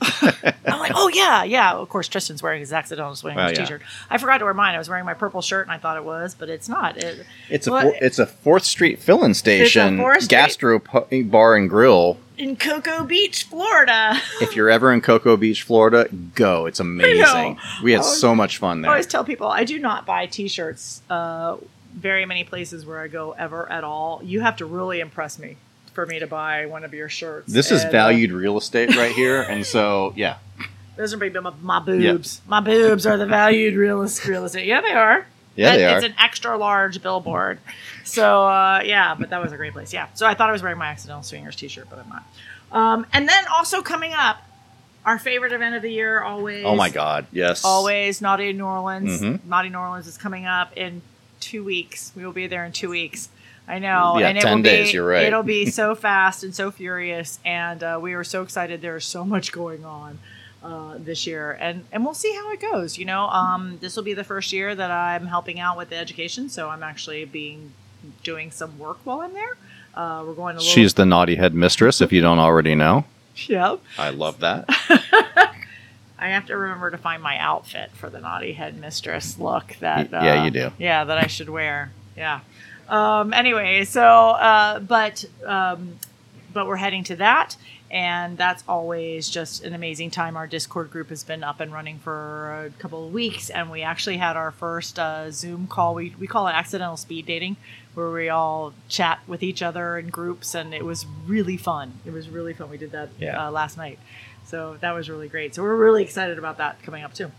I'm 0.66 0.78
like, 0.80 0.92
"Oh 0.94 1.08
yeah, 1.08 1.42
yeah." 1.44 1.72
Of 1.72 1.88
course, 1.88 2.08
Tristan's 2.08 2.42
wearing 2.42 2.60
his 2.60 2.72
accidental 2.72 3.14
swingers 3.16 3.36
Well, 3.42 3.52
yeah. 3.52 3.58
t-shirt. 3.64 3.82
I 4.10 4.18
forgot 4.18 4.38
to 4.38 4.44
wear 4.44 4.54
mine. 4.54 4.74
I 4.74 4.78
was 4.78 4.88
wearing 4.88 5.04
my 5.04 5.14
purple 5.14 5.42
shirt, 5.42 5.66
and 5.66 5.72
I 5.72 5.78
thought 5.78 5.96
it 5.96 6.04
was, 6.04 6.34
but 6.34 6.48
it's 6.48 6.68
not. 6.68 6.96
It, 6.96 7.26
It's 7.48 7.66
a 7.66 7.72
Well, 7.72 7.92
it's 8.00 8.18
a 8.18 8.26
Fourth 8.26 8.64
Street 8.64 8.98
filling 9.00 9.34
station, 9.34 9.98
4th 9.98 10.22
Street- 10.22 10.28
gastro 10.28 10.80
bar 11.24 11.56
and 11.56 11.68
grill. 11.68 12.18
in 12.36 12.54
Cocoa 12.56 13.02
Beach, 13.04 13.44
Florida. 13.44 14.20
If 14.40 14.54
you're 14.54 14.70
ever 14.70 14.92
in 14.92 15.00
Cocoa 15.00 15.36
Beach, 15.36 15.62
Florida, 15.64 16.08
go. 16.34 16.66
It's 16.66 16.78
amazing. 16.80 17.58
We 17.82 17.92
had 17.92 17.98
I 18.02 18.04
was- 18.04 18.20
so 18.20 18.34
much 18.34 18.58
fun 18.58 18.82
there. 18.82 18.90
I 18.90 18.94
always 18.94 19.06
tell 19.06 19.24
people 19.24 19.48
I 19.48 19.64
do 19.64 19.78
not 19.78 20.06
buy 20.06 20.26
T-shirts. 20.26 21.02
Uh, 21.10 21.56
very 21.94 22.24
many 22.26 22.44
places 22.44 22.86
where 22.86 23.00
I 23.00 23.08
go 23.08 23.32
ever 23.32 23.68
at 23.72 23.82
all. 23.82 24.20
You 24.22 24.40
have 24.42 24.56
to 24.58 24.66
really 24.66 25.00
impress 25.00 25.36
me 25.38 25.56
for 25.98 26.06
me 26.06 26.20
to 26.20 26.28
buy 26.28 26.64
one 26.66 26.84
of 26.84 26.94
your 26.94 27.08
shirts. 27.08 27.52
This 27.52 27.72
is 27.72 27.80
And, 27.82 27.88
uh, 27.88 27.90
valued 27.90 28.30
real 28.30 28.56
estate 28.56 28.94
right 28.94 29.10
here, 29.10 29.42
and 29.50 29.66
so 29.66 30.12
yeah, 30.14 30.36
those 30.94 31.12
are 31.12 31.16
my, 31.16 31.50
my 31.60 31.80
boobs. 31.80 32.40
My 32.46 32.60
boobs 32.60 33.04
are 33.04 33.16
the 33.16 33.26
valued 33.26 33.74
real, 33.74 34.06
real 34.24 34.44
estate. 34.44 34.64
Yeah, 34.66 34.80
they 34.80 34.92
are. 34.92 35.26
yeah, 35.56 35.76
they 35.76 35.84
are. 35.86 35.96
It's 35.96 36.06
an 36.06 36.14
extra 36.16 36.56
large 36.56 37.02
billboard. 37.02 37.58
So 38.04 38.46
uh, 38.46 38.82
yeah, 38.84 39.16
but 39.18 39.30
that 39.30 39.42
was 39.42 39.50
a 39.50 39.56
great 39.56 39.72
place. 39.72 39.92
Yeah. 39.92 40.06
So 40.14 40.24
I 40.24 40.34
thought 40.34 40.48
I 40.48 40.52
was 40.52 40.62
wearing 40.62 40.78
my 40.78 40.86
accidental 40.86 41.24
swingers 41.24 41.56
T-shirt, 41.56 41.88
but 41.90 41.98
I'm 41.98 42.08
not. 42.08 42.22
Um, 42.70 43.04
and 43.12 43.28
then 43.28 43.44
also 43.52 43.82
coming 43.82 44.12
up, 44.14 44.40
our 45.04 45.18
favorite 45.18 45.52
event 45.52 45.74
of 45.74 45.82
the 45.82 45.90
year 45.90 46.20
always. 46.20 46.64
Oh 46.64 46.76
my 46.76 46.90
God! 46.90 47.26
Yes, 47.32 47.64
Always 47.64 48.20
Naughty 48.20 48.52
New 48.52 48.64
Orleans. 48.64 49.20
Mhm. 49.20 49.44
Naughty 49.46 49.68
New 49.70 49.78
Orleans 49.78 50.06
is 50.06 50.16
coming 50.16 50.46
up 50.46 50.76
in 50.76 51.02
two 51.40 51.64
weeks. 51.64 52.12
We 52.14 52.24
will 52.24 52.32
be 52.32 52.46
there 52.46 52.64
in 52.64 52.70
two 52.70 52.88
weeks. 52.88 53.30
I 53.68 53.78
know, 53.78 54.16
Yeah, 54.18 54.28
and 54.28 54.38
it 54.38 54.40
10 54.42 54.56
will 54.56 54.62
days, 54.62 54.88
be 54.88 54.94
you're 54.94 55.06
right. 55.06 55.24
it'll 55.26 55.42
be 55.42 55.70
so 55.70 55.94
fast 55.94 56.42
and 56.42 56.54
so 56.54 56.70
furious, 56.70 57.38
and 57.44 57.82
uh, 57.82 57.98
we 58.00 58.14
are 58.14 58.24
so 58.24 58.42
excited. 58.42 58.80
There 58.80 58.96
is 58.96 59.04
so 59.04 59.24
much 59.24 59.52
going 59.52 59.84
on 59.84 60.18
uh, 60.62 60.94
this 60.98 61.26
year, 61.26 61.52
and 61.60 61.84
and 61.92 62.04
we'll 62.04 62.14
see 62.14 62.34
how 62.34 62.50
it 62.52 62.60
goes. 62.60 62.96
You 62.98 63.04
know, 63.04 63.28
um, 63.28 63.78
this 63.80 63.94
will 63.94 64.02
be 64.04 64.14
the 64.14 64.24
first 64.24 64.52
year 64.52 64.74
that 64.74 64.90
I'm 64.90 65.26
helping 65.26 65.60
out 65.60 65.76
with 65.76 65.90
the 65.90 65.96
education, 65.96 66.48
so 66.48 66.70
I'm 66.70 66.82
actually 66.82 67.24
being 67.26 67.72
doing 68.22 68.50
some 68.50 68.78
work 68.78 68.98
while 69.04 69.20
I'm 69.20 69.34
there. 69.34 69.56
Uh, 69.94 70.24
we're 70.26 70.34
going 70.34 70.58
She's 70.60 70.94
the 70.94 71.04
naughty 71.04 71.34
head 71.36 71.54
mistress. 71.54 72.00
If 72.00 72.12
you 72.12 72.20
don't 72.20 72.38
already 72.38 72.74
know, 72.74 73.04
yep. 73.36 73.80
I 73.98 74.10
love 74.10 74.40
that. 74.40 74.64
I 76.20 76.28
have 76.30 76.46
to 76.46 76.56
remember 76.56 76.90
to 76.90 76.98
find 76.98 77.22
my 77.22 77.38
outfit 77.38 77.90
for 77.92 78.10
the 78.10 78.20
naughty 78.20 78.52
headmistress 78.52 79.38
look 79.38 79.76
that 79.80 80.10
yeah, 80.10 80.40
uh, 80.40 80.44
you 80.44 80.50
do. 80.50 80.72
Yeah, 80.78 81.04
that 81.04 81.18
I 81.18 81.26
should 81.28 81.48
wear. 81.48 81.92
Yeah. 82.16 82.40
Um, 82.88 83.32
anyway, 83.34 83.84
so 83.84 84.02
uh, 84.02 84.78
but 84.80 85.24
um, 85.44 85.98
but 86.52 86.66
we're 86.66 86.76
heading 86.76 87.04
to 87.04 87.16
that, 87.16 87.56
and 87.90 88.38
that's 88.38 88.64
always 88.66 89.28
just 89.28 89.62
an 89.64 89.74
amazing 89.74 90.10
time. 90.10 90.36
Our 90.36 90.46
Discord 90.46 90.90
group 90.90 91.10
has 91.10 91.22
been 91.24 91.44
up 91.44 91.60
and 91.60 91.72
running 91.72 91.98
for 91.98 92.64
a 92.66 92.70
couple 92.80 93.06
of 93.06 93.12
weeks, 93.12 93.50
and 93.50 93.70
we 93.70 93.82
actually 93.82 94.16
had 94.16 94.36
our 94.36 94.50
first 94.52 94.98
uh, 94.98 95.30
Zoom 95.30 95.66
call. 95.66 95.94
We 95.94 96.14
we 96.18 96.26
call 96.26 96.48
it 96.48 96.52
accidental 96.52 96.96
speed 96.96 97.26
dating, 97.26 97.56
where 97.94 98.10
we 98.10 98.30
all 98.30 98.72
chat 98.88 99.20
with 99.26 99.42
each 99.42 99.60
other 99.62 99.98
in 99.98 100.08
groups, 100.08 100.54
and 100.54 100.72
it 100.72 100.84
was 100.84 101.04
really 101.26 101.56
fun. 101.58 101.92
It 102.06 102.12
was 102.12 102.28
really 102.30 102.54
fun. 102.54 102.70
We 102.70 102.78
did 102.78 102.92
that 102.92 103.10
Yeah. 103.18 103.48
uh, 103.48 103.50
last 103.50 103.76
night. 103.76 103.98
So 104.46 104.78
that 104.80 104.92
was 104.92 105.10
really 105.10 105.28
great. 105.28 105.54
So 105.54 105.62
we're 105.62 105.76
really 105.76 106.02
excited 106.02 106.38
about 106.38 106.56
that 106.56 106.82
coming 106.82 107.04
up 107.04 107.12
too. 107.12 107.30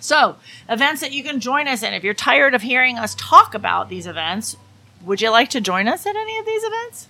So, 0.00 0.36
events 0.68 1.00
that 1.02 1.12
you 1.12 1.22
can 1.22 1.40
join 1.40 1.68
us 1.68 1.82
in. 1.82 1.94
If 1.94 2.02
you're 2.02 2.14
tired 2.14 2.54
of 2.54 2.62
hearing 2.62 2.98
us 2.98 3.14
talk 3.14 3.54
about 3.54 3.88
these 3.88 4.06
events, 4.06 4.56
would 5.04 5.20
you 5.20 5.30
like 5.30 5.50
to 5.50 5.60
join 5.60 5.88
us 5.88 6.06
at 6.06 6.16
any 6.16 6.38
of 6.38 6.46
these 6.46 6.62
events? 6.64 7.08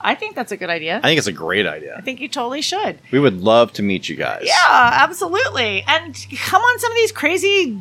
I 0.00 0.14
think 0.14 0.36
that's 0.36 0.52
a 0.52 0.56
good 0.56 0.70
idea. 0.70 0.98
I 0.98 1.08
think 1.08 1.18
it's 1.18 1.26
a 1.26 1.32
great 1.32 1.66
idea. 1.66 1.96
I 1.96 2.00
think 2.02 2.20
you 2.20 2.28
totally 2.28 2.62
should. 2.62 3.00
We 3.10 3.18
would 3.18 3.40
love 3.40 3.72
to 3.74 3.82
meet 3.82 4.08
you 4.08 4.14
guys. 4.14 4.42
Yeah, 4.44 4.90
absolutely. 4.92 5.82
And 5.88 6.14
come 6.36 6.62
on 6.62 6.78
some 6.78 6.92
of 6.92 6.96
these 6.96 7.10
crazy 7.10 7.76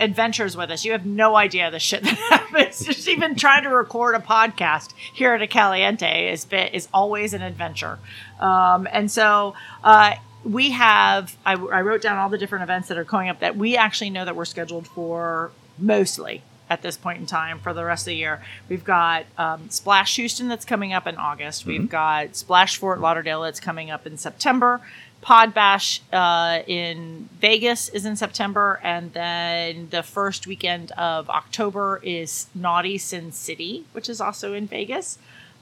adventures 0.00 0.56
with 0.56 0.70
us. 0.70 0.84
You 0.84 0.92
have 0.92 1.04
no 1.04 1.36
idea 1.36 1.70
the 1.70 1.78
shit 1.78 2.02
that 2.04 2.16
happens. 2.30 2.84
Just 2.84 3.08
even 3.08 3.34
trying 3.34 3.64
to 3.64 3.68
record 3.68 4.14
a 4.14 4.20
podcast 4.20 4.94
here 5.12 5.34
at 5.34 5.42
a 5.42 5.46
Caliente 5.46 6.30
is 6.32 6.44
bit 6.44 6.72
is 6.74 6.88
always 6.94 7.34
an 7.34 7.42
adventure. 7.42 7.98
Um, 8.40 8.88
and 8.90 9.10
so 9.10 9.54
uh, 9.84 10.14
we 10.44 10.70
have. 10.70 11.36
I, 11.44 11.52
I 11.52 11.80
wrote 11.82 12.02
down 12.02 12.18
all 12.18 12.28
the 12.28 12.38
different 12.38 12.62
events 12.62 12.88
that 12.88 12.98
are 12.98 13.04
coming 13.04 13.28
up 13.28 13.40
that 13.40 13.56
we 13.56 13.76
actually 13.76 14.10
know 14.10 14.24
that 14.24 14.36
we're 14.36 14.44
scheduled 14.44 14.86
for 14.86 15.50
mostly 15.78 16.42
at 16.70 16.82
this 16.82 16.96
point 16.96 17.18
in 17.18 17.26
time 17.26 17.58
for 17.58 17.72
the 17.72 17.84
rest 17.84 18.02
of 18.02 18.10
the 18.10 18.16
year. 18.16 18.42
We've 18.68 18.84
got 18.84 19.24
um, 19.36 19.70
Splash 19.70 20.16
Houston 20.16 20.48
that's 20.48 20.64
coming 20.64 20.92
up 20.92 21.06
in 21.06 21.16
August. 21.16 21.66
We've 21.66 21.88
got 21.88 22.36
Splash 22.36 22.76
Fort 22.76 23.00
Lauderdale 23.00 23.42
that's 23.42 23.60
coming 23.60 23.90
up 23.90 24.06
in 24.06 24.16
September. 24.16 24.80
Pod 25.20 25.52
Bash 25.52 26.00
uh, 26.12 26.60
in 26.66 27.28
Vegas 27.40 27.88
is 27.88 28.04
in 28.04 28.14
September, 28.16 28.78
and 28.84 29.12
then 29.14 29.88
the 29.90 30.02
first 30.02 30.46
weekend 30.46 30.92
of 30.92 31.28
October 31.28 32.00
is 32.04 32.46
Naughty 32.54 32.98
Sin 32.98 33.32
City, 33.32 33.84
which 33.92 34.08
is 34.08 34.20
also 34.20 34.54
in 34.54 34.68
Vegas. 34.68 35.18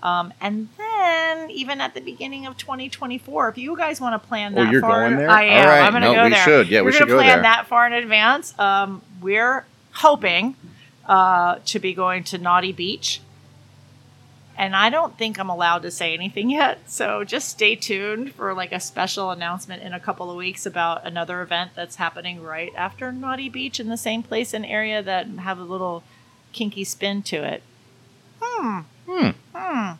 Um, 0.06 0.32
and 0.40 0.68
then, 0.78 1.50
even 1.50 1.80
at 1.80 1.94
the 1.94 2.00
beginning 2.00 2.46
of 2.46 2.56
2024, 2.56 3.48
if 3.48 3.58
you 3.58 3.76
guys 3.76 4.00
want 4.00 4.20
to 4.20 4.24
plan 4.28 4.52
Oh, 4.56 4.62
that 4.62 4.70
you're 4.72 4.80
far, 4.80 5.00
going 5.00 5.16
there? 5.16 5.28
I 5.28 5.42
am. 5.42 5.60
All 5.62 5.66
right. 5.72 5.80
I'm 5.82 5.92
going 5.92 6.02
to 6.02 6.08
No, 6.10 6.14
go 6.14 6.24
we 6.24 6.30
there. 6.30 6.44
should. 6.44 6.68
Yeah, 6.68 6.80
we 6.82 6.84
We're 6.86 6.92
should 6.92 7.08
gonna 7.08 7.10
go 7.10 7.18
plan 7.24 7.28
there. 7.38 7.42
that 7.42 7.66
far 7.66 7.88
in 7.88 7.92
advance. 7.92 8.56
Um, 8.56 9.02
we're 9.20 9.64
hoping 9.94 10.54
uh, 11.06 11.56
to 11.66 11.78
be 11.80 11.92
going 11.92 12.22
to 12.24 12.38
Naughty 12.38 12.72
Beach. 12.72 13.20
And 14.56 14.76
I 14.76 14.90
don't 14.90 15.18
think 15.18 15.38
I'm 15.40 15.50
allowed 15.50 15.82
to 15.82 15.90
say 15.90 16.14
anything 16.14 16.50
yet. 16.60 16.88
So 16.88 17.24
just 17.24 17.48
stay 17.48 17.74
tuned 17.74 18.32
for 18.32 18.54
like 18.54 18.70
a 18.72 18.78
special 18.80 19.32
announcement 19.32 19.82
in 19.82 19.92
a 19.92 19.98
couple 19.98 20.30
of 20.30 20.36
weeks 20.36 20.64
about 20.66 21.04
another 21.04 21.42
event 21.42 21.72
that's 21.74 21.96
happening 21.96 22.42
right 22.42 22.72
after 22.76 23.10
Naughty 23.10 23.48
Beach 23.48 23.80
in 23.80 23.88
the 23.88 23.96
same 23.96 24.22
place 24.22 24.54
and 24.54 24.64
area 24.64 25.02
that 25.02 25.26
have 25.26 25.58
a 25.58 25.64
little 25.64 26.04
kinky 26.52 26.84
spin 26.84 27.22
to 27.24 27.36
it. 27.42 27.62
Hmm. 28.40 28.80
Hmm. 29.06 29.30
Hmm. 29.54 29.92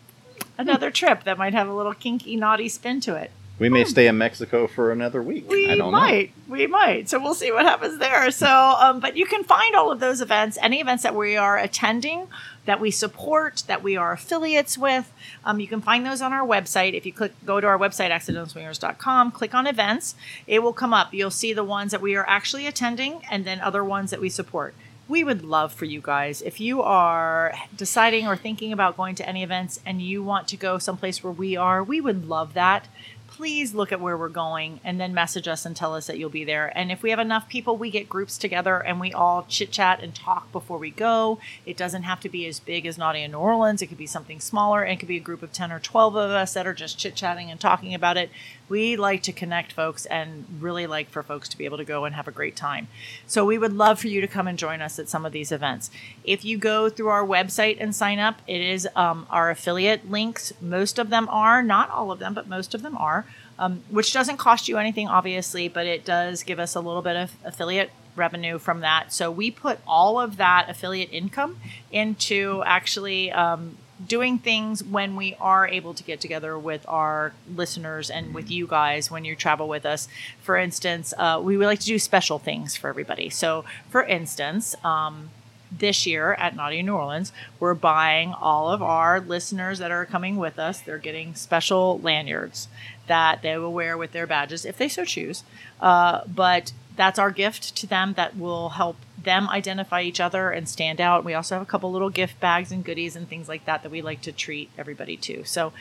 Another 0.58 0.90
trip 0.90 1.24
that 1.24 1.38
might 1.38 1.52
have 1.52 1.68
a 1.68 1.74
little 1.74 1.94
kinky 1.94 2.36
naughty 2.36 2.68
spin 2.68 3.00
to 3.02 3.14
it. 3.14 3.30
We 3.58 3.70
may 3.70 3.84
stay 3.84 4.06
in 4.06 4.18
Mexico 4.18 4.66
for 4.66 4.92
another 4.92 5.22
week. 5.22 5.48
We 5.48 5.70
I 5.70 5.76
don't 5.76 5.90
might. 5.90 6.32
We 6.46 6.66
might. 6.66 7.08
So 7.08 7.18
we'll 7.18 7.34
see 7.34 7.50
what 7.50 7.64
happens 7.64 7.98
there. 7.98 8.30
So, 8.30 8.46
um, 8.46 9.00
but 9.00 9.16
you 9.16 9.24
can 9.24 9.44
find 9.44 9.74
all 9.74 9.90
of 9.90 9.98
those 9.98 10.20
events, 10.20 10.58
any 10.60 10.78
events 10.78 11.02
that 11.04 11.14
we 11.14 11.36
are 11.36 11.56
attending, 11.56 12.28
that 12.66 12.80
we 12.80 12.90
support, 12.90 13.62
that 13.66 13.82
we 13.82 13.96
are 13.96 14.12
affiliates 14.12 14.76
with. 14.76 15.10
Um, 15.42 15.58
you 15.58 15.68
can 15.68 15.80
find 15.80 16.04
those 16.04 16.20
on 16.20 16.34
our 16.34 16.46
website. 16.46 16.92
If 16.92 17.06
you 17.06 17.14
click, 17.14 17.32
go 17.46 17.58
to 17.58 17.66
our 17.66 17.78
website, 17.78 18.10
accidentalswingers.com, 18.10 19.32
click 19.32 19.54
on 19.54 19.66
events, 19.66 20.16
it 20.46 20.62
will 20.62 20.74
come 20.74 20.92
up. 20.92 21.14
You'll 21.14 21.30
see 21.30 21.54
the 21.54 21.64
ones 21.64 21.92
that 21.92 22.02
we 22.02 22.14
are 22.14 22.28
actually 22.28 22.66
attending 22.66 23.22
and 23.30 23.46
then 23.46 23.60
other 23.60 23.82
ones 23.82 24.10
that 24.10 24.20
we 24.20 24.28
support 24.28 24.74
we 25.08 25.22
would 25.22 25.44
love 25.44 25.72
for 25.72 25.84
you 25.84 26.00
guys 26.00 26.42
if 26.42 26.60
you 26.60 26.82
are 26.82 27.54
deciding 27.76 28.26
or 28.26 28.36
thinking 28.36 28.72
about 28.72 28.96
going 28.96 29.14
to 29.14 29.28
any 29.28 29.42
events 29.42 29.80
and 29.86 30.02
you 30.02 30.22
want 30.22 30.48
to 30.48 30.56
go 30.56 30.78
someplace 30.78 31.22
where 31.22 31.32
we 31.32 31.56
are 31.56 31.82
we 31.82 32.00
would 32.00 32.28
love 32.28 32.54
that 32.54 32.88
please 33.36 33.74
look 33.74 33.92
at 33.92 34.00
where 34.00 34.16
we're 34.16 34.30
going 34.30 34.80
and 34.82 34.98
then 34.98 35.12
message 35.12 35.46
us 35.46 35.66
and 35.66 35.76
tell 35.76 35.94
us 35.94 36.06
that 36.06 36.18
you'll 36.18 36.30
be 36.30 36.44
there. 36.44 36.72
And 36.74 36.90
if 36.90 37.02
we 37.02 37.10
have 37.10 37.18
enough 37.18 37.50
people, 37.50 37.76
we 37.76 37.90
get 37.90 38.08
groups 38.08 38.38
together 38.38 38.78
and 38.78 38.98
we 38.98 39.12
all 39.12 39.44
chit 39.46 39.70
chat 39.70 40.02
and 40.02 40.14
talk 40.14 40.50
before 40.52 40.78
we 40.78 40.90
go. 40.90 41.38
It 41.66 41.76
doesn't 41.76 42.04
have 42.04 42.20
to 42.20 42.30
be 42.30 42.46
as 42.46 42.60
big 42.60 42.86
as 42.86 42.96
Naughty 42.96 43.22
in 43.22 43.32
New 43.32 43.38
Orleans. 43.38 43.82
It 43.82 43.88
could 43.88 43.98
be 43.98 44.06
something 44.06 44.40
smaller. 44.40 44.86
It 44.86 44.96
could 44.96 45.08
be 45.08 45.18
a 45.18 45.20
group 45.20 45.42
of 45.42 45.52
10 45.52 45.70
or 45.70 45.80
12 45.80 46.16
of 46.16 46.30
us 46.30 46.54
that 46.54 46.66
are 46.66 46.72
just 46.72 46.98
chit 46.98 47.14
chatting 47.14 47.50
and 47.50 47.60
talking 47.60 47.92
about 47.92 48.16
it. 48.16 48.30
We 48.68 48.96
like 48.96 49.22
to 49.24 49.32
connect 49.32 49.72
folks 49.72 50.06
and 50.06 50.44
really 50.60 50.86
like 50.86 51.08
for 51.08 51.22
folks 51.22 51.48
to 51.50 51.58
be 51.58 51.64
able 51.64 51.78
to 51.78 51.84
go 51.84 52.04
and 52.04 52.14
have 52.14 52.28
a 52.28 52.32
great 52.32 52.56
time. 52.56 52.88
So 53.26 53.44
we 53.44 53.58
would 53.58 53.72
love 53.72 54.00
for 54.00 54.08
you 54.08 54.20
to 54.20 54.26
come 54.26 54.48
and 54.48 54.58
join 54.58 54.80
us 54.80 54.98
at 54.98 55.08
some 55.08 55.24
of 55.24 55.32
these 55.32 55.52
events. 55.52 55.90
If 56.24 56.44
you 56.44 56.58
go 56.58 56.88
through 56.88 57.08
our 57.08 57.24
website 57.24 57.76
and 57.80 57.94
sign 57.94 58.18
up, 58.18 58.40
it 58.46 58.60
is 58.60 58.88
um, 58.96 59.26
our 59.30 59.50
affiliate 59.50 60.10
links. 60.10 60.52
Most 60.60 60.98
of 60.98 61.10
them 61.10 61.28
are, 61.30 61.62
not 61.62 61.90
all 61.90 62.10
of 62.10 62.18
them, 62.18 62.34
but 62.34 62.48
most 62.48 62.74
of 62.74 62.82
them 62.82 62.96
are 62.96 63.26
um, 63.58 63.82
which 63.90 64.12
doesn't 64.12 64.36
cost 64.36 64.68
you 64.68 64.76
anything, 64.76 65.08
obviously, 65.08 65.68
but 65.68 65.86
it 65.86 66.04
does 66.04 66.42
give 66.42 66.58
us 66.58 66.74
a 66.74 66.80
little 66.80 67.02
bit 67.02 67.16
of 67.16 67.32
affiliate 67.44 67.90
revenue 68.14 68.58
from 68.58 68.80
that. 68.80 69.12
So 69.12 69.30
we 69.30 69.50
put 69.50 69.78
all 69.86 70.18
of 70.20 70.36
that 70.36 70.68
affiliate 70.68 71.12
income 71.12 71.58
into 71.90 72.62
actually 72.64 73.30
um, 73.32 73.76
doing 74.04 74.38
things 74.38 74.84
when 74.84 75.16
we 75.16 75.34
are 75.40 75.66
able 75.66 75.94
to 75.94 76.02
get 76.02 76.20
together 76.20 76.58
with 76.58 76.84
our 76.88 77.32
listeners 77.54 78.10
and 78.10 78.34
with 78.34 78.50
you 78.50 78.66
guys 78.66 79.10
when 79.10 79.24
you 79.24 79.34
travel 79.34 79.68
with 79.68 79.86
us. 79.86 80.08
For 80.42 80.56
instance, 80.56 81.14
uh, 81.16 81.40
we 81.42 81.56
would 81.56 81.66
like 81.66 81.80
to 81.80 81.86
do 81.86 81.98
special 81.98 82.38
things 82.38 82.76
for 82.76 82.88
everybody. 82.88 83.30
So, 83.30 83.64
for 83.88 84.04
instance, 84.04 84.74
um, 84.84 85.30
this 85.70 86.06
year 86.06 86.34
at 86.34 86.54
Naughty 86.54 86.82
New 86.82 86.94
Orleans, 86.94 87.32
we're 87.58 87.74
buying 87.74 88.32
all 88.32 88.70
of 88.70 88.82
our 88.82 89.20
listeners 89.20 89.78
that 89.78 89.90
are 89.90 90.06
coming 90.06 90.36
with 90.36 90.58
us. 90.58 90.80
They're 90.80 90.98
getting 90.98 91.34
special 91.34 91.98
lanyards 92.00 92.68
that 93.06 93.42
they 93.42 93.56
will 93.56 93.72
wear 93.72 93.96
with 93.96 94.12
their 94.12 94.26
badges 94.26 94.64
if 94.64 94.76
they 94.76 94.88
so 94.88 95.04
choose. 95.04 95.42
Uh, 95.80 96.20
but 96.26 96.72
that's 96.96 97.18
our 97.18 97.30
gift 97.30 97.76
to 97.76 97.86
them 97.86 98.14
that 98.14 98.36
will 98.36 98.70
help 98.70 98.96
them 99.22 99.48
identify 99.48 100.02
each 100.02 100.20
other 100.20 100.50
and 100.50 100.68
stand 100.68 101.00
out. 101.00 101.24
We 101.24 101.34
also 101.34 101.56
have 101.56 101.62
a 101.62 101.66
couple 101.66 101.92
little 101.92 102.10
gift 102.10 102.40
bags 102.40 102.72
and 102.72 102.84
goodies 102.84 103.16
and 103.16 103.28
things 103.28 103.48
like 103.48 103.64
that 103.66 103.82
that 103.82 103.90
we 103.90 104.00
like 104.00 104.22
to 104.22 104.32
treat 104.32 104.70
everybody 104.78 105.16
to. 105.18 105.44
So, 105.44 105.72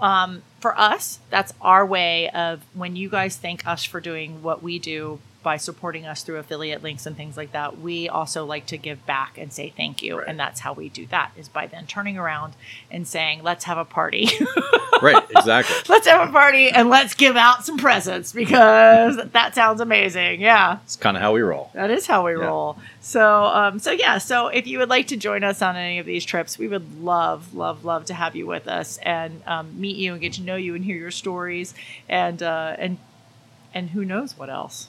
um, 0.00 0.42
for 0.60 0.78
us, 0.78 1.18
that's 1.30 1.52
our 1.60 1.84
way 1.84 2.30
of 2.30 2.64
when 2.74 2.96
you 2.96 3.10
guys 3.10 3.36
thank 3.36 3.66
us 3.66 3.84
for 3.84 4.00
doing 4.00 4.42
what 4.42 4.62
we 4.62 4.78
do 4.78 5.20
by 5.46 5.56
supporting 5.56 6.04
us 6.04 6.24
through 6.24 6.38
affiliate 6.38 6.82
links 6.82 7.06
and 7.06 7.16
things 7.16 7.36
like 7.36 7.52
that, 7.52 7.78
we 7.78 8.08
also 8.08 8.44
like 8.44 8.66
to 8.66 8.76
give 8.76 9.06
back 9.06 9.38
and 9.38 9.52
say 9.52 9.72
thank 9.76 10.02
you. 10.02 10.18
Right. 10.18 10.26
And 10.26 10.40
that's 10.40 10.58
how 10.58 10.72
we 10.72 10.88
do 10.88 11.06
that 11.06 11.30
is 11.36 11.48
by 11.48 11.68
then 11.68 11.86
turning 11.86 12.18
around 12.18 12.54
and 12.90 13.06
saying, 13.06 13.44
let's 13.44 13.62
have 13.62 13.78
a 13.78 13.84
party. 13.84 14.28
right, 15.02 15.22
exactly. 15.30 15.76
let's 15.88 16.08
have 16.08 16.28
a 16.28 16.32
party 16.32 16.68
and 16.68 16.90
let's 16.90 17.14
give 17.14 17.36
out 17.36 17.64
some 17.64 17.78
presents 17.78 18.32
because 18.32 19.18
that 19.34 19.54
sounds 19.54 19.80
amazing. 19.80 20.40
Yeah. 20.40 20.80
It's 20.82 20.96
kind 20.96 21.16
of 21.16 21.22
how 21.22 21.32
we 21.32 21.42
roll. 21.42 21.70
That 21.74 21.92
is 21.92 22.08
how 22.08 22.26
we 22.26 22.32
yeah. 22.32 22.44
roll. 22.44 22.76
So, 23.00 23.44
um, 23.44 23.78
so 23.78 23.92
yeah. 23.92 24.18
So 24.18 24.48
if 24.48 24.66
you 24.66 24.80
would 24.80 24.88
like 24.88 25.06
to 25.06 25.16
join 25.16 25.44
us 25.44 25.62
on 25.62 25.76
any 25.76 26.00
of 26.00 26.06
these 26.06 26.24
trips, 26.24 26.58
we 26.58 26.66
would 26.66 27.00
love, 27.00 27.54
love, 27.54 27.84
love 27.84 28.06
to 28.06 28.14
have 28.14 28.34
you 28.34 28.48
with 28.48 28.66
us 28.66 28.98
and 29.00 29.40
um, 29.46 29.80
meet 29.80 29.96
you 29.96 30.10
and 30.10 30.20
get 30.20 30.32
to 30.32 30.42
know 30.42 30.56
you 30.56 30.74
and 30.74 30.84
hear 30.84 30.96
your 30.96 31.12
stories 31.12 31.72
and, 32.08 32.42
uh, 32.42 32.74
and, 32.80 32.98
and 33.72 33.90
who 33.90 34.04
knows 34.04 34.36
what 34.36 34.50
else. 34.50 34.88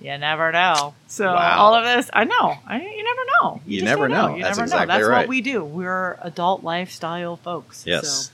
You 0.00 0.18
never 0.18 0.52
know. 0.52 0.94
So 1.06 1.26
wow. 1.26 1.58
all 1.58 1.74
of 1.74 1.84
this, 1.84 2.10
I 2.12 2.24
know. 2.24 2.58
I, 2.66 2.80
you 2.80 3.04
never 3.04 3.20
know. 3.40 3.60
You, 3.66 3.78
you 3.78 3.82
never 3.82 4.08
know. 4.08 4.28
know. 4.28 4.36
You 4.36 4.42
That's 4.42 4.58
never 4.58 4.64
exactly 4.64 4.86
know. 4.86 4.98
That's 4.98 5.08
right. 5.08 5.18
what 5.20 5.28
we 5.28 5.40
do. 5.40 5.64
We're 5.64 6.18
adult 6.20 6.62
lifestyle 6.62 7.36
folks. 7.36 7.86
Yes. 7.86 8.26
So, 8.26 8.32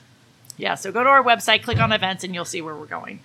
yeah. 0.56 0.74
So 0.74 0.90
go 0.90 1.04
to 1.04 1.08
our 1.08 1.22
website, 1.22 1.62
click 1.62 1.78
on 1.78 1.92
events, 1.92 2.24
and 2.24 2.34
you'll 2.34 2.44
see 2.44 2.62
where 2.62 2.74
we're 2.74 2.86
going. 2.86 3.20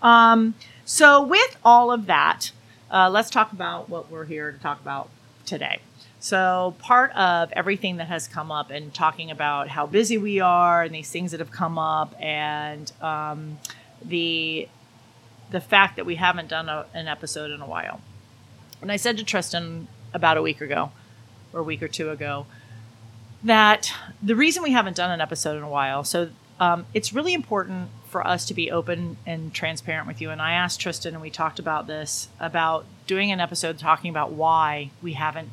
Um, 0.00 0.54
so 0.84 1.22
with 1.22 1.56
all 1.64 1.90
of 1.90 2.06
that, 2.06 2.52
uh, 2.90 3.10
let's 3.10 3.30
talk 3.30 3.52
about 3.52 3.88
what 3.88 4.10
we're 4.10 4.26
here 4.26 4.52
to 4.52 4.58
talk 4.58 4.80
about 4.80 5.08
today. 5.46 5.80
So, 6.20 6.76
part 6.78 7.10
of 7.16 7.50
everything 7.52 7.96
that 7.96 8.06
has 8.06 8.28
come 8.28 8.52
up 8.52 8.70
and 8.70 8.94
talking 8.94 9.32
about 9.32 9.66
how 9.66 9.86
busy 9.86 10.18
we 10.18 10.38
are 10.38 10.84
and 10.84 10.94
these 10.94 11.10
things 11.10 11.32
that 11.32 11.40
have 11.40 11.50
come 11.50 11.78
up 11.78 12.14
and 12.20 12.92
um, 13.02 13.58
the 14.04 14.68
the 15.52 15.60
fact 15.60 15.96
that 15.96 16.06
we 16.06 16.16
haven't 16.16 16.48
done 16.48 16.68
a, 16.68 16.86
an 16.94 17.08
episode 17.08 17.50
in 17.50 17.60
a 17.60 17.66
while. 17.66 18.00
And 18.80 18.90
I 18.90 18.96
said 18.96 19.16
to 19.18 19.24
Tristan 19.24 19.86
about 20.12 20.36
a 20.36 20.42
week 20.42 20.60
ago, 20.60 20.90
or 21.52 21.60
a 21.60 21.62
week 21.62 21.82
or 21.82 21.88
two 21.88 22.10
ago, 22.10 22.46
that 23.44 23.92
the 24.22 24.34
reason 24.34 24.62
we 24.62 24.72
haven't 24.72 24.96
done 24.96 25.10
an 25.10 25.20
episode 25.20 25.56
in 25.56 25.62
a 25.62 25.68
while, 25.68 26.04
so 26.04 26.30
um, 26.58 26.86
it's 26.94 27.12
really 27.12 27.34
important 27.34 27.90
for 28.08 28.26
us 28.26 28.44
to 28.46 28.54
be 28.54 28.70
open 28.70 29.16
and 29.26 29.52
transparent 29.54 30.06
with 30.06 30.20
you. 30.20 30.30
And 30.30 30.40
I 30.40 30.52
asked 30.52 30.80
Tristan, 30.80 31.14
and 31.14 31.22
we 31.22 31.30
talked 31.30 31.58
about 31.58 31.86
this 31.86 32.28
about 32.38 32.84
doing 33.06 33.32
an 33.32 33.40
episode 33.40 33.78
talking 33.78 34.10
about 34.10 34.32
why 34.32 34.90
we 35.00 35.14
haven't 35.14 35.48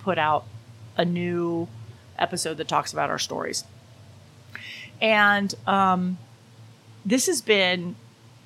put 0.00 0.18
out 0.18 0.44
a 0.96 1.04
new 1.04 1.68
episode 2.18 2.56
that 2.56 2.68
talks 2.68 2.92
about 2.92 3.10
our 3.10 3.18
stories. 3.18 3.64
And 5.00 5.54
um, 5.66 6.18
this 7.04 7.26
has 7.26 7.40
been 7.40 7.96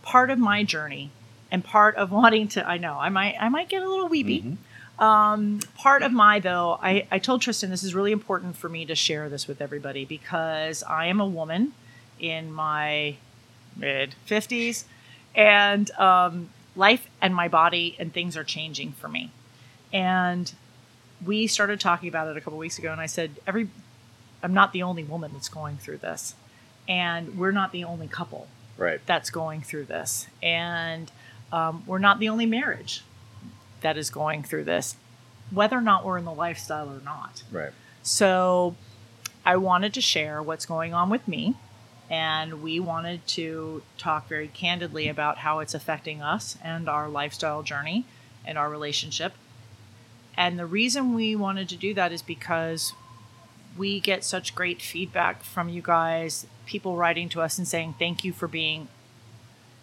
part 0.04 0.30
of 0.30 0.38
my 0.38 0.62
journey 0.62 1.10
and 1.50 1.64
part 1.64 1.96
of 1.96 2.12
wanting 2.20 2.46
to 2.46 2.66
i 2.68 2.76
know 2.76 2.98
i 2.98 3.08
might 3.08 3.34
i 3.40 3.48
might 3.48 3.68
get 3.68 3.82
a 3.82 3.88
little 3.88 4.08
weepy 4.08 4.42
mm-hmm. 4.42 5.02
um, 5.02 5.58
part 5.76 6.02
of 6.02 6.12
my 6.12 6.38
though 6.38 6.78
I, 6.80 7.06
I 7.10 7.18
told 7.18 7.40
tristan 7.40 7.70
this 7.70 7.82
is 7.82 7.94
really 7.94 8.12
important 8.12 8.56
for 8.56 8.68
me 8.68 8.84
to 8.86 8.94
share 8.94 9.28
this 9.28 9.48
with 9.48 9.60
everybody 9.60 10.04
because 10.04 10.82
i 10.84 11.06
am 11.06 11.20
a 11.20 11.26
woman 11.26 11.72
in 12.20 12.52
my 12.52 13.16
mid 13.76 14.14
50s 14.28 14.84
and 15.34 15.90
um, 15.92 16.50
life 16.76 17.08
and 17.20 17.34
my 17.34 17.48
body 17.48 17.96
and 17.98 18.12
things 18.12 18.36
are 18.36 18.44
changing 18.44 18.92
for 18.92 19.08
me 19.08 19.30
and 19.92 20.52
we 21.24 21.46
started 21.46 21.80
talking 21.80 22.08
about 22.08 22.28
it 22.28 22.36
a 22.36 22.40
couple 22.40 22.58
weeks 22.58 22.78
ago 22.78 22.92
and 22.92 23.00
i 23.00 23.06
said 23.06 23.30
every 23.46 23.68
i'm 24.42 24.54
not 24.54 24.72
the 24.72 24.82
only 24.82 25.02
woman 25.02 25.30
that's 25.32 25.48
going 25.48 25.76
through 25.78 25.98
this 25.98 26.34
and 26.86 27.38
we're 27.38 27.52
not 27.52 27.72
the 27.72 27.82
only 27.82 28.06
couple 28.06 28.46
right. 28.76 29.00
that's 29.06 29.30
going 29.30 29.62
through 29.62 29.84
this. 29.84 30.26
And 30.42 31.10
um, 31.52 31.84
we're 31.86 31.98
not 31.98 32.18
the 32.18 32.28
only 32.28 32.46
marriage 32.46 33.02
that 33.80 33.96
is 33.96 34.10
going 34.10 34.42
through 34.42 34.64
this, 34.64 34.96
whether 35.50 35.76
or 35.76 35.82
not 35.82 36.04
we're 36.04 36.18
in 36.18 36.24
the 36.24 36.34
lifestyle 36.34 36.88
or 36.88 37.00
not. 37.04 37.42
Right. 37.52 37.72
So 38.02 38.76
I 39.44 39.56
wanted 39.56 39.94
to 39.94 40.00
share 40.00 40.42
what's 40.42 40.66
going 40.66 40.94
on 40.94 41.10
with 41.10 41.26
me. 41.28 41.54
And 42.10 42.62
we 42.62 42.80
wanted 42.80 43.26
to 43.28 43.82
talk 43.96 44.28
very 44.28 44.48
candidly 44.48 45.08
about 45.08 45.38
how 45.38 45.60
it's 45.60 45.74
affecting 45.74 46.20
us 46.20 46.58
and 46.62 46.88
our 46.88 47.08
lifestyle 47.08 47.62
journey 47.62 48.04
and 48.44 48.58
our 48.58 48.68
relationship. 48.68 49.32
And 50.36 50.58
the 50.58 50.66
reason 50.66 51.14
we 51.14 51.34
wanted 51.34 51.68
to 51.70 51.76
do 51.76 51.94
that 51.94 52.12
is 52.12 52.20
because 52.20 52.92
we 53.76 54.00
get 54.00 54.24
such 54.24 54.54
great 54.54 54.80
feedback 54.80 55.42
from 55.42 55.68
you 55.68 55.82
guys, 55.82 56.46
people 56.66 56.96
writing 56.96 57.28
to 57.30 57.40
us 57.40 57.58
and 57.58 57.66
saying 57.66 57.94
thank 57.98 58.24
you 58.24 58.32
for 58.32 58.48
being 58.48 58.88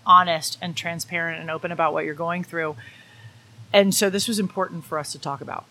honest 0.05 0.57
and 0.61 0.75
transparent 0.75 1.39
and 1.39 1.51
open 1.51 1.71
about 1.71 1.93
what 1.93 2.05
you're 2.05 2.13
going 2.13 2.43
through. 2.43 2.75
And 3.73 3.93
so 3.93 4.09
this 4.09 4.27
was 4.27 4.39
important 4.39 4.85
for 4.85 4.97
us 4.97 5.11
to 5.11 5.19
talk 5.19 5.41
about. 5.41 5.65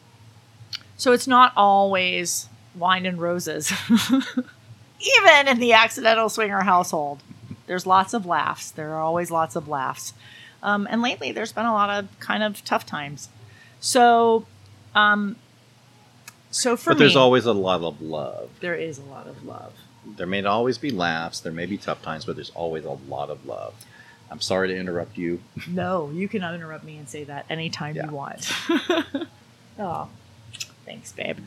So 0.97 1.13
it's 1.13 1.27
not 1.27 1.53
always 1.57 2.49
wine 2.75 3.07
and 3.07 3.21
roses. 3.21 3.73
Even 5.01 5.49
in 5.49 5.59
the 5.59 5.73
accidental 5.73 6.29
swinger 6.29 6.61
household, 6.61 7.23
there's 7.67 7.87
lots 7.87 8.13
of 8.15 8.27
laughs. 8.27 8.71
There 8.71 8.93
are 8.95 9.01
always 9.01 9.31
lots 9.31 9.57
of 9.57 9.69
laughs. 9.69 10.13
Um, 10.63 10.87
and 10.91 11.01
lately, 11.01 11.33
there's 11.33 11.53
been 11.53 11.65
a 11.65 11.73
lot 11.73 11.89
of 11.89 12.21
kind 12.21 12.43
of 12.43 12.63
tough 12.65 12.85
times. 12.85 13.31
So, 13.81 14.45
um, 14.95 15.37
so 16.51 16.77
for 16.77 16.91
but 16.91 16.99
there's 16.99 17.15
me, 17.15 17.21
always 17.21 17.47
a 17.47 17.53
lot 17.53 17.83
of 17.83 18.01
love. 18.01 18.51
There 18.61 18.75
is 18.75 18.99
a 18.99 19.05
lot 19.05 19.27
of 19.27 19.45
love. 19.45 19.73
There 20.05 20.27
may 20.27 20.41
not 20.41 20.53
always 20.53 20.79
be 20.79 20.91
laughs. 20.91 21.41
There 21.41 21.53
may 21.53 21.67
be 21.67 21.77
tough 21.77 22.03
times, 22.03 22.25
but 22.25 22.35
there's 22.37 22.51
always 22.51 22.85
a 22.85 22.99
lot 23.09 23.31
of 23.31 23.47
love. 23.47 23.75
I'm 24.31 24.41
sorry 24.41 24.69
to 24.69 24.77
interrupt 24.77 25.17
you. 25.19 25.41
No, 25.69 26.11
you 26.11 26.29
can 26.29 26.43
interrupt 26.43 26.85
me 26.85 26.97
and 26.97 27.09
say 27.09 27.25
that 27.25 27.47
anytime 27.51 27.97
yeah. 27.97 28.07
you 28.07 28.13
want. 28.13 28.51
oh, 29.79 30.09
thanks, 30.85 31.13
babe. 31.13 31.39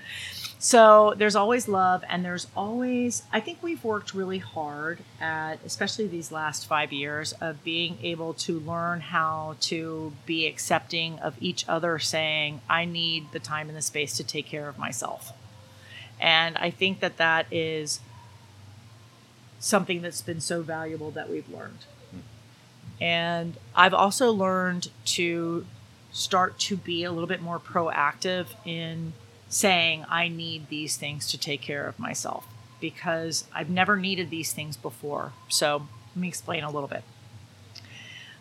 So 0.64 1.14
there's 1.18 1.36
always 1.36 1.68
love, 1.68 2.06
and 2.10 2.24
there's 2.24 2.48
always, 2.56 3.24
I 3.34 3.42
think 3.42 3.62
we've 3.62 3.84
worked 3.84 4.14
really 4.14 4.38
hard 4.38 5.00
at, 5.20 5.60
especially 5.66 6.08
these 6.08 6.32
last 6.32 6.68
five 6.68 6.94
years, 6.94 7.34
of 7.42 7.66
being 7.66 7.98
able 8.02 8.34
to 8.36 8.62
learn 8.62 9.02
how 9.02 9.58
to 9.60 10.14
be 10.26 10.48
accepting 10.48 11.20
of 11.20 11.36
each 11.42 11.68
other 11.68 12.00
saying, 12.00 12.62
I 12.70 12.86
need 12.86 13.34
the 13.34 13.40
time 13.40 13.68
and 13.68 13.78
the 13.78 13.82
space 13.82 14.16
to 14.16 14.24
take 14.24 14.46
care 14.46 14.70
of 14.70 14.78
myself. 14.78 15.34
And 16.18 16.58
I 16.58 16.70
think 16.70 17.02
that 17.02 17.18
that 17.18 17.46
is 17.52 18.00
something 19.60 20.02
that's 20.02 20.22
been 20.22 20.40
so 20.40 20.62
valuable 20.62 21.12
that 21.12 21.30
we've 21.30 21.50
learned. 21.50 21.80
And 23.02 23.58
I've 23.76 23.94
also 23.94 24.32
learned 24.32 24.92
to 25.08 25.66
start 26.14 26.58
to 26.60 26.78
be 26.78 27.04
a 27.04 27.12
little 27.12 27.28
bit 27.28 27.42
more 27.42 27.60
proactive 27.60 28.48
in 28.64 29.12
saying, 29.54 30.04
I 30.10 30.30
need 30.30 30.70
these 30.70 30.98
things 30.98 31.30
to 31.30 31.38
take 31.38 31.62
care 31.62 31.86
of 31.86 32.00
myself 32.00 32.48
because 32.82 33.46
I've 33.54 33.70
never 33.70 33.96
needed 33.98 34.32
these 34.32 34.52
things 34.52 34.76
before. 34.76 35.32
So 35.48 35.88
let 36.16 36.22
me 36.22 36.28
explain 36.28 36.64
a 36.64 36.72
little 36.72 36.88
bit. 36.90 37.04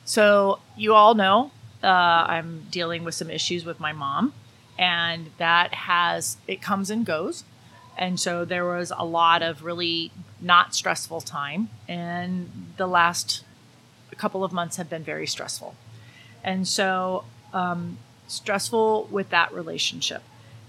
So, 0.04 0.58
you 0.76 0.94
all 0.94 1.14
know 1.14 1.52
uh, 1.82 1.86
I'm 1.86 2.66
dealing 2.70 3.04
with 3.04 3.14
some 3.14 3.30
issues 3.30 3.64
with 3.64 3.78
my 3.78 3.92
mom, 3.92 4.32
and 4.78 5.30
that 5.36 5.74
has, 5.74 6.38
it 6.48 6.62
comes 6.62 6.90
and 6.90 7.04
goes. 7.04 7.44
And 7.96 8.18
so 8.18 8.44
there 8.44 8.64
was 8.64 8.90
a 8.96 9.04
lot 9.04 9.42
of 9.42 9.62
really 9.62 10.10
not 10.40 10.74
stressful 10.74 11.20
time, 11.20 11.68
and 11.86 12.72
the 12.78 12.86
last 12.86 13.44
couple 14.16 14.44
of 14.44 14.52
months 14.52 14.76
have 14.76 14.88
been 14.88 15.04
very 15.04 15.26
stressful. 15.26 15.74
And 16.42 16.66
so, 16.66 17.24
um, 17.52 17.98
stressful 18.28 19.08
with 19.10 19.28
that 19.28 19.52
relationship 19.52 20.22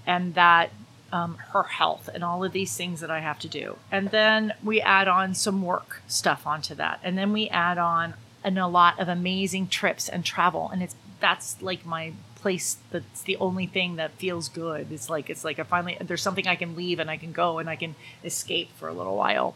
and 0.06 0.36
that 0.36 0.72
um, 1.14 1.38
her 1.52 1.64
health 1.64 2.10
and 2.12 2.24
all 2.24 2.44
of 2.44 2.52
these 2.54 2.76
things 2.76 3.00
that 3.02 3.12
I 3.12 3.20
have 3.20 3.38
to 3.40 3.48
do. 3.48 3.78
And 3.92 4.10
then 4.10 4.54
we 4.64 4.82
add 4.82 5.08
on 5.08 5.36
some 5.36 5.62
work 5.62 6.02
stuff 6.08 6.48
onto 6.48 6.74
that. 6.76 7.00
And 7.04 7.16
then 7.16 7.32
we 7.32 7.48
add 7.50 7.78
on 7.78 8.16
and 8.44 8.58
a 8.58 8.68
lot 8.68 9.00
of 9.00 9.08
amazing 9.08 9.68
trips 9.68 10.10
and 10.10 10.26
travel. 10.26 10.70
And 10.74 10.82
it's 10.82 10.96
that's 11.20 11.62
like 11.62 11.86
my 11.86 12.14
place 12.36 12.78
that's 12.92 13.22
the 13.22 13.38
only 13.38 13.68
thing 13.68 13.96
that 13.98 14.12
feels 14.14 14.50
good. 14.50 14.92
It's 14.92 15.08
like 15.08 15.30
it's 15.30 15.46
like 15.46 15.60
I 15.60 15.64
finally 15.64 15.98
there's 16.02 16.24
something 16.24 16.48
I 16.48 16.56
can 16.56 16.76
leave 16.76 17.00
and 17.00 17.12
I 17.12 17.18
can 17.18 17.32
go 17.32 17.60
and 17.60 17.70
I 17.70 17.76
can 17.76 17.96
escape 18.24 18.72
for 18.76 18.88
a 18.88 18.94
little 18.94 19.16
while. 19.16 19.56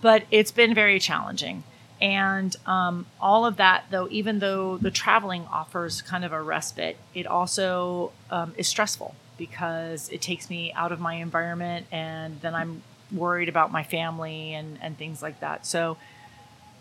But 0.00 0.24
it's 0.30 0.50
been 0.50 0.74
very 0.74 0.98
challenging. 0.98 1.64
And 2.00 2.56
um, 2.66 3.06
all 3.20 3.46
of 3.46 3.58
that, 3.58 3.84
though, 3.90 4.08
even 4.10 4.40
though 4.40 4.76
the 4.78 4.90
traveling 4.90 5.46
offers 5.52 6.02
kind 6.02 6.24
of 6.24 6.32
a 6.32 6.42
respite, 6.42 6.96
it 7.14 7.28
also 7.28 8.10
um, 8.28 8.54
is 8.56 8.66
stressful 8.66 9.14
because 9.42 10.08
it 10.10 10.22
takes 10.22 10.48
me 10.48 10.72
out 10.72 10.92
of 10.92 11.00
my 11.00 11.14
environment 11.14 11.84
and 11.90 12.40
then 12.42 12.54
I'm 12.54 12.80
worried 13.10 13.48
about 13.48 13.72
my 13.72 13.82
family 13.82 14.54
and, 14.54 14.78
and 14.80 14.96
things 14.96 15.20
like 15.20 15.40
that. 15.40 15.66
So, 15.66 15.96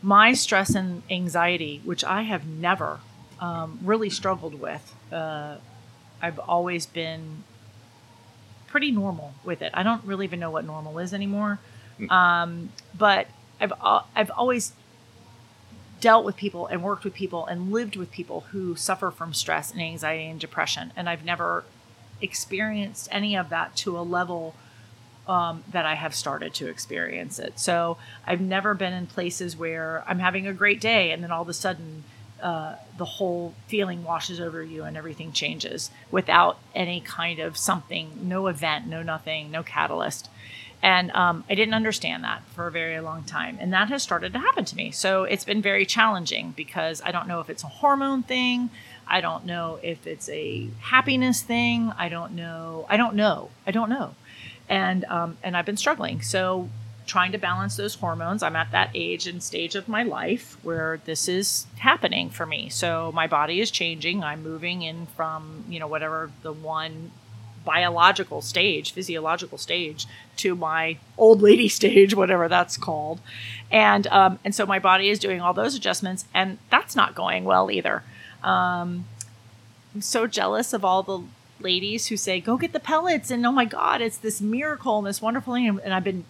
my 0.03 0.33
stress 0.33 0.75
and 0.75 1.01
anxiety, 1.09 1.81
which 1.83 2.03
I 2.03 2.21
have 2.21 2.45
never 2.45 2.99
um, 3.39 3.79
really 3.83 4.11
struggled 4.11 4.59
with, 4.59 4.93
uh, 5.11 5.55
I've 6.21 6.37
always 6.37 6.85
been 6.85 7.43
pretty 8.67 8.91
normal 8.91 9.33
with 9.43 9.63
it. 9.63 9.71
I 9.73 9.81
don't 9.81 10.03
really 10.05 10.25
even 10.25 10.39
know 10.39 10.51
what 10.51 10.63
normal 10.63 10.99
is 10.99 11.15
anymore. 11.15 11.59
Hmm. 11.97 12.09
Um, 12.11 12.69
but 12.95 13.25
I've, 13.59 13.73
I've 14.15 14.29
always 14.37 14.73
dealt 15.99 16.25
with 16.25 16.35
people 16.35 16.67
and 16.67 16.83
worked 16.83 17.03
with 17.03 17.15
people 17.15 17.47
and 17.47 17.71
lived 17.71 17.95
with 17.95 18.11
people 18.11 18.41
who 18.51 18.75
suffer 18.75 19.09
from 19.09 19.33
stress 19.33 19.71
and 19.71 19.81
anxiety 19.81 20.25
and 20.25 20.39
depression. 20.39 20.93
And 20.95 21.09
I've 21.09 21.25
never 21.25 21.63
experienced 22.21 23.07
any 23.11 23.35
of 23.35 23.49
that 23.49 23.75
to 23.77 23.97
a 23.97 24.01
level 24.01 24.55
um, 25.27 25.63
that 25.71 25.85
I 25.85 25.95
have 25.95 26.15
started 26.15 26.53
to 26.55 26.67
experience 26.67 27.39
it. 27.39 27.59
So 27.59 27.97
I've 28.25 28.41
never 28.41 28.73
been 28.73 28.93
in 28.93 29.07
places 29.07 29.55
where 29.55 30.03
I'm 30.07 30.19
having 30.19 30.47
a 30.47 30.53
great 30.53 30.81
day 30.81 31.11
and 31.11 31.23
then 31.23 31.31
all 31.31 31.41
of 31.41 31.49
a 31.49 31.53
sudden 31.53 32.03
uh, 32.41 32.75
the 32.97 33.05
whole 33.05 33.53
feeling 33.67 34.03
washes 34.03 34.41
over 34.41 34.63
you 34.63 34.83
and 34.83 34.97
everything 34.97 35.31
changes 35.31 35.91
without 36.09 36.57
any 36.73 36.99
kind 36.99 37.39
of 37.39 37.55
something, 37.55 38.09
no 38.23 38.47
event, 38.47 38.87
no 38.87 39.03
nothing, 39.03 39.51
no 39.51 39.61
catalyst. 39.61 40.27
And 40.83 41.11
um, 41.11 41.43
I 41.47 41.53
didn't 41.53 41.75
understand 41.75 42.23
that 42.23 42.41
for 42.55 42.65
a 42.65 42.71
very 42.71 42.99
long 42.99 43.23
time. 43.23 43.57
And 43.61 43.71
that 43.73 43.89
has 43.89 44.01
started 44.01 44.33
to 44.33 44.39
happen 44.39 44.65
to 44.65 44.75
me. 44.75 44.89
So 44.89 45.23
it's 45.23 45.45
been 45.45 45.61
very 45.61 45.85
challenging 45.85 46.53
because 46.55 47.01
I 47.05 47.11
don't 47.11 47.27
know 47.27 47.39
if 47.39 47.49
it's 47.49 47.63
a 47.63 47.67
hormone 47.67 48.23
thing. 48.23 48.71
I 49.07 49.21
don't 49.21 49.45
know 49.45 49.79
if 49.81 50.07
it's 50.07 50.29
a 50.29 50.69
happiness 50.79 51.41
thing. 51.41 51.91
I 51.97 52.09
don't 52.09 52.33
know. 52.33 52.85
I 52.89 52.97
don't 52.97 53.15
know. 53.15 53.49
I 53.65 53.71
don't 53.71 53.89
know. 53.89 54.15
And 54.69 55.03
um, 55.05 55.37
and 55.43 55.57
I've 55.57 55.65
been 55.65 55.77
struggling. 55.77 56.21
So 56.21 56.69
trying 57.05 57.31
to 57.33 57.37
balance 57.37 57.75
those 57.75 57.95
hormones. 57.95 58.41
I'm 58.41 58.55
at 58.55 58.71
that 58.71 58.89
age 58.93 59.27
and 59.27 59.43
stage 59.43 59.75
of 59.75 59.87
my 59.87 60.03
life 60.03 60.57
where 60.63 61.01
this 61.05 61.27
is 61.27 61.65
happening 61.77 62.29
for 62.29 62.45
me. 62.45 62.69
So 62.69 63.11
my 63.13 63.27
body 63.27 63.59
is 63.59 63.69
changing. 63.71 64.23
I'm 64.23 64.43
moving 64.43 64.81
in 64.81 65.07
from, 65.17 65.65
you 65.67 65.79
know, 65.79 65.87
whatever 65.87 66.31
the 66.41 66.53
one 66.53 67.11
biological 67.65 68.41
stage, 68.41 68.93
physiological 68.93 69.57
stage, 69.57 70.05
to 70.37 70.55
my 70.55 70.97
old 71.17 71.41
lady 71.41 71.67
stage, 71.79 72.15
whatever 72.15 72.47
that's 72.47 72.77
called, 72.77 73.19
and 73.69 74.07
um, 74.07 74.39
and 74.43 74.55
so 74.55 74.65
my 74.65 74.79
body 74.79 75.09
is 75.09 75.19
doing 75.19 75.41
all 75.41 75.53
those 75.53 75.75
adjustments, 75.75 76.25
and 76.33 76.57
that's 76.69 76.95
not 76.95 77.15
going 77.15 77.43
well 77.43 77.69
either. 77.69 78.03
Um, 78.43 79.05
I'm 79.93 80.01
so 80.01 80.27
jealous 80.27 80.73
of 80.73 80.85
all 80.85 81.03
the 81.03 81.23
ladies 81.59 82.07
who 82.07 82.17
say, 82.17 82.39
go 82.39 82.57
get 82.57 82.73
the 82.73 82.79
pellets. 82.79 83.31
And 83.31 83.45
oh 83.45 83.51
my 83.51 83.65
God, 83.65 84.01
it's 84.01 84.17
this 84.17 84.41
miracle 84.41 84.97
and 84.97 85.07
this 85.07 85.21
wonderful 85.21 85.53
thing. 85.53 85.79
And 85.83 85.93
I've 85.93 86.03
been 86.03 86.25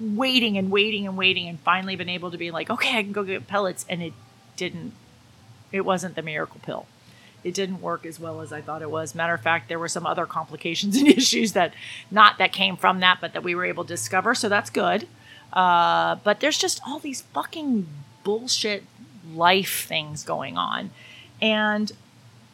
waiting 0.00 0.58
and 0.58 0.70
waiting 0.70 1.06
and 1.06 1.16
waiting 1.16 1.48
and 1.48 1.58
finally 1.60 1.96
been 1.96 2.08
able 2.08 2.30
to 2.30 2.38
be 2.38 2.50
like, 2.50 2.70
okay, 2.70 2.98
I 2.98 3.02
can 3.02 3.12
go 3.12 3.22
get 3.22 3.46
pellets. 3.46 3.84
And 3.88 4.02
it 4.02 4.12
didn't, 4.56 4.92
it 5.72 5.82
wasn't 5.82 6.16
the 6.16 6.22
miracle 6.22 6.60
pill. 6.62 6.86
It 7.42 7.52
didn't 7.52 7.82
work 7.82 8.06
as 8.06 8.18
well 8.18 8.40
as 8.40 8.52
I 8.52 8.62
thought 8.62 8.80
it 8.80 8.90
was. 8.90 9.14
Matter 9.14 9.34
of 9.34 9.42
fact, 9.42 9.68
there 9.68 9.78
were 9.78 9.88
some 9.88 10.06
other 10.06 10.24
complications 10.24 10.96
and 11.00 11.06
issues 11.08 11.52
that, 11.52 11.74
not 12.10 12.38
that 12.38 12.52
came 12.52 12.76
from 12.76 13.00
that, 13.00 13.18
but 13.20 13.34
that 13.34 13.42
we 13.42 13.54
were 13.54 13.64
able 13.64 13.84
to 13.84 13.88
discover. 13.88 14.34
So 14.34 14.48
that's 14.48 14.70
good. 14.70 15.06
Uh, 15.52 16.16
but 16.24 16.40
there's 16.40 16.58
just 16.58 16.80
all 16.86 16.98
these 16.98 17.20
fucking 17.20 17.86
bullshit 18.24 18.84
life 19.32 19.84
things 19.86 20.24
going 20.24 20.56
on. 20.56 20.90
And 21.40 21.92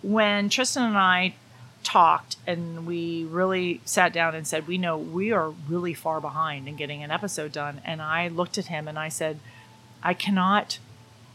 when 0.03 0.49
Tristan 0.49 0.85
and 0.85 0.99
I 0.99 1.35
talked 1.83 2.37
and 2.47 2.87
we 2.87 3.25
really 3.25 3.81
sat 3.85 4.13
down 4.13 4.35
and 4.35 4.47
said, 4.47 4.67
We 4.67 4.79
know 4.79 4.97
we 4.99 5.33
are 5.33 5.51
really 5.51 5.95
far 5.95 6.21
behind 6.21 6.69
in 6.69 6.77
getting 6.77 7.03
an 7.03 7.11
episode 7.11 7.53
done. 7.53 7.81
And 7.85 8.03
I 8.03 8.29
looked 8.29 8.59
at 8.59 8.67
him 8.67 8.89
and 8.89 8.99
I 8.99 9.09
said, 9.09 9.41
I 10.03 10.15
cannot 10.15 10.79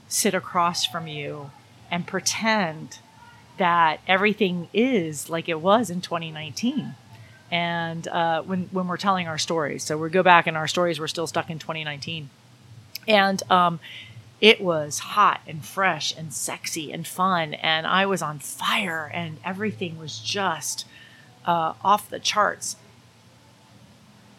sit 0.07 0.33
across 0.33 0.85
from 0.85 1.07
you 1.07 1.51
and 1.91 2.05
pretend 2.05 2.99
that 3.57 4.01
everything 4.07 4.67
is 4.73 5.29
like 5.29 5.47
it 5.47 5.61
was 5.61 5.89
in 5.89 6.01
2019. 6.01 6.95
And 7.51 8.07
uh, 8.07 8.41
when, 8.41 8.63
when 8.71 8.87
we're 8.87 8.97
telling 8.97 9.27
our 9.27 9.37
stories, 9.37 9.83
so 9.83 9.97
we 9.97 10.09
go 10.09 10.23
back 10.23 10.47
and 10.47 10.57
our 10.57 10.67
stories, 10.67 10.99
we're 10.99 11.07
still 11.07 11.27
stuck 11.27 11.49
in 11.49 11.59
2019. 11.59 12.29
And 13.07 13.51
um, 13.51 13.79
it 14.45 14.61
was 14.61 14.99
hot 14.99 15.41
and 15.47 15.65
fresh 15.65 16.15
and 16.15 16.31
sexy 16.31 16.91
and 16.91 17.07
fun 17.07 17.55
and 17.55 17.87
i 17.87 18.05
was 18.05 18.21
on 18.21 18.37
fire 18.37 19.09
and 19.11 19.39
everything 19.43 19.97
was 19.97 20.19
just 20.19 20.85
uh, 21.45 21.73
off 21.83 22.09
the 22.09 22.19
charts. 22.19 22.75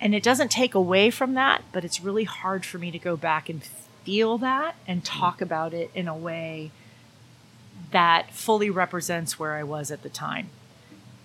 And 0.01 0.13
it 0.13 0.25
doesn't 0.25 0.51
take 0.51 0.77
away 0.77 1.11
from 1.11 1.35
that 1.35 1.65
but 1.73 1.85
it's 1.85 2.01
really 2.01 2.23
hard 2.23 2.65
for 2.65 2.79
me 2.79 2.93
to 2.93 3.01
go 3.01 3.17
back 3.17 3.49
and 3.49 3.65
feel 4.05 4.39
that 4.39 4.77
and 4.87 5.05
talk 5.05 5.41
about 5.41 5.75
it 5.75 5.91
in 5.93 6.07
a 6.07 6.17
way 6.17 6.71
that 7.91 8.33
fully 8.33 8.71
represents 8.71 9.41
where 9.41 9.55
i 9.55 9.65
was 9.65 9.91
at 9.91 10.05
the 10.05 10.09
time. 10.09 10.51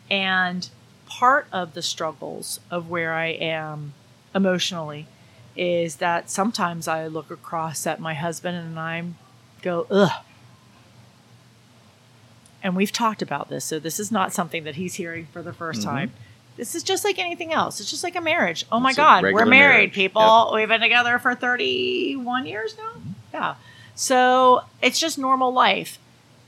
And 0.10 0.68
part 1.06 1.46
of 1.52 1.76
the 1.76 1.84
struggles 1.84 2.60
of 2.72 2.90
where 2.90 3.14
i 3.14 3.28
am 3.28 3.94
emotionally 4.34 5.06
is 5.56 5.98
that 5.98 6.30
sometimes 6.30 6.88
I 6.88 7.08
look 7.08 7.30
across 7.32 7.86
at 7.86 8.00
my 8.00 8.14
husband 8.14 8.58
and 8.58 8.80
I 8.80 9.04
go, 9.62 9.88
ugh. 9.90 10.12
And 12.64 12.76
we've 12.76 12.92
talked 12.92 13.22
about 13.22 13.50
this, 13.50 13.66
so 13.66 13.80
this 13.80 14.00
is 14.00 14.12
not 14.12 14.34
something 14.34 14.64
that 14.66 14.76
he's 14.76 14.96
hearing 14.96 15.26
for 15.34 15.42
the 15.42 15.52
1st 15.52 15.72
mm-hmm. 15.78 15.82
time. 15.82 16.12
This 16.58 16.76
is 16.76 16.84
just 16.84 17.04
like 17.04 17.18
anything 17.18 17.54
else. 17.54 17.80
It's 17.80 17.90
just 17.90 18.04
like 18.04 18.16
a 18.16 18.22
marriage. 18.22 18.66
Oh 18.72 18.80
my 18.80 18.94
God, 18.94 19.24
we're 19.24 19.46
married, 19.46 19.50
marriage. 19.50 19.94
people. 19.94 20.50
Yep. 20.52 20.56
We've 20.56 20.68
been 20.68 20.82
together 20.82 21.18
for 21.18 21.34
31 21.34 22.46
years 22.46 22.78
now. 22.78 22.92
Mm-hmm. 22.92 23.10
Yeah. 23.34 23.56
So 23.96 24.62
it's 24.82 25.00
just 25.00 25.18
normal 25.18 25.52
life. 25.52 25.98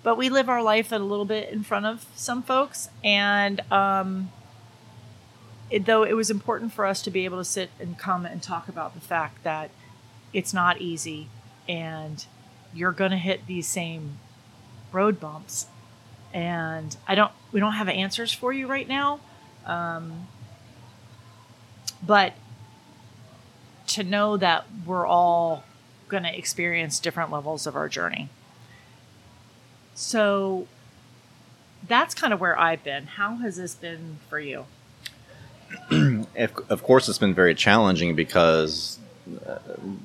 But 0.03 0.17
we 0.17 0.29
live 0.29 0.49
our 0.49 0.61
life 0.61 0.91
a 0.91 0.97
little 0.97 1.25
bit 1.25 1.49
in 1.49 1.63
front 1.63 1.85
of 1.85 2.05
some 2.15 2.43
folks. 2.43 2.89
And 3.03 3.61
um, 3.71 4.31
it, 5.73 5.85
though 5.85 6.03
it 6.03 6.13
was 6.13 6.29
important 6.29 6.71
for 6.71 6.85
us 6.85 7.01
to 7.01 7.11
be 7.11 7.25
able 7.25 7.37
to 7.37 7.45
sit 7.45 7.69
and 7.79 7.97
come 7.97 8.25
and 8.25 8.41
talk 8.41 8.67
about 8.67 8.93
the 8.93 9.01
fact 9.01 9.43
that 9.43 9.69
it's 10.31 10.53
not 10.53 10.79
easy 10.81 11.27
and 11.67 12.25
you're 12.73 12.91
going 12.91 13.11
to 13.11 13.17
hit 13.17 13.45
these 13.47 13.67
same 13.67 14.19
road 14.91 15.19
bumps 15.19 15.67
and 16.33 16.97
i 17.07 17.15
don't 17.15 17.31
we 17.51 17.59
don't 17.59 17.73
have 17.73 17.89
answers 17.89 18.31
for 18.31 18.51
you 18.53 18.67
right 18.67 18.87
now 18.87 19.19
um, 19.65 20.27
but 22.05 22.33
to 23.87 24.03
know 24.03 24.37
that 24.37 24.65
we're 24.85 25.05
all 25.05 25.63
going 26.07 26.23
to 26.23 26.37
experience 26.37 26.99
different 26.99 27.31
levels 27.31 27.67
of 27.67 27.75
our 27.75 27.89
journey. 27.89 28.29
So 29.95 30.67
that's 31.87 32.13
kind 32.13 32.33
of 32.33 32.39
where 32.39 32.57
I've 32.57 32.83
been. 32.83 33.05
How 33.05 33.35
has 33.37 33.57
this 33.57 33.75
been 33.75 34.17
for 34.29 34.39
you? 34.39 34.65
Of, 36.35 36.83
course, 36.83 37.07
it's 37.07 37.17
been 37.17 37.33
very 37.33 37.55
challenging 37.55 38.15
because 38.15 38.97
uh, 39.47 39.59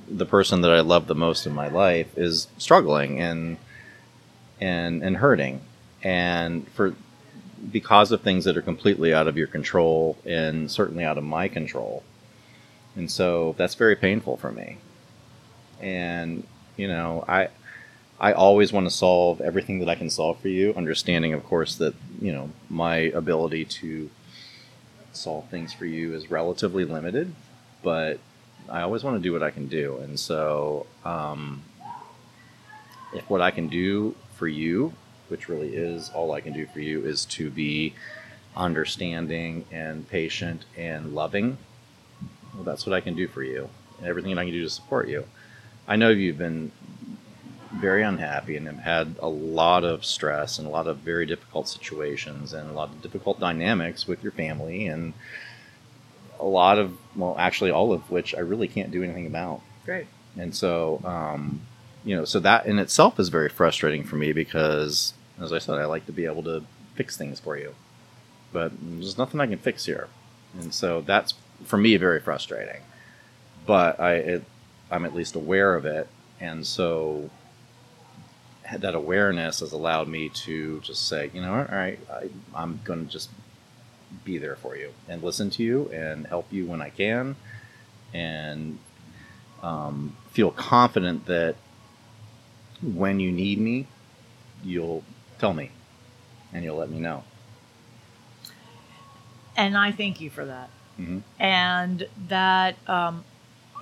the 0.08 0.26
person 0.26 0.60
that 0.60 0.70
I 0.70 0.80
love 0.80 1.06
the 1.06 1.14
most 1.14 1.46
in 1.46 1.54
my 1.54 1.68
life 1.68 2.16
is 2.16 2.48
struggling 2.58 3.20
and 3.20 3.56
and 4.60 5.02
and 5.02 5.16
hurting, 5.16 5.60
and 6.02 6.68
for 6.68 6.94
because 7.72 8.12
of 8.12 8.20
things 8.20 8.44
that 8.44 8.56
are 8.56 8.62
completely 8.62 9.14
out 9.14 9.26
of 9.28 9.36
your 9.36 9.46
control 9.46 10.18
and 10.24 10.70
certainly 10.70 11.04
out 11.04 11.18
of 11.18 11.24
my 11.24 11.48
control, 11.48 12.02
and 12.94 13.10
so 13.10 13.54
that's 13.56 13.74
very 13.74 13.96
painful 13.96 14.36
for 14.36 14.52
me. 14.52 14.78
And 15.80 16.44
you 16.76 16.88
know, 16.88 17.24
I 17.26 17.48
I 18.20 18.32
always 18.32 18.72
want 18.72 18.86
to 18.86 18.90
solve 18.90 19.40
everything 19.40 19.78
that 19.78 19.88
I 19.88 19.94
can 19.94 20.10
solve 20.10 20.40
for 20.40 20.48
you, 20.48 20.74
understanding, 20.74 21.32
of 21.32 21.44
course, 21.44 21.76
that 21.76 21.94
you 22.20 22.32
know 22.32 22.50
my 22.68 22.96
ability 22.96 23.64
to 23.64 24.10
solve 25.18 25.48
things 25.48 25.72
for 25.72 25.86
you 25.86 26.14
is 26.14 26.30
relatively 26.30 26.84
limited, 26.84 27.34
but 27.82 28.18
I 28.68 28.82
always 28.82 29.04
want 29.04 29.16
to 29.16 29.22
do 29.22 29.32
what 29.32 29.42
I 29.42 29.50
can 29.50 29.66
do, 29.68 29.98
and 29.98 30.18
so 30.18 30.86
um, 31.04 31.62
if 33.14 33.28
what 33.30 33.40
I 33.40 33.50
can 33.50 33.68
do 33.68 34.14
for 34.34 34.48
you, 34.48 34.92
which 35.28 35.48
really 35.48 35.74
is 35.74 36.10
all 36.10 36.32
I 36.32 36.40
can 36.40 36.52
do 36.52 36.66
for 36.66 36.80
you, 36.80 37.04
is 37.04 37.24
to 37.26 37.50
be 37.50 37.94
understanding 38.56 39.64
and 39.70 40.08
patient 40.08 40.64
and 40.76 41.14
loving, 41.14 41.58
well, 42.54 42.64
that's 42.64 42.86
what 42.86 42.94
I 42.94 43.00
can 43.00 43.14
do 43.14 43.28
for 43.28 43.42
you, 43.42 43.68
and 43.98 44.06
everything 44.06 44.34
that 44.34 44.40
I 44.40 44.44
can 44.44 44.52
do 44.52 44.62
to 44.62 44.70
support 44.70 45.08
you. 45.08 45.24
I 45.86 45.96
know 45.96 46.10
you've 46.10 46.38
been 46.38 46.72
very 47.72 48.02
unhappy 48.02 48.56
and 48.56 48.66
have 48.66 48.78
had 48.78 49.14
a 49.20 49.28
lot 49.28 49.84
of 49.84 50.04
stress 50.04 50.58
and 50.58 50.66
a 50.66 50.70
lot 50.70 50.86
of 50.86 50.98
very 50.98 51.26
difficult 51.26 51.68
situations 51.68 52.52
and 52.52 52.70
a 52.70 52.72
lot 52.72 52.88
of 52.88 53.02
difficult 53.02 53.38
dynamics 53.38 54.06
with 54.06 54.22
your 54.22 54.32
family 54.32 54.86
and 54.86 55.12
a 56.40 56.44
lot 56.44 56.78
of 56.78 56.96
well 57.16 57.36
actually 57.38 57.70
all 57.70 57.92
of 57.92 58.10
which 58.10 58.34
i 58.34 58.38
really 58.38 58.68
can't 58.68 58.90
do 58.90 59.02
anything 59.02 59.26
about. 59.26 59.60
Great. 59.84 60.06
and 60.36 60.54
so 60.54 61.00
um, 61.04 61.60
you 62.04 62.16
know 62.16 62.24
so 62.24 62.40
that 62.40 62.66
in 62.66 62.78
itself 62.78 63.18
is 63.18 63.28
very 63.28 63.48
frustrating 63.48 64.04
for 64.04 64.16
me 64.16 64.32
because 64.32 65.12
as 65.40 65.52
i 65.52 65.58
said 65.58 65.76
i 65.76 65.84
like 65.84 66.06
to 66.06 66.12
be 66.12 66.24
able 66.24 66.42
to 66.42 66.64
fix 66.94 67.16
things 67.16 67.38
for 67.38 67.56
you. 67.56 67.74
But 68.52 68.72
there's 68.80 69.18
nothing 69.18 69.40
i 69.40 69.46
can 69.46 69.58
fix 69.58 69.84
here. 69.84 70.08
And 70.58 70.72
so 70.72 71.02
that's 71.02 71.34
for 71.64 71.76
me 71.76 71.96
very 71.98 72.20
frustrating. 72.20 72.80
But 73.66 74.00
i 74.00 74.14
it, 74.14 74.44
i'm 74.90 75.04
at 75.04 75.14
least 75.14 75.34
aware 75.34 75.74
of 75.74 75.84
it. 75.84 76.08
And 76.40 76.66
so 76.66 77.30
that 78.76 78.94
awareness 78.94 79.60
has 79.60 79.72
allowed 79.72 80.08
me 80.08 80.28
to 80.28 80.80
just 80.80 81.08
say 81.08 81.30
you 81.32 81.40
know 81.40 81.54
all 81.54 81.64
right 81.76 81.98
I, 82.12 82.28
i'm 82.54 82.80
going 82.84 83.06
to 83.06 83.10
just 83.10 83.30
be 84.24 84.38
there 84.38 84.56
for 84.56 84.76
you 84.76 84.92
and 85.08 85.22
listen 85.22 85.50
to 85.50 85.62
you 85.62 85.88
and 85.92 86.26
help 86.26 86.52
you 86.52 86.66
when 86.66 86.82
i 86.82 86.90
can 86.90 87.36
and 88.12 88.78
um, 89.62 90.16
feel 90.30 90.50
confident 90.50 91.26
that 91.26 91.56
when 92.82 93.18
you 93.20 93.32
need 93.32 93.58
me, 93.58 93.86
you'll 94.62 95.02
tell 95.38 95.52
me 95.52 95.70
and 96.52 96.64
you'll 96.64 96.76
let 96.76 96.90
me 96.90 97.00
know. 97.00 97.24
And 99.56 99.76
I 99.76 99.90
thank 99.90 100.20
you 100.20 100.30
for 100.30 100.44
that. 100.44 100.70
Mhm. 100.98 101.22
And 101.38 102.06
that 102.28 102.76
um, 102.88 103.24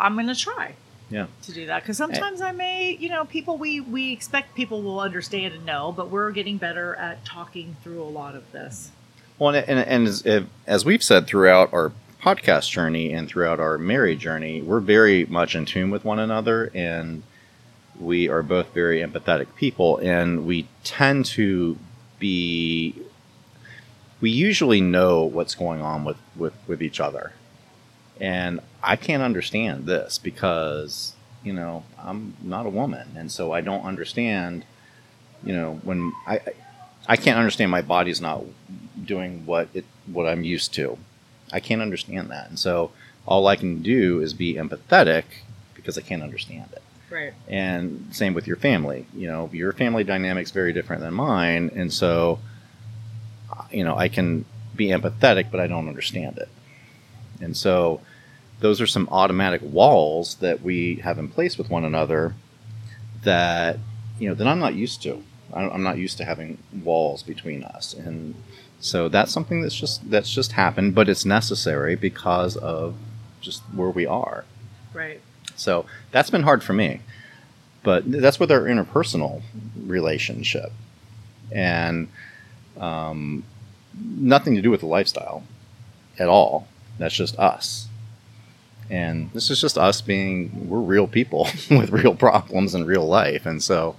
I'm 0.01 0.15
going 0.15 0.29
to 0.29 0.35
try 0.35 0.75
Yeah. 1.09 1.27
to 1.43 1.53
do 1.53 1.67
that 1.67 1.83
because 1.83 1.97
sometimes 1.97 2.41
I 2.41 2.51
may, 2.51 2.97
you 2.97 3.09
know, 3.09 3.25
people 3.25 3.59
we 3.59 3.81
we 3.81 4.13
expect 4.13 4.57
people 4.57 4.83
will 4.83 4.99
understand 4.99 5.55
and 5.55 5.65
know, 5.65 5.93
but 5.93 6.11
we're 6.11 6.33
getting 6.33 6.57
better 6.57 6.97
at 6.97 7.25
talking 7.25 7.77
through 7.83 8.03
a 8.03 8.05
lot 8.05 8.35
of 8.35 8.51
this. 8.53 8.91
Well, 9.39 9.55
and, 9.55 9.69
and, 9.69 9.79
and 9.79 10.09
as, 10.09 10.27
as 10.67 10.85
we've 10.85 11.03
said 11.03 11.27
throughout 11.27 11.73
our 11.73 11.93
podcast 12.23 12.71
journey 12.71 13.13
and 13.13 13.29
throughout 13.29 13.61
our 13.61 13.79
married 13.79 14.19
journey, 14.19 14.63
we're 14.63 14.81
very 14.81 15.27
much 15.27 15.55
in 15.55 15.65
tune 15.65 15.91
with 15.91 16.05
one 16.05 16.19
another, 16.19 16.71
and 16.75 17.23
we 18.01 18.29
are 18.29 18.43
both 18.43 18.73
very 18.73 19.01
empathetic 19.01 19.47
people, 19.55 19.99
and 19.99 20.47
we 20.47 20.67
tend 20.85 21.25
to 21.27 21.79
be. 22.19 22.95
We 24.21 24.31
usually 24.31 24.81
know 24.81 25.23
what's 25.25 25.55
going 25.55 25.83
on 25.83 26.05
with, 26.05 26.17
with, 26.35 26.55
with 26.67 26.83
each 26.83 26.99
other. 27.01 27.33
And 28.21 28.61
I 28.83 28.97
can't 28.97 29.23
understand 29.23 29.87
this 29.87 30.19
because, 30.19 31.13
you 31.45 31.53
know, 31.53 31.85
I'm 31.99 32.35
not 32.43 32.67
a 32.67 32.71
woman. 32.71 33.09
And 33.17 33.31
so 33.31 33.53
I 33.53 33.61
don't 33.61 33.85
understand, 33.85 34.65
you 35.45 35.55
know, 35.55 35.81
when 35.83 36.13
I, 36.27 36.41
I- 37.09 37.17
can't 37.17 37.39
understand 37.39 37.71
my 37.71 37.83
body's 37.83 38.21
not 38.21 38.43
doing 39.05 39.45
what 39.47 39.69
it 39.75 39.85
what 40.07 40.27
I'm 40.27 40.45
used 40.45 40.73
to. 40.75 40.99
I 41.53 41.61
can't 41.61 41.81
understand 41.83 42.31
that, 42.31 42.49
and 42.49 42.59
so 42.59 42.91
all 43.27 43.47
I 43.47 43.55
can 43.57 43.83
do 43.83 44.21
is 44.21 44.35
be 44.35 44.55
empathetic 44.55 45.25
because 45.75 45.97
I 45.97 46.01
can't 46.01 46.23
understand 46.23 46.71
it. 46.73 46.83
Right. 47.11 47.33
And 47.47 48.09
same 48.13 48.35
with 48.35 48.47
your 48.49 48.57
family. 48.57 49.07
You 49.15 49.29
know, 49.29 49.51
your 49.53 49.73
family 49.73 50.03
dynamic's 50.05 50.51
very 50.51 50.73
different 50.73 51.03
than 51.03 51.15
mine, 51.15 51.71
and 51.75 51.93
so 51.93 52.41
you 53.71 53.85
know 53.85 53.97
I 53.97 54.09
can 54.09 54.45
be 54.75 54.89
empathetic, 54.89 55.51
but 55.51 55.61
I 55.61 55.67
don't 55.67 55.89
understand 55.89 56.39
it. 56.39 56.49
And 57.41 57.57
so 57.57 58.01
those 58.61 58.81
are 58.81 58.87
some 58.87 59.09
automatic 59.11 59.61
walls 59.63 60.37
that 60.37 60.63
we 60.63 60.97
have 60.97 61.19
in 61.19 61.29
place 61.29 61.59
with 61.59 61.69
one 61.71 61.85
another 61.85 62.35
that 63.25 63.79
you 64.19 64.29
know 64.29 64.35
that 64.35 64.47
I'm 64.47 64.59
not 64.61 64.75
used 64.75 65.03
to. 65.03 65.23
I- 65.53 65.69
I'm 65.69 65.83
not 65.83 65.99
used 65.99 66.17
to 66.19 66.25
having 66.25 66.59
walls 66.85 67.23
between 67.23 67.63
us, 67.65 67.93
and 67.95 68.35
so 68.81 69.09
that's 69.09 69.33
something 69.33 69.63
that's 69.63 69.75
just 69.75 70.09
that's 70.11 70.31
just 70.31 70.53
happened, 70.53 70.95
but 70.95 71.09
it's 71.09 71.25
necessary 71.25 71.97
because 71.97 72.57
of 72.57 72.95
just 73.41 73.63
where 73.75 73.91
we 73.91 74.07
are. 74.07 74.45
Right. 74.95 75.21
So 75.57 75.87
that's 76.11 76.31
been 76.31 76.43
hard 76.43 76.63
for 76.65 76.73
me, 76.73 77.01
but 77.83 78.11
that's 78.11 78.41
with 78.41 78.51
our 78.51 78.63
interpersonal 78.63 79.43
relationship, 79.85 80.73
and 81.53 82.09
um, 82.79 83.45
nothing 83.95 84.55
to 84.57 84.63
do 84.63 84.71
with 84.71 84.81
the 84.81 84.87
lifestyle 84.87 85.45
at 86.19 86.29
all. 86.29 86.67
That's 86.99 87.15
just 87.15 87.39
us. 87.39 87.89
And 88.89 89.31
this 89.33 89.51
is 89.51 89.61
just 89.61 89.77
us 89.77 90.01
being, 90.01 90.69
we're 90.69 90.79
real 90.79 91.07
people 91.07 91.49
with 91.71 91.91
real 91.91 92.15
problems 92.15 92.75
in 92.75 92.85
real 92.85 93.07
life. 93.07 93.47
And 93.47 93.63
so, 93.63 93.97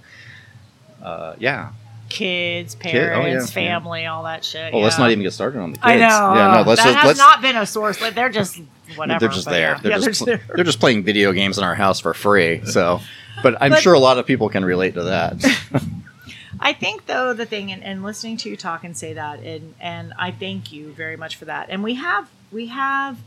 uh, 1.02 1.34
yeah. 1.38 1.72
Kids, 2.08 2.74
oh, 2.74 2.86
yeah, 2.86 2.90
parents, 2.90 3.48
yeah. 3.48 3.54
family, 3.54 4.06
all 4.06 4.22
that 4.22 4.42
shit. 4.42 4.72
Well, 4.72 4.82
let's 4.82 4.98
not 4.98 5.10
even 5.10 5.22
get 5.22 5.32
started 5.34 5.60
on 5.60 5.72
the 5.72 5.78
kids. 5.78 5.86
I 5.86 5.96
know. 5.96 6.34
Yeah, 6.34 6.54
no, 6.54 6.62
let's 6.62 6.82
that 6.82 6.86
just, 6.86 6.96
has 6.96 7.06
let's, 7.06 7.18
not 7.18 7.42
been 7.42 7.56
a 7.56 7.66
source. 7.66 8.00
But 8.00 8.14
they're 8.14 8.30
just 8.30 8.58
whatever. 8.96 9.20
they're 9.20 9.28
just 9.28 9.46
there. 9.46 9.78
They're, 9.82 9.98
just, 9.98 10.24
they're 10.24 10.40
they're 10.54 10.64
just 10.64 10.80
playing 10.80 11.04
video 11.04 11.32
games 11.32 11.58
in 11.58 11.64
our 11.64 11.74
house 11.74 12.00
for 12.00 12.14
free. 12.14 12.64
So, 12.64 13.00
but 13.42 13.60
I'm 13.60 13.72
But- 13.72 13.82
sure 13.82 13.92
a 13.92 13.98
lot 13.98 14.16
of 14.16 14.24
people 14.24 14.48
can 14.48 14.64
relate 14.64 14.94
to 14.94 15.02
that. 15.04 15.44
I 16.60 16.72
think 16.72 17.04
though 17.04 17.34
the 17.34 17.44
thing 17.44 17.70
and, 17.70 17.84
and 17.84 18.02
listening 18.02 18.38
to 18.38 18.48
you 18.48 18.56
talk 18.56 18.84
and 18.84 18.96
say 18.96 19.12
that 19.12 19.40
and 19.40 19.74
and 19.78 20.14
I 20.18 20.30
thank 20.30 20.72
you 20.72 20.92
very 20.92 21.16
much 21.16 21.36
for 21.36 21.44
that. 21.44 21.68
And 21.68 21.82
we 21.82 21.94
have 21.96 22.28
we 22.52 22.66
have 22.66 23.18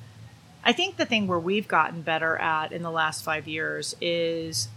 I 0.64 0.74
think 0.74 0.98
the 0.98 1.06
thing 1.06 1.26
where 1.28 1.40
we've 1.40 1.68
gotten 1.68 2.02
better 2.02 2.38
at 2.38 2.72
in 2.72 2.84
the 2.84 2.92
last 2.92 3.24
five 3.24 3.48
years 3.48 3.96
is 4.00 4.68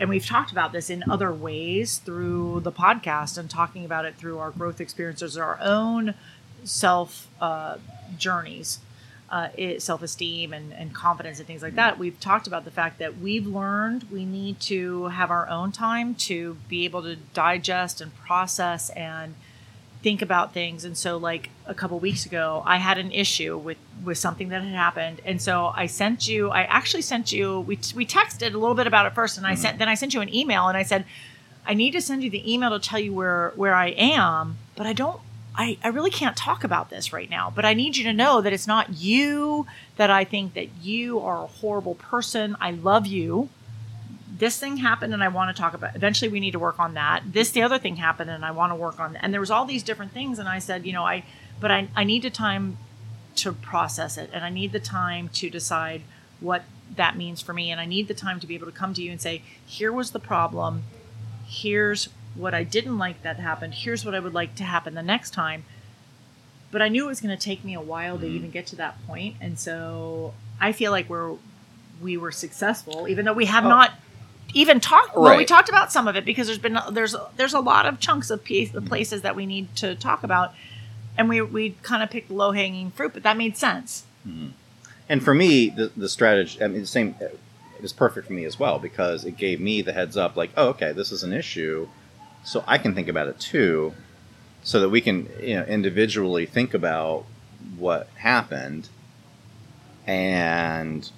and 0.00 0.08
we've 0.08 0.24
talked 0.24 0.52
about 0.52 0.72
this 0.72 0.90
in 0.90 1.04
other 1.10 1.32
ways 1.32 1.98
through 1.98 2.60
the 2.60 2.72
podcast 2.72 3.36
and 3.36 3.50
talking 3.50 3.84
about 3.84 4.04
it 4.04 4.14
through 4.14 4.38
our 4.38 4.50
growth 4.50 4.80
experiences, 4.80 5.36
our 5.36 5.58
own 5.60 6.14
self 6.62 7.26
uh, 7.40 7.78
journeys, 8.16 8.78
uh, 9.28 9.48
it, 9.56 9.82
self-esteem 9.82 10.52
and, 10.52 10.72
and 10.72 10.94
confidence 10.94 11.38
and 11.38 11.48
things 11.48 11.62
like 11.62 11.74
that. 11.74 11.98
We've 11.98 12.18
talked 12.20 12.46
about 12.46 12.64
the 12.64 12.70
fact 12.70 13.00
that 13.00 13.18
we've 13.18 13.46
learned 13.46 14.04
we 14.10 14.24
need 14.24 14.60
to 14.60 15.06
have 15.06 15.32
our 15.32 15.48
own 15.48 15.72
time 15.72 16.14
to 16.14 16.56
be 16.68 16.84
able 16.84 17.02
to 17.02 17.16
digest 17.16 18.00
and 18.00 18.14
process 18.14 18.90
and 18.90 19.34
think 20.02 20.22
about 20.22 20.52
things. 20.52 20.84
And 20.84 20.96
so, 20.96 21.16
like 21.16 21.50
a 21.66 21.74
couple 21.74 21.98
weeks 21.98 22.26
ago, 22.26 22.62
I 22.64 22.76
had 22.76 22.98
an 22.98 23.12
issue 23.12 23.56
with 23.56 23.78
with 24.04 24.18
something 24.18 24.48
that 24.50 24.62
had 24.62 24.72
happened, 24.72 25.20
and 25.24 25.40
so 25.40 25.72
I 25.74 25.86
sent 25.86 26.28
you. 26.28 26.50
I 26.50 26.62
actually 26.62 27.02
sent 27.02 27.32
you. 27.32 27.60
We 27.60 27.78
we 27.94 28.06
texted 28.06 28.54
a 28.54 28.58
little 28.58 28.74
bit 28.74 28.86
about 28.86 29.06
it 29.06 29.14
first, 29.14 29.36
and 29.36 29.46
I 29.46 29.52
mm-hmm. 29.52 29.62
sent 29.62 29.78
then 29.78 29.88
I 29.88 29.94
sent 29.94 30.14
you 30.14 30.20
an 30.20 30.34
email, 30.34 30.68
and 30.68 30.76
I 30.76 30.82
said, 30.82 31.04
I 31.66 31.74
need 31.74 31.92
to 31.92 32.00
send 32.00 32.22
you 32.22 32.30
the 32.30 32.52
email 32.52 32.70
to 32.70 32.78
tell 32.78 33.00
you 33.00 33.12
where 33.12 33.52
where 33.56 33.74
I 33.74 33.88
am, 33.88 34.58
but 34.76 34.86
I 34.86 34.92
don't. 34.92 35.20
I, 35.60 35.76
I 35.82 35.88
really 35.88 36.12
can't 36.12 36.36
talk 36.36 36.62
about 36.62 36.88
this 36.88 37.12
right 37.12 37.28
now, 37.28 37.52
but 37.52 37.64
I 37.64 37.74
need 37.74 37.96
you 37.96 38.04
to 38.04 38.12
know 38.12 38.40
that 38.40 38.52
it's 38.52 38.68
not 38.68 38.94
you, 38.94 39.66
that 39.96 40.08
I 40.08 40.22
think 40.22 40.54
that 40.54 40.68
you 40.80 41.18
are 41.18 41.42
a 41.42 41.48
horrible 41.48 41.96
person. 41.96 42.56
I 42.60 42.70
love 42.70 43.08
you 43.08 43.48
this 44.38 44.58
thing 44.58 44.78
happened 44.78 45.12
and 45.12 45.22
I 45.22 45.28
want 45.28 45.54
to 45.54 45.60
talk 45.60 45.74
about 45.74 45.96
eventually 45.96 46.28
we 46.28 46.40
need 46.40 46.52
to 46.52 46.58
work 46.58 46.78
on 46.78 46.94
that. 46.94 47.22
This 47.26 47.50
the 47.50 47.62
other 47.62 47.78
thing 47.78 47.96
happened 47.96 48.30
and 48.30 48.44
I 48.44 48.50
want 48.52 48.70
to 48.70 48.76
work 48.76 49.00
on 49.00 49.16
and 49.16 49.32
there 49.32 49.40
was 49.40 49.50
all 49.50 49.64
these 49.64 49.82
different 49.82 50.12
things 50.12 50.38
and 50.38 50.48
I 50.48 50.58
said, 50.58 50.86
you 50.86 50.92
know, 50.92 51.04
I 51.04 51.24
but 51.60 51.70
I, 51.70 51.88
I 51.96 52.04
need 52.04 52.22
to 52.22 52.30
time 52.30 52.78
to 53.36 53.52
process 53.52 54.16
it 54.16 54.30
and 54.32 54.44
I 54.44 54.50
need 54.50 54.72
the 54.72 54.80
time 54.80 55.28
to 55.30 55.50
decide 55.50 56.02
what 56.40 56.62
that 56.94 57.16
means 57.16 57.42
for 57.42 57.52
me 57.52 57.70
and 57.70 57.80
I 57.80 57.86
need 57.86 58.08
the 58.08 58.14
time 58.14 58.40
to 58.40 58.46
be 58.46 58.54
able 58.54 58.66
to 58.66 58.72
come 58.72 58.94
to 58.94 59.02
you 59.02 59.10
and 59.10 59.20
say, 59.20 59.42
here 59.66 59.92
was 59.92 60.12
the 60.12 60.20
problem. 60.20 60.84
Here's 61.46 62.08
what 62.34 62.54
I 62.54 62.62
didn't 62.62 62.98
like 62.98 63.22
that 63.22 63.38
happened. 63.38 63.74
Here's 63.74 64.04
what 64.04 64.14
I 64.14 64.20
would 64.20 64.34
like 64.34 64.54
to 64.56 64.64
happen 64.64 64.94
the 64.94 65.02
next 65.02 65.30
time. 65.32 65.64
But 66.70 66.82
I 66.82 66.88
knew 66.88 67.04
it 67.04 67.08
was 67.08 67.20
going 67.20 67.36
to 67.36 67.42
take 67.42 67.64
me 67.64 67.74
a 67.74 67.80
while 67.80 68.18
to 68.18 68.26
Mm-hmm. 68.26 68.36
even 68.36 68.50
get 68.50 68.66
to 68.68 68.76
that 68.76 69.04
point, 69.06 69.36
and 69.40 69.58
so 69.58 70.34
I 70.60 70.72
feel 70.72 70.92
like 70.92 71.08
we're 71.08 71.36
we 72.00 72.16
were 72.16 72.30
successful, 72.30 73.08
even 73.08 73.24
though 73.24 73.32
we 73.32 73.46
have 73.46 73.64
not 73.64 73.92
even 74.54 74.80
talked. 74.80 75.16
Well, 75.16 75.36
we. 75.36 75.44
Talked 75.44 75.68
about 75.68 75.92
some 75.92 76.08
of 76.08 76.16
it 76.16 76.24
because 76.24 76.46
there's 76.46 76.58
been 76.58 76.78
there's 76.90 77.14
there's 77.36 77.54
a 77.54 77.60
lot 77.60 77.86
of 77.86 78.00
chunks 78.00 78.30
of 78.30 78.44
piece, 78.44 78.70
the 78.70 78.82
places 78.82 79.22
that 79.22 79.36
we 79.36 79.46
need 79.46 79.74
to 79.76 79.94
talk 79.94 80.22
about, 80.22 80.54
and 81.16 81.28
we 81.28 81.40
we 81.40 81.70
kind 81.82 82.02
of 82.02 82.10
picked 82.10 82.30
low 82.30 82.52
hanging 82.52 82.90
fruit, 82.90 83.12
but 83.12 83.22
that 83.22 83.36
made 83.36 83.56
sense. 83.56 84.04
Mm-hmm. 84.26 84.48
And 85.08 85.22
for 85.22 85.34
me, 85.34 85.70
the, 85.70 85.90
the 85.96 86.08
strategy, 86.08 86.62
I 86.62 86.68
mean, 86.68 86.82
the 86.82 86.86
same, 86.86 87.14
it 87.20 87.38
was 87.80 87.92
perfect 87.92 88.26
for 88.26 88.32
me 88.34 88.44
as 88.44 88.58
well 88.58 88.78
because 88.78 89.24
it 89.24 89.36
gave 89.36 89.58
me 89.60 89.80
the 89.80 89.92
heads 89.92 90.16
up 90.16 90.36
like, 90.36 90.50
oh, 90.56 90.68
okay, 90.68 90.92
this 90.92 91.12
is 91.12 91.22
an 91.22 91.32
issue. 91.32 91.88
So 92.44 92.62
I 92.66 92.78
can 92.78 92.94
think 92.94 93.08
about 93.08 93.28
it 93.28 93.40
too, 93.40 93.94
so 94.62 94.80
that 94.80 94.90
we 94.90 95.00
can, 95.00 95.28
you 95.40 95.54
know, 95.54 95.64
individually 95.64 96.44
think 96.44 96.74
about 96.74 97.24
what 97.78 98.08
happened 98.16 98.88
and 100.06 101.10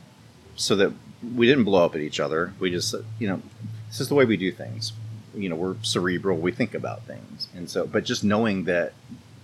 so 0.56 0.74
that 0.76 0.92
we 1.36 1.46
didn't 1.46 1.64
blow 1.64 1.84
up 1.84 1.94
at 1.94 2.00
each 2.00 2.20
other. 2.20 2.52
We 2.58 2.70
just, 2.70 2.94
you 3.18 3.28
know, 3.28 3.42
this 3.88 4.00
is 4.00 4.08
the 4.08 4.14
way 4.14 4.24
we 4.24 4.36
do 4.36 4.52
things. 4.52 4.92
You 5.34 5.48
know, 5.48 5.56
we're 5.56 5.76
cerebral, 5.82 6.38
we 6.38 6.52
think 6.52 6.74
about 6.74 7.04
things. 7.04 7.48
And 7.54 7.68
so, 7.70 7.86
but 7.86 8.04
just 8.04 8.24
knowing 8.24 8.64
that 8.64 8.92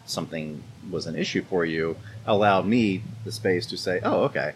something 0.04 0.62
was 0.90 1.06
an 1.06 1.16
issue 1.16 1.42
for 1.42 1.64
you 1.64 1.96
allowed 2.26 2.66
me 2.66 3.02
the 3.24 3.32
space 3.32 3.66
to 3.66 3.76
say, 3.76 4.00
oh, 4.02 4.22
okay, 4.24 4.52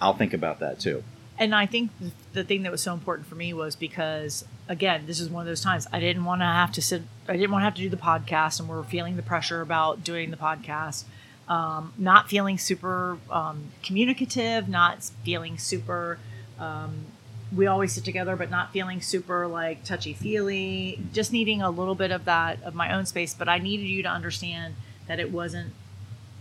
I'll 0.00 0.14
think 0.14 0.32
about 0.32 0.60
that 0.60 0.80
too. 0.80 1.02
And 1.38 1.54
I 1.54 1.64
think 1.64 1.90
the 2.34 2.44
thing 2.44 2.64
that 2.64 2.72
was 2.72 2.82
so 2.82 2.92
important 2.92 3.26
for 3.26 3.34
me 3.34 3.54
was 3.54 3.74
because, 3.74 4.44
again, 4.68 5.04
this 5.06 5.20
is 5.20 5.30
one 5.30 5.40
of 5.40 5.46
those 5.46 5.62
times 5.62 5.86
I 5.90 5.98
didn't 5.98 6.26
want 6.26 6.42
to 6.42 6.44
have 6.44 6.70
to 6.72 6.82
sit, 6.82 7.02
I 7.26 7.32
didn't 7.32 7.50
want 7.50 7.62
to 7.62 7.64
have 7.64 7.74
to 7.76 7.80
do 7.80 7.88
the 7.88 7.96
podcast, 7.96 8.60
and 8.60 8.68
we're 8.68 8.82
feeling 8.82 9.16
the 9.16 9.22
pressure 9.22 9.62
about 9.62 10.04
doing 10.04 10.30
the 10.30 10.36
podcast. 10.36 11.04
Um, 11.48 11.94
not 11.96 12.28
feeling 12.28 12.58
super 12.58 13.18
um, 13.30 13.72
communicative, 13.82 14.68
not 14.68 15.10
feeling 15.24 15.56
super. 15.56 16.18
Um, 16.60 17.06
we 17.54 17.66
always 17.66 17.92
sit 17.92 18.04
together, 18.04 18.36
but 18.36 18.50
not 18.50 18.72
feeling 18.72 19.00
super 19.00 19.46
like 19.48 19.82
touchy 19.84 20.12
feely. 20.12 21.00
Just 21.12 21.32
needing 21.32 21.62
a 21.62 21.70
little 21.70 21.96
bit 21.96 22.12
of 22.12 22.24
that 22.26 22.62
of 22.62 22.74
my 22.74 22.92
own 22.94 23.06
space. 23.06 23.34
But 23.34 23.48
I 23.48 23.58
needed 23.58 23.86
you 23.86 24.02
to 24.04 24.08
understand 24.08 24.76
that 25.08 25.18
it 25.18 25.32
wasn't 25.32 25.72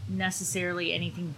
necessarily 0.08 0.94
anything 0.94 1.36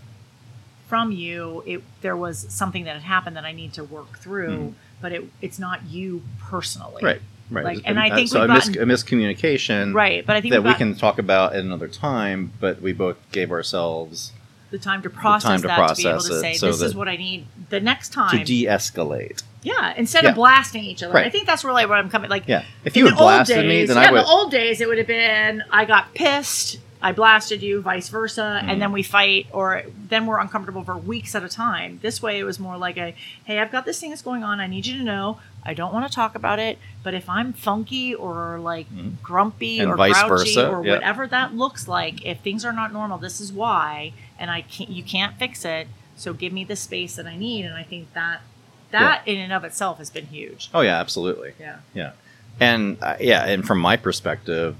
from 0.87 1.11
you 1.11 1.63
it 1.65 1.81
there 2.01 2.15
was 2.17 2.45
something 2.49 2.83
that 2.83 2.93
had 2.93 3.01
happened 3.03 3.35
that 3.37 3.45
i 3.45 3.51
need 3.53 3.71
to 3.73 3.83
work 3.83 4.17
through 4.19 4.73
but 5.01 5.11
it 5.11 5.23
it's 5.41 5.57
not 5.59 5.85
you 5.89 6.21
personally 6.39 7.01
Right, 7.03 7.21
right. 7.49 7.63
Like, 7.63 7.81
and 7.85 7.97
I 7.99 8.13
think 8.13 8.27
so 8.29 8.43
a, 8.43 8.47
mis- 8.47 8.67
gotten- 8.69 8.89
a 8.89 8.93
miscommunication, 8.93 9.93
right 9.93 10.25
but 10.25 10.35
i 10.35 10.41
think 10.41 10.51
that 10.53 10.63
we 10.63 10.73
can 10.73 10.95
talk 10.95 11.17
about 11.17 11.53
at 11.53 11.59
another 11.59 11.87
time, 11.87 12.51
but 12.59 12.81
we 12.81 12.91
both 12.93 13.17
gave 13.31 13.51
ourselves 13.51 14.31
the 14.71 14.79
time 14.79 15.01
to 15.01 15.09
process 15.09 15.47
time 15.49 15.61
to 15.61 15.67
that 15.67 15.87
to 15.89 15.95
be 15.95 16.01
able 16.07 16.11
process 16.17 16.29
to 16.29 16.35
it 16.37 16.41
say 16.41 16.53
so 16.55 16.67
this 16.67 16.81
is 16.81 16.95
what 16.95 17.07
i 17.07 17.15
need 17.15 17.45
the 17.69 17.79
next 17.79 18.09
time. 18.13 18.31
to 18.31 18.37
time 18.37 18.45
de-escalate. 18.45 19.43
yeah 19.63 19.93
instead 19.95 20.23
Yeah. 20.23 20.29
of 20.31 20.35
blasting 20.35 20.83
each 20.83 21.03
other 21.03 21.17
i 21.17 21.29
think 21.29 21.45
that's 21.45 21.63
really 21.63 21.85
what 21.85 21.97
i'm 21.97 22.09
coming 22.09 22.29
like 22.29 22.47
Yeah, 22.47 22.63
if 22.85 22.95
you 22.97 23.05
had 23.07 23.17
blasted 23.17 23.57
days, 23.57 23.67
me, 23.67 23.85
then 23.85 23.97
yeah, 23.97 24.03
I 24.03 24.07
in 24.09 24.15
the 24.15 24.25
old 24.25 24.51
days, 24.51 24.81
it 24.81 24.87
would 24.87 24.97
have 24.97 25.07
been 25.07 25.63
I 25.69 25.85
got 25.85 26.13
pissed, 26.13 26.79
I 27.01 27.11
blasted 27.13 27.61
you, 27.63 27.81
vice 27.81 28.09
versa, 28.09 28.41
Mm-hmm. 28.61 28.69
and 28.69 28.81
then 28.81 28.91
we 28.91 29.01
fight, 29.03 29.47
or 29.51 29.83
then 30.09 30.25
we're 30.27 30.39
uncomfortable 30.39 30.83
for 30.83 30.95
weeks 30.95 31.33
at 31.35 31.43
a 31.43 31.49
time. 31.49 31.97
This 32.03 32.21
way, 32.21 32.37
it 32.39 32.43
was 32.43 32.59
more 32.59 32.77
like 32.77 32.95
a, 32.97 33.15
hey, 33.43 33.57
I've 33.59 33.71
got 33.71 33.85
this 33.85 33.99
thing 33.99 34.11
that's 34.11 34.21
going 34.21 34.43
on. 34.43 34.59
I 34.59 34.67
need 34.67 34.85
you 34.85 34.97
to 34.99 35.03
know. 35.03 35.39
I 35.65 35.73
don't 35.73 35.91
want 35.93 36.07
to 36.07 36.13
talk 36.13 36.35
about 36.35 36.59
it, 36.59 36.77
but 37.03 37.13
if 37.15 37.27
I'm 37.27 37.53
funky 37.53 38.13
or 38.13 38.59
like 38.59 38.85
grumpy 39.23 39.79
Mm-hmm. 39.79 39.91
And 39.91 39.91
or 39.91 39.95
grouchy 40.27 40.27
versa, 40.55 40.69
or 40.69 40.85
yeah. 40.85 40.93
whatever 40.95 41.27
that 41.27 41.55
looks 41.55 41.87
like, 41.87 42.23
if 42.25 42.39
things 42.41 42.63
are 42.65 42.73
not 42.73 42.93
normal, 42.93 43.17
this 43.17 43.41
is 43.41 43.51
why, 43.51 44.13
and 44.41 44.49
I 44.51 44.61
can't, 44.63 44.89
you 44.89 45.03
can't 45.03 45.37
fix 45.37 45.63
it. 45.63 45.87
So 46.15 46.33
give 46.33 46.51
me 46.51 46.63
the 46.65 46.75
space 46.75 47.15
that 47.15 47.25
I 47.27 47.37
need, 47.37 47.63
and 47.63 47.75
I 47.75 47.83
think 47.83 48.13
that 48.13 48.41
that 48.89 49.21
in 49.25 49.37
and 49.37 49.53
of 49.53 49.63
itself 49.63 49.99
has 49.99 50.09
been 50.09 50.25
huge. 50.25 50.69
oh 50.73 50.81
yeah, 50.81 50.99
absolutely. 50.99 51.53
Yeah. 51.59 51.77
Yeah, 51.93 52.11
and 52.59 52.97
uh, 53.01 53.15
yeah, 53.19 53.45
and 53.45 53.65
from 53.65 53.79
my 53.79 53.95
perspective, 53.95 54.75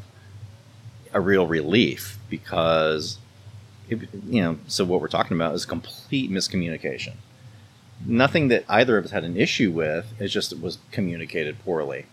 a 1.14 1.22
real 1.22 1.47
relief 1.47 2.18
because, 2.30 3.18
it, 3.89 3.99
you 4.28 4.41
know, 4.41 4.57
so 4.68 4.84
what 4.84 4.99
we're 4.99 5.07
talking 5.07 5.38
about 5.38 5.55
is 5.55 5.66
complete 5.66 6.30
miscommunication. 6.30 7.14
Nothing 8.05 8.47
that 8.47 8.66
either 8.68 8.97
of 8.97 9.05
us 9.05 9.12
had 9.12 9.24
an 9.24 9.38
issue 9.38 9.72
with. 9.72 10.12
It's 10.20 10.34
just 10.34 10.51
it 10.51 10.62
was 10.62 10.80
communicated 10.91 11.64
poorly, 11.64 12.05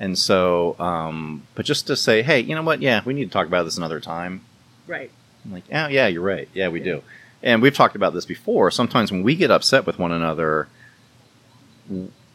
and 0.00 0.18
so, 0.18 0.74
um, 0.78 1.46
but 1.54 1.64
just 1.66 1.86
to 1.86 1.96
say, 1.96 2.22
hey, 2.22 2.40
you 2.40 2.54
know 2.54 2.62
what? 2.62 2.82
Yeah, 2.82 3.02
we 3.04 3.14
need 3.14 3.26
to 3.26 3.30
talk 3.30 3.46
about 3.46 3.64
this 3.64 3.76
another 3.76 4.00
time. 4.00 4.42
Right. 4.86 5.10
I'm 5.44 5.52
like, 5.52 5.64
oh 5.72 5.86
yeah, 5.88 6.06
you're 6.06 6.22
right. 6.22 6.48
Yeah, 6.54 6.68
we 6.68 6.80
do. 6.80 7.02
And 7.42 7.62
we've 7.62 7.74
talked 7.74 7.94
about 7.96 8.14
this 8.14 8.24
before. 8.26 8.70
Sometimes 8.70 9.12
when 9.12 9.22
we 9.22 9.34
get 9.36 9.50
upset 9.50 9.86
with 9.86 9.98
one 9.98 10.10
another, 10.12 10.68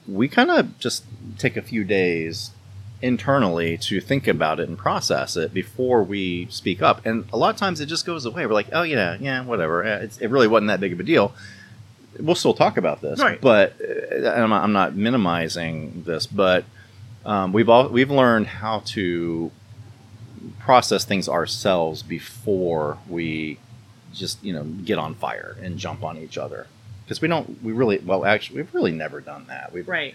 we 0.07 0.27
kind 0.27 0.49
of 0.51 0.77
just 0.79 1.03
take 1.37 1.55
a 1.57 1.61
few 1.61 1.83
days 1.83 2.51
internally 3.01 3.77
to 3.77 3.99
think 3.99 4.27
about 4.27 4.59
it 4.59 4.69
and 4.69 4.77
process 4.77 5.35
it 5.35 5.53
before 5.53 6.03
we 6.03 6.47
speak 6.49 6.81
up. 6.81 7.05
And 7.05 7.25
a 7.33 7.37
lot 7.37 7.49
of 7.53 7.57
times 7.59 7.81
it 7.81 7.87
just 7.87 8.05
goes 8.05 8.25
away. 8.25 8.45
We're 8.45 8.53
like, 8.53 8.69
oh 8.71 8.83
yeah, 8.83 9.17
yeah, 9.19 9.43
whatever. 9.43 9.83
Eh, 9.83 9.97
It's, 10.03 10.17
it 10.19 10.27
really 10.27 10.47
wasn't 10.47 10.67
that 10.69 10.79
big 10.79 10.93
of 10.93 10.99
a 10.99 11.03
deal. 11.03 11.33
We'll 12.19 12.35
still 12.35 12.53
talk 12.53 12.77
about 12.77 13.01
this, 13.01 13.19
Right. 13.19 13.41
but 13.41 13.73
uh, 13.81 14.29
I'm 14.29 14.49
not, 14.49 14.63
I'm 14.63 14.71
not 14.73 14.95
minimizing 14.95 16.03
this. 16.05 16.27
But 16.27 16.63
um, 17.25 17.51
we've 17.53 17.69
all 17.69 17.89
we've 17.89 18.11
learned 18.11 18.47
how 18.47 18.79
to 18.87 19.51
process 20.59 21.05
things 21.05 21.27
ourselves 21.29 22.01
before 22.03 22.97
we 23.07 23.57
just 24.13 24.43
you 24.43 24.53
know 24.53 24.63
get 24.63 24.97
on 24.99 25.15
fire 25.15 25.55
and 25.61 25.77
jump 25.77 26.03
on 26.03 26.17
each 26.17 26.37
other 26.37 26.67
because 27.03 27.21
we 27.21 27.27
don't 27.27 27.61
we 27.63 27.71
really 27.71 27.97
well 27.99 28.25
actually 28.25 28.57
we've 28.57 28.73
really 28.73 28.91
never 28.91 29.19
done 29.21 29.45
that 29.47 29.73
we've 29.73 29.87
Right. 29.87 30.13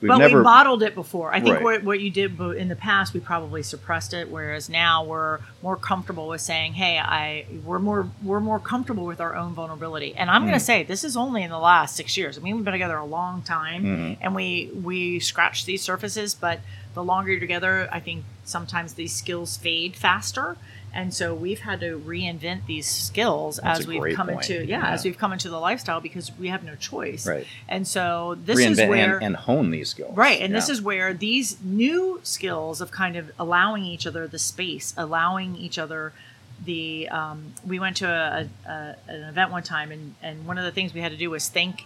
we've 0.00 0.08
but 0.08 0.18
never 0.18 0.38
we 0.38 0.44
bottled 0.44 0.82
it 0.82 0.94
before. 0.94 1.32
I 1.32 1.40
think 1.40 1.56
Right. 1.56 1.62
what, 1.62 1.84
what 1.84 2.00
you 2.00 2.10
did 2.10 2.40
in 2.40 2.68
the 2.68 2.76
past, 2.76 3.12
we 3.12 3.20
probably 3.20 3.62
suppressed 3.62 4.14
it. 4.14 4.30
Whereas 4.30 4.68
now 4.70 5.04
we're 5.04 5.40
more 5.62 5.76
comfortable 5.76 6.26
with 6.28 6.40
saying, 6.40 6.72
"Hey, 6.72 6.98
I 6.98 7.44
we're 7.64 7.78
more 7.78 8.08
we're 8.22 8.40
more 8.40 8.58
comfortable 8.58 9.04
with 9.04 9.20
our 9.20 9.36
own 9.36 9.52
vulnerability." 9.52 10.14
And 10.16 10.30
I'm 10.30 10.42
going 10.42 10.54
Mm. 10.54 10.58
to 10.58 10.64
say 10.64 10.82
this 10.84 11.04
is 11.04 11.16
only 11.18 11.42
in 11.42 11.50
the 11.50 11.58
last 11.58 11.96
six 11.96 12.16
years. 12.16 12.38
I 12.38 12.40
mean, 12.40 12.56
we've 12.56 12.64
been 12.64 12.72
together 12.72 12.96
a 12.96 13.04
long 13.04 13.42
time, 13.42 13.84
Mhm. 13.84 14.16
and 14.22 14.34
we 14.34 14.70
we 14.82 15.20
scratch 15.20 15.66
these 15.66 15.82
surfaces. 15.82 16.34
But 16.34 16.60
the 16.94 17.04
longer 17.04 17.30
you're 17.30 17.38
together, 17.40 17.88
I 17.92 18.00
think 18.00 18.24
sometimes 18.50 18.94
these 18.94 19.14
skills 19.14 19.56
fade 19.56 19.96
faster. 19.96 20.56
And 20.92 21.14
so 21.14 21.32
we've 21.32 21.60
had 21.60 21.78
to 21.80 22.00
reinvent 22.04 22.66
these 22.66 22.86
skills 22.86 23.60
That's 23.62 23.80
as 23.80 23.86
we've 23.86 24.16
come 24.16 24.26
point. 24.26 24.50
into 24.50 24.66
yeah, 24.66 24.80
Yeah. 24.80 24.90
as 24.90 25.04
we've 25.04 25.16
come 25.16 25.32
into 25.32 25.48
the 25.48 25.60
lifestyle 25.60 26.00
because 26.00 26.32
we 26.36 26.48
have 26.48 26.64
no 26.64 26.74
choice. 26.74 27.26
Right. 27.28 27.46
And 27.68 27.86
so 27.86 28.36
this 28.44 28.58
is 28.58 28.76
where 28.78 29.14
and, 29.18 29.26
and 29.26 29.36
hone 29.36 29.70
these 29.70 29.88
skills 29.90 30.16
Right, 30.16 30.40
and 30.42 30.52
this 30.52 30.68
is 30.68 30.82
where 30.82 31.14
these 31.14 31.56
new 31.62 32.18
skills 32.24 32.80
of 32.80 32.90
kind 32.90 33.14
of 33.14 33.30
allowing 33.38 33.84
each 33.84 34.04
other 34.04 34.26
the 34.26 34.38
space, 34.40 34.92
allowing 34.96 35.54
each 35.56 35.78
other 35.78 36.12
the. 36.64 37.08
Um, 37.08 37.54
we 37.64 37.78
went 37.78 37.96
to 37.98 38.08
a, 38.08 38.48
a, 38.68 38.96
an 39.08 39.28
event 39.28 39.50
one 39.52 39.62
time, 39.62 39.92
and 39.92 40.14
and 40.22 40.44
one 40.44 40.58
of 40.58 40.64
the 40.64 40.72
things 40.72 40.92
we 40.92 41.00
had 41.00 41.12
to 41.12 41.16
do 41.18 41.30
was 41.30 41.48
thank. 41.48 41.84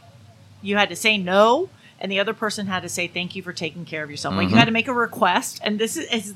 You 0.62 0.76
had 0.78 0.88
to 0.88 0.96
say 0.96 1.18
no, 1.18 1.68
and 2.00 2.10
the 2.10 2.18
other 2.20 2.32
person 2.32 2.66
had 2.68 2.80
to 2.82 2.88
say 2.88 3.06
thank 3.06 3.36
you 3.36 3.42
for 3.42 3.52
taking 3.52 3.84
care 3.84 4.02
of 4.02 4.10
yourself. 4.10 4.34
Like 4.34 4.48
you 4.48 4.56
had 4.56 4.64
to 4.64 4.72
make 4.72 4.88
a 4.88 4.94
request, 4.94 5.60
and 5.62 5.78
this 5.78 5.96
is. 5.98 6.08
is 6.10 6.34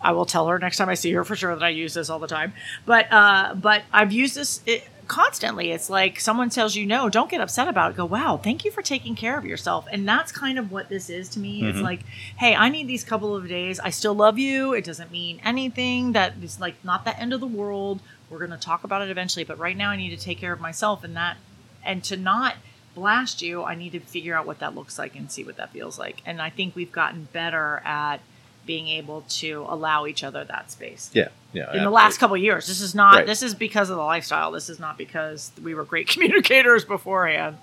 I 0.00 0.12
will 0.12 0.26
tell 0.26 0.46
her 0.48 0.58
next 0.58 0.76
time 0.76 0.88
I 0.88 0.94
see 0.94 1.12
her 1.12 1.24
for 1.24 1.34
sure 1.36 1.54
that 1.54 1.64
I 1.64 1.70
use 1.70 1.94
this 1.94 2.10
all 2.10 2.18
the 2.18 2.26
time. 2.26 2.52
But 2.84 3.10
uh, 3.12 3.54
but 3.54 3.82
I've 3.92 4.12
used 4.12 4.34
this 4.34 4.60
it, 4.66 4.84
constantly. 5.08 5.70
It's 5.70 5.88
like 5.88 6.20
someone 6.20 6.50
tells 6.50 6.74
you 6.76 6.84
no, 6.84 7.08
don't 7.08 7.30
get 7.30 7.40
upset 7.40 7.66
about 7.68 7.92
it. 7.92 7.96
Go, 7.96 8.04
wow, 8.04 8.36
thank 8.42 8.64
you 8.64 8.70
for 8.70 8.82
taking 8.82 9.14
care 9.14 9.38
of 9.38 9.44
yourself. 9.46 9.86
And 9.90 10.06
that's 10.06 10.32
kind 10.32 10.58
of 10.58 10.70
what 10.70 10.88
this 10.88 11.08
is 11.08 11.28
to 11.30 11.38
me. 11.38 11.64
It's 11.66 11.78
Mhm. 11.78 11.82
like, 11.82 12.00
hey, 12.36 12.54
I 12.54 12.68
need 12.68 12.88
these 12.88 13.04
couple 13.04 13.34
of 13.34 13.48
days. 13.48 13.80
I 13.80 13.90
still 13.90 14.14
love 14.14 14.38
you. 14.38 14.74
It 14.74 14.84
doesn't 14.84 15.10
mean 15.10 15.40
anything. 15.44 16.12
That 16.12 16.34
is 16.42 16.60
like 16.60 16.74
not 16.84 17.04
the 17.04 17.18
end 17.18 17.32
of 17.32 17.40
the 17.40 17.46
world. 17.46 18.00
We're 18.28 18.40
gonna 18.40 18.58
talk 18.58 18.84
about 18.84 19.02
it 19.02 19.10
eventually. 19.10 19.44
But 19.44 19.58
right 19.58 19.76
now, 19.76 19.90
I 19.90 19.96
need 19.96 20.10
to 20.10 20.22
take 20.22 20.38
care 20.38 20.52
of 20.52 20.60
myself, 20.60 21.04
and 21.04 21.16
that 21.16 21.36
and 21.84 22.02
to 22.04 22.16
not 22.16 22.56
blast 22.96 23.42
you, 23.42 23.62
I 23.62 23.74
need 23.76 23.92
to 23.92 24.00
figure 24.00 24.34
out 24.34 24.46
what 24.46 24.58
that 24.58 24.74
looks 24.74 24.98
like 24.98 25.14
and 25.14 25.30
see 25.30 25.44
what 25.44 25.56
that 25.56 25.70
feels 25.70 25.98
like. 25.98 26.20
And 26.26 26.42
I 26.42 26.50
think 26.50 26.74
we've 26.74 26.90
gotten 26.90 27.28
better 27.32 27.80
at 27.84 28.20
being 28.66 28.88
able 28.88 29.22
to 29.28 29.64
allow 29.68 30.06
each 30.06 30.22
other 30.24 30.44
that 30.44 30.70
space 30.70 31.08
yeah 31.14 31.28
yeah 31.52 31.72
in 31.74 31.84
the 31.84 31.90
last 31.90 32.18
couple 32.18 32.36
of 32.36 32.42
years. 32.42 32.66
This 32.66 32.80
is 32.80 32.94
not. 32.94 33.14
Right. 33.14 33.26
This 33.26 33.42
is 33.42 33.54
because 33.54 33.88
of 33.90 33.96
the 33.96 34.02
lifestyle. 34.02 34.50
This 34.50 34.68
is 34.68 34.78
not 34.78 34.98
because 34.98 35.52
we 35.62 35.74
were 35.74 35.84
great 35.84 36.08
communicators 36.14 36.84
beforehand. 36.84 37.56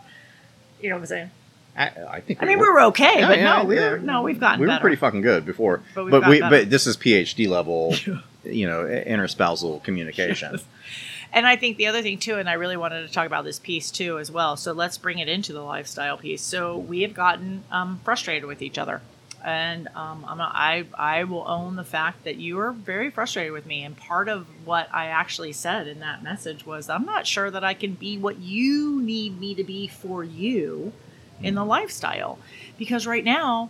You 0.82 0.90
know 0.90 0.96
what 0.96 1.02
I'm 1.02 1.06
saying? 1.08 1.32
I, 1.76 1.88
I 2.10 2.20
think 2.22 2.42
I 2.42 2.46
mean, 2.46 2.60
we 2.60 2.70
were 2.70 2.82
okay, 2.84 3.20
Yeah, 3.20 3.28
but 3.28 3.38
yeah, 3.40 3.44
no, 3.62 3.66
we 3.66 3.76
yeah. 3.76 3.90
were, 3.92 3.98
no, 4.00 4.22
we've 4.22 4.40
gotten 4.40 4.60
we 4.60 4.68
were 4.68 4.72
better. 4.74 4.82
pretty 4.82 4.96
fucking 4.96 5.22
good 5.22 5.44
before 5.46 5.82
But 5.96 6.10
but 6.12 6.28
we 6.30 6.40
better. 6.40 6.58
but 6.58 6.70
this 6.70 6.86
is 6.86 6.96
phd 6.98 7.48
level 7.48 7.96
you 8.44 8.68
know 8.68 8.84
interspousal 8.84 9.82
communication 9.84 10.60
and 11.34 11.48
I 11.48 11.56
think 11.56 11.78
the 11.78 11.88
other 11.88 12.04
thing 12.04 12.20
too, 12.20 12.36
and 12.36 12.48
I 12.48 12.54
really 12.54 12.78
wanted 12.78 13.08
to 13.08 13.12
talk 13.14 13.26
about 13.26 13.44
this 13.44 13.58
piece 13.58 13.90
too 13.90 14.20
as 14.20 14.32
well. 14.32 14.56
So 14.56 14.72
let's 14.72 15.00
bring 15.00 15.18
it 15.18 15.28
into 15.28 15.52
the 15.52 15.62
lifestyle 15.64 16.16
piece. 16.18 16.44
So 16.44 16.78
we 16.78 17.02
have 17.02 17.16
gotten 17.16 17.64
um, 17.72 18.00
frustrated 18.04 18.46
with 18.46 18.62
each 18.62 18.78
other, 18.78 19.02
and 19.44 19.88
um, 19.90 20.26
I'm 20.28 20.38
not, 20.38 20.52
I 20.56 20.86
I 20.98 21.24
will 21.26 21.46
own 21.48 21.76
the 21.76 21.84
fact 21.84 22.24
that 22.24 22.38
you 22.38 22.60
are 22.60 22.72
very 22.72 23.12
frustrated 23.12 23.52
with 23.52 23.66
me. 23.66 23.84
And 23.84 23.98
part 23.98 24.30
of 24.30 24.48
what 24.66 24.88
I 24.94 25.08
actually 25.08 25.54
said 25.54 25.88
in 25.88 26.00
that 26.00 26.24
message 26.24 26.66
was, 26.66 26.90
I'm 26.90 27.06
not 27.06 27.28
sure 27.28 27.52
that 27.52 27.64
I 27.64 27.74
can 27.74 27.94
be 27.94 28.18
what 28.18 28.40
you 28.40 29.02
need 29.02 29.40
me 29.40 29.54
to 29.56 29.64
be 29.64 29.88
for 29.88 30.24
you 30.24 30.94
in 31.42 31.56
the 31.56 31.66
lifestyle, 31.66 32.40
because 32.78 33.06
right 33.06 33.26
now 33.26 33.70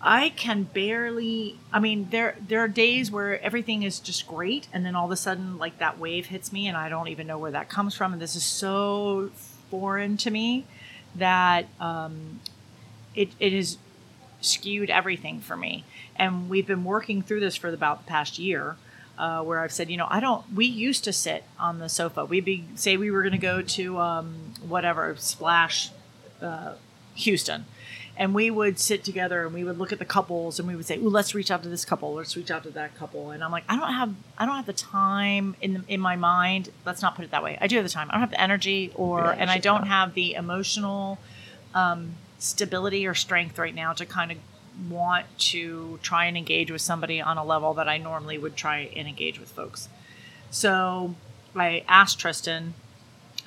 I 0.00 0.30
can 0.30 0.64
barely. 0.64 1.58
I 1.72 1.78
mean, 1.78 2.08
there 2.10 2.36
there 2.46 2.60
are 2.60 2.68
days 2.68 3.10
where 3.10 3.40
everything 3.40 3.82
is 3.82 4.00
just 4.00 4.26
great, 4.26 4.68
and 4.72 4.84
then 4.84 4.94
all 4.94 5.06
of 5.06 5.12
a 5.12 5.16
sudden, 5.16 5.58
like 5.58 5.78
that 5.78 5.98
wave 5.98 6.26
hits 6.26 6.52
me, 6.52 6.66
and 6.66 6.76
I 6.76 6.88
don't 6.88 7.08
even 7.08 7.26
know 7.26 7.38
where 7.38 7.52
that 7.52 7.68
comes 7.68 7.94
from. 7.94 8.12
And 8.12 8.20
this 8.20 8.36
is 8.36 8.44
so 8.44 9.30
foreign 9.70 10.16
to 10.18 10.30
me 10.30 10.64
that 11.14 11.66
um, 11.80 12.40
it 13.14 13.30
it 13.38 13.52
has 13.52 13.78
skewed 14.46 14.90
everything 14.90 15.40
for 15.40 15.56
me. 15.56 15.84
And 16.16 16.48
we've 16.48 16.66
been 16.66 16.84
working 16.84 17.22
through 17.22 17.40
this 17.40 17.56
for 17.56 17.68
about 17.68 18.04
the 18.04 18.08
past 18.08 18.38
year. 18.38 18.76
Uh, 19.18 19.42
where 19.42 19.60
I've 19.60 19.72
said, 19.72 19.88
you 19.90 19.96
know, 19.96 20.06
I 20.10 20.20
don't. 20.20 20.44
We 20.54 20.66
used 20.66 21.02
to 21.04 21.12
sit 21.12 21.44
on 21.58 21.78
the 21.78 21.88
sofa. 21.88 22.26
We'd 22.26 22.44
be 22.44 22.64
say 22.74 22.98
we 22.98 23.10
were 23.10 23.22
going 23.22 23.32
to 23.32 23.38
go 23.38 23.62
to 23.62 23.98
um, 23.98 24.52
whatever 24.68 25.16
Splash, 25.16 25.88
uh, 26.42 26.74
Houston, 27.14 27.64
and 28.18 28.34
we 28.34 28.50
would 28.50 28.78
sit 28.78 29.04
together 29.04 29.44
and 29.46 29.54
we 29.54 29.64
would 29.64 29.78
look 29.78 29.90
at 29.90 29.98
the 29.98 30.04
couples 30.04 30.58
and 30.58 30.68
we 30.68 30.76
would 30.76 30.84
say, 30.84 30.98
"Ooh, 30.98 31.08
let's 31.08 31.34
reach 31.34 31.50
out 31.50 31.62
to 31.62 31.70
this 31.70 31.86
couple. 31.86 32.12
Let's 32.14 32.36
reach 32.36 32.50
out 32.50 32.62
to 32.64 32.70
that 32.70 32.94
couple." 32.94 33.30
And 33.30 33.42
I'm 33.42 33.50
like, 33.50 33.64
I 33.70 33.76
don't 33.76 33.92
have, 33.92 34.14
I 34.36 34.44
don't 34.44 34.56
have 34.56 34.66
the 34.66 34.74
time 34.74 35.56
in 35.62 35.84
in 35.88 36.00
my 36.00 36.16
mind. 36.16 36.70
Let's 36.84 37.00
not 37.00 37.14
put 37.16 37.24
it 37.24 37.30
that 37.30 37.42
way. 37.42 37.56
I 37.58 37.68
do 37.68 37.76
have 37.76 37.86
the 37.86 37.90
time. 37.90 38.08
I 38.10 38.14
don't 38.14 38.20
have 38.20 38.30
the 38.30 38.40
energy, 38.40 38.92
or 38.94 39.20
Yeah, 39.20 39.36
and 39.38 39.50
I 39.50 39.58
don't 39.58 39.86
have 39.86 40.12
the 40.12 40.34
emotional 40.34 41.18
um, 41.74 42.14
stability 42.46 43.06
or 43.06 43.14
strength 43.14 43.58
right 43.58 43.74
now 43.74 43.92
to 43.92 44.06
kind 44.06 44.32
of 44.32 44.38
want 44.88 45.26
to 45.38 45.98
try 46.02 46.26
and 46.26 46.36
engage 46.36 46.70
with 46.70 46.82
somebody 46.82 47.20
on 47.20 47.38
a 47.38 47.44
level 47.44 47.74
that 47.74 47.88
I 47.88 47.98
normally 47.98 48.38
would 48.38 48.56
try 48.56 48.90
and 48.94 49.08
engage 49.08 49.38
with 49.40 49.50
folks. 49.50 49.88
So 50.50 51.14
I 51.54 51.84
asked 51.88 52.18
Tristan 52.18 52.74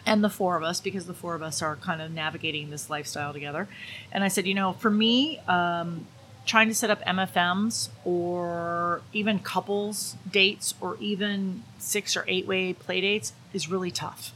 and 0.06 0.24
the 0.24 0.30
four 0.30 0.56
of 0.56 0.64
us, 0.64 0.80
because 0.80 1.06
the 1.06 1.14
four 1.14 1.36
of 1.36 1.44
us 1.44 1.62
are 1.62 1.76
kind 1.76 2.02
of 2.02 2.12
navigating 2.12 2.70
this 2.70 2.90
lifestyle 2.90 3.34
together. 3.34 3.68
And 4.12 4.24
I 4.24 4.28
said, 4.28 4.48
you 4.48 4.54
know, 4.54 4.74
for 4.74 4.90
me, 4.90 5.40
um, 5.48 6.08
trying 6.46 6.68
to 6.68 6.74
set 6.74 6.90
up 6.90 7.04
MFMs 7.06 7.90
or 8.04 9.02
even 9.14 9.40
couples 9.40 10.16
dates 10.30 10.74
or 10.82 10.98
even 11.00 11.64
six 11.78 12.18
or 12.18 12.26
eight 12.28 12.48
way 12.48 12.74
play 12.74 13.02
dates 13.02 13.34
is 13.54 13.70
really 13.70 13.92
tough. 13.92 14.34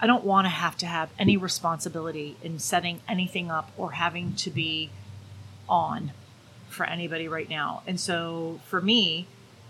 I 0.00 0.06
don't 0.06 0.24
want 0.24 0.46
to 0.46 0.50
have 0.50 0.76
to 0.78 0.86
have 0.86 1.10
any 1.18 1.36
responsibility 1.36 2.36
in 2.42 2.58
setting 2.58 3.00
anything 3.08 3.50
up 3.50 3.70
or 3.76 3.92
having 3.92 4.34
to 4.36 4.50
be 4.50 4.90
on 5.68 6.12
for 6.68 6.86
anybody 6.86 7.28
right 7.28 7.48
now. 7.48 7.82
And 7.86 8.00
so 8.00 8.60
for 8.66 8.80
me, 8.80 9.26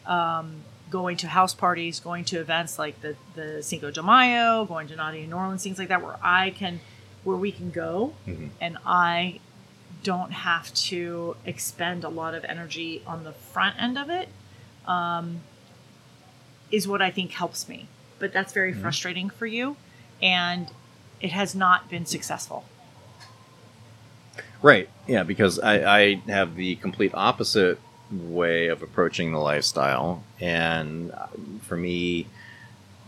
um, 0.06 0.62
going 0.90 1.16
to 1.18 1.28
house 1.28 1.54
parties, 1.54 2.00
going 2.00 2.24
to 2.26 2.40
events 2.40 2.78
like 2.78 3.00
the 3.00 3.16
the 3.34 3.62
Cinco 3.62 3.90
de 3.90 4.02
Mayo, 4.02 4.64
going 4.64 4.88
to 4.88 4.96
Naughty 4.96 5.26
New 5.26 5.34
Orleans, 5.36 5.62
things 5.62 5.78
like 5.78 5.88
that, 5.88 6.02
where 6.02 6.16
I 6.22 6.50
can, 6.50 6.80
where 7.24 7.36
we 7.36 7.52
can 7.52 7.70
go, 7.70 8.14
and 8.60 8.78
I 8.84 9.40
don't 10.02 10.32
have 10.32 10.72
to 10.74 11.36
expend 11.44 12.04
a 12.04 12.08
lot 12.08 12.34
of 12.34 12.44
energy 12.44 13.02
on 13.06 13.24
the 13.24 13.32
front 13.32 13.80
end 13.80 13.98
of 13.98 14.10
it, 14.10 14.28
um, 14.86 15.40
is 16.70 16.88
what 16.88 17.02
I 17.02 17.10
think 17.10 17.32
helps 17.32 17.68
me. 17.68 17.86
But 18.18 18.32
that's 18.32 18.52
very 18.52 18.72
frustrating 18.72 19.30
for 19.30 19.46
you, 19.46 19.76
and 20.22 20.70
it 21.20 21.32
has 21.32 21.54
not 21.54 21.88
been 21.88 22.06
successful. 22.06 22.64
Right. 24.62 24.88
Yeah, 25.06 25.22
because 25.22 25.58
I, 25.58 26.00
I 26.00 26.14
have 26.28 26.54
the 26.54 26.76
complete 26.76 27.12
opposite 27.14 27.78
way 28.10 28.68
of 28.68 28.82
approaching 28.82 29.32
the 29.32 29.38
lifestyle, 29.38 30.22
and 30.40 31.12
uh, 31.12 31.26
for 31.62 31.76
me, 31.76 32.26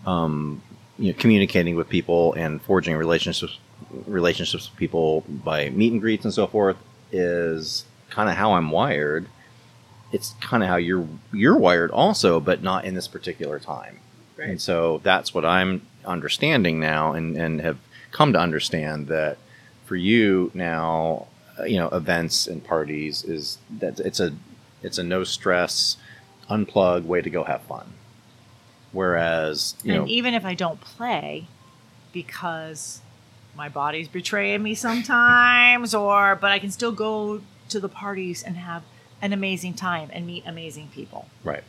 um, 0.07 0.63
you 0.99 1.13
know, 1.13 1.19
communicating 1.19 1.77
with 1.77 1.89
people 1.89 2.33
and 2.35 2.63
forging 2.63 2.97
relationships 2.97 3.59
relationships 4.07 4.71
with 4.71 4.79
people 4.79 5.23
by 5.29 5.69
meet 5.71 5.93
and 5.93 6.01
greets 6.01 6.25
and 6.25 6.33
so 6.33 6.47
forth 6.47 6.77
is 7.11 7.85
kind 8.11 8.31
of 8.31 8.37
how 8.37 8.53
I'm 8.55 8.71
wired. 8.71 9.27
It's 10.13 10.35
kind 10.41 10.63
of 10.63 10.69
how 10.69 10.77
you're 10.77 11.09
you're 11.33 11.57
wired 11.57 11.91
also, 11.91 12.41
but 12.41 12.63
not 12.63 12.85
in 12.85 12.95
this 12.95 13.09
particular 13.09 13.59
time. 13.59 13.99
And 14.39 14.61
so 14.61 15.01
that's 15.03 15.35
what 15.35 15.45
I'm 15.45 15.83
understanding 16.05 16.81
now 16.81 17.13
and, 17.13 17.37
and 17.37 17.61
have 17.61 17.79
come 18.11 18.33
to 18.33 18.39
understand 18.39 19.09
that 19.09 19.39
for 19.85 19.97
you 19.97 20.51
now, 20.55 21.27
uh, 21.59 21.65
you 21.65 21.79
know, 21.79 21.89
events 21.89 22.47
and 22.47 22.63
parties 22.65 23.25
is 23.25 23.59
that 23.71 24.01
it's 24.01 24.21
a 24.21 24.35
it's 24.83 24.99
a 24.99 25.03
no 25.03 25.25
stress, 25.25 25.97
unplug 26.51 27.05
way 27.05 27.23
to 27.23 27.31
go 27.31 27.45
have 27.45 27.63
fun. 27.63 27.93
Whereas, 28.93 29.75
you 29.83 29.95
and 29.95 30.03
know, 30.03 30.09
even 30.09 30.35
if 30.35 30.45
I 30.45 30.55
don't 30.55 30.81
play, 30.81 31.47
because 32.13 33.01
my 33.57 33.69
body's 33.69 34.09
betraying 34.09 34.63
me 34.63 34.75
sometimes, 34.75 35.95
or 35.95 36.37
but 36.37 36.51
I 36.51 36.59
can 36.59 36.71
still 36.71 36.93
go 36.93 37.41
to 37.69 37.81
the 37.81 37.89
parties 37.89 38.43
and 38.43 38.57
have 38.57 38.83
an 39.21 39.33
amazing 39.33 39.75
time 39.75 40.11
and 40.13 40.27
meet 40.27 40.45
amazing 40.47 40.89
people. 40.95 41.29
right. 41.45 41.63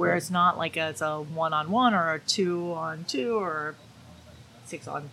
Where 0.00 0.10
Right. 0.10 0.16
it's 0.16 0.30
not 0.30 0.58
like 0.58 0.76
a, 0.76 0.88
it's 0.90 1.00
a 1.02 1.20
one 1.20 1.52
on 1.52 1.70
one 1.70 1.94
or 1.94 2.12
a 2.14 2.18
two 2.18 2.72
on 2.72 3.04
two 3.04 3.36
or 3.38 3.74
six 4.66 4.88
on 4.88 5.10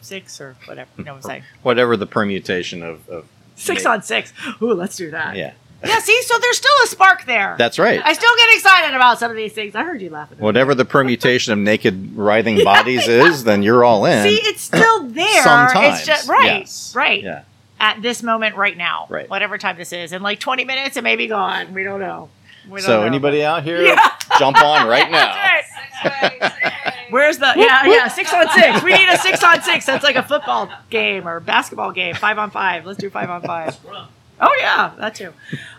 six 0.00 0.40
or 0.40 0.56
whatever. 0.66 0.88
You 0.98 1.04
know 1.04 1.12
what 1.14 1.24
I'm 1.24 1.30
saying? 1.30 1.42
Whatever 1.62 1.96
the 1.96 2.06
permutation 2.06 2.82
of, 2.82 3.08
of 3.08 3.26
Six 3.56 3.86
on 3.86 4.02
six. 4.02 4.32
Ooh, 4.62 4.72
let's 4.74 4.96
do 4.96 5.10
that. 5.12 5.36
Yeah. 5.36 5.52
Yeah, 5.84 5.98
see, 5.98 6.20
so 6.22 6.38
there's 6.38 6.56
still 6.56 6.72
a 6.82 6.86
spark 6.86 7.26
there. 7.26 7.56
That's 7.58 7.78
right. 7.78 8.00
I 8.02 8.14
still 8.14 8.34
get 8.38 8.48
excited 8.54 8.96
about 8.96 9.18
some 9.18 9.30
of 9.30 9.36
these 9.36 9.52
things. 9.52 9.74
I 9.74 9.82
heard 9.84 10.00
you 10.00 10.08
laughing. 10.10 10.38
Whatever 10.38 10.74
the 10.74 10.86
permutation 10.86 11.52
of 11.52 11.58
naked 11.58 12.16
writhing 12.16 12.64
bodies 12.64 13.06
is, 13.06 13.44
then 13.44 13.62
you're 13.62 13.84
all 13.84 14.06
in. 14.06 14.22
See, 14.22 14.40
it's 14.42 14.62
still 14.62 15.02
there. 15.08 15.42
Sometimes. 15.42 15.98
It's 15.98 16.06
just 16.06 16.28
right. 16.28 16.60
Yes. 16.60 16.94
Right. 16.96 17.22
Yeah. 17.22 17.42
At 17.78 18.00
this 18.00 18.22
moment 18.22 18.56
right 18.56 18.76
now. 18.76 19.06
Right. 19.10 19.28
Whatever 19.28 19.58
time 19.58 19.76
this 19.76 19.92
is. 19.92 20.12
In 20.14 20.22
like 20.22 20.40
20 20.40 20.64
minutes 20.64 20.96
it 20.96 21.04
may 21.04 21.16
be 21.16 21.26
gone. 21.26 21.74
We 21.74 21.84
don't 21.84 22.00
know. 22.00 22.30
We 22.68 22.80
don't 22.80 22.86
So 22.86 23.00
know. 23.00 23.06
anybody 23.06 23.44
out 23.44 23.62
here, 23.62 23.82
Yeah. 23.82 24.10
jump 24.38 24.60
on 24.62 24.86
right 24.88 25.10
now. 25.10 25.34
That's 26.02 26.22
right. 26.22 26.94
Where's 27.10 27.38
the 27.38 27.52
yeah 27.56 27.86
yeah 27.86 28.08
six 28.08 28.32
on 28.32 28.48
six? 28.50 28.82
We 28.82 28.92
need 28.92 29.08
a 29.08 29.18
six 29.18 29.42
on 29.44 29.62
six. 29.62 29.86
That's 29.86 30.02
like 30.04 30.16
a 30.16 30.22
football 30.22 30.68
game 30.90 31.28
or 31.28 31.38
basketball 31.40 31.92
game. 31.92 32.14
Five 32.14 32.38
on 32.38 32.50
five. 32.50 32.84
Let's 32.86 32.98
do 32.98 33.10
five 33.10 33.30
on 33.30 33.42
five. 33.42 33.76
Oh 34.40 34.56
yeah, 34.58 34.92
that 34.98 35.14
too. 35.14 35.32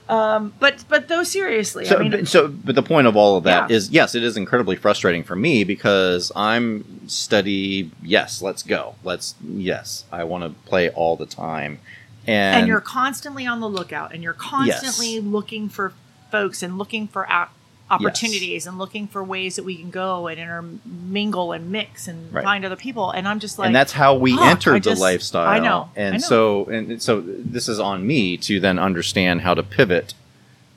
Um, 0.07 0.53
but 0.59 0.85
but 0.87 1.07
though 1.07 1.23
seriously, 1.23 1.85
So, 1.85 1.97
I 1.97 1.99
mean, 1.99 2.11
but, 2.11 2.27
so, 2.27 2.47
but 2.47 2.75
the 2.75 2.83
point 2.83 3.07
of 3.07 3.17
all 3.17 3.37
of 3.37 3.43
that 3.43 3.69
Yeah. 3.69 3.75
is, 3.75 3.89
yes, 3.89 4.15
it 4.15 4.23
is 4.23 4.37
incredibly 4.37 4.75
frustrating 4.75 5.23
for 5.23 5.35
me 5.35 5.63
because 5.63 6.31
I'm 6.35 7.07
steady. 7.09 7.91
Yes, 8.01 8.41
let's 8.41 8.63
go. 8.63 8.95
Let's. 9.03 9.35
Yes, 9.43 10.05
I 10.11 10.23
want 10.23 10.43
to 10.43 10.51
play 10.69 10.89
all 10.91 11.15
the 11.17 11.25
time, 11.25 11.79
and, 12.27 12.59
and 12.59 12.67
you're 12.67 12.81
constantly 12.81 13.45
on 13.45 13.59
the 13.59 13.67
lookout 13.69 14.13
and 14.13 14.23
you're 14.23 14.33
constantly 14.33 15.19
looking 15.19 15.67
for 15.67 15.91
folks 16.31 16.61
and 16.63 16.77
looking 16.77 17.07
for 17.07 17.29
op- 17.31 17.53
opportunities 17.91 18.65
and 18.65 18.77
looking 18.79 19.07
for 19.07 19.23
ways 19.23 19.55
that 19.57 19.63
we 19.63 19.75
can 19.75 19.91
go 19.91 20.25
and 20.27 20.39
intermingle 20.39 21.51
and 21.51 21.71
mix 21.71 22.07
and 22.07 22.33
Right. 22.33 22.43
find 22.43 22.65
other 22.65 22.75
people 22.75 23.11
and 23.11 23.27
i'm 23.27 23.39
just 23.39 23.59
like 23.59 23.67
and 23.67 23.75
that's 23.75 23.91
how 23.91 24.15
we 24.15 24.35
entered 24.41 24.81
the 24.83 24.89
just- 24.91 25.01
lifestyle. 25.01 25.47
I 25.47 25.59
know, 25.59 25.89
and 25.95 26.15
I 26.15 26.17
know. 26.17 26.23
so 26.23 26.65
and 26.65 26.99
so 27.01 27.21
this 27.21 27.69
is 27.69 27.79
on 27.79 28.05
me 28.07 28.37
to 28.37 28.59
then 28.59 28.79
understand 28.79 29.41
how 29.41 29.53
to 29.53 29.61
pivot 29.61 30.15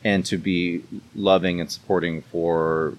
and 0.05 0.24
to 0.26 0.36
be 0.36 0.82
loving 1.16 1.61
and 1.62 1.70
supporting 1.72 2.20
for 2.22 2.94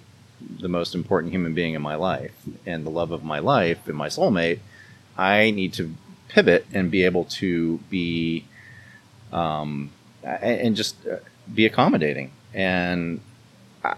the 0.59 0.67
most 0.67 0.95
important 0.95 1.31
human 1.31 1.53
being 1.53 1.73
in 1.75 1.81
my 1.81 1.95
life 1.95 2.33
and 2.65 2.85
the 2.85 2.89
love 2.89 3.11
of 3.11 3.23
my 3.23 3.39
life 3.39 3.87
and 3.87 3.95
my 3.95 4.07
soulmate. 4.07 4.59
I 5.17 5.51
need 5.51 5.71
to 5.73 5.93
pivot 6.29 6.65
and 6.73 6.89
be 6.89 7.03
able 7.03 7.25
to 7.25 7.77
be, 7.89 8.45
um, 9.31 9.91
and 10.23 10.75
just 10.75 10.95
uh, 11.07 11.17
be 11.53 11.65
accommodating 11.65 12.31
and. 12.53 13.21
I- 13.83 13.95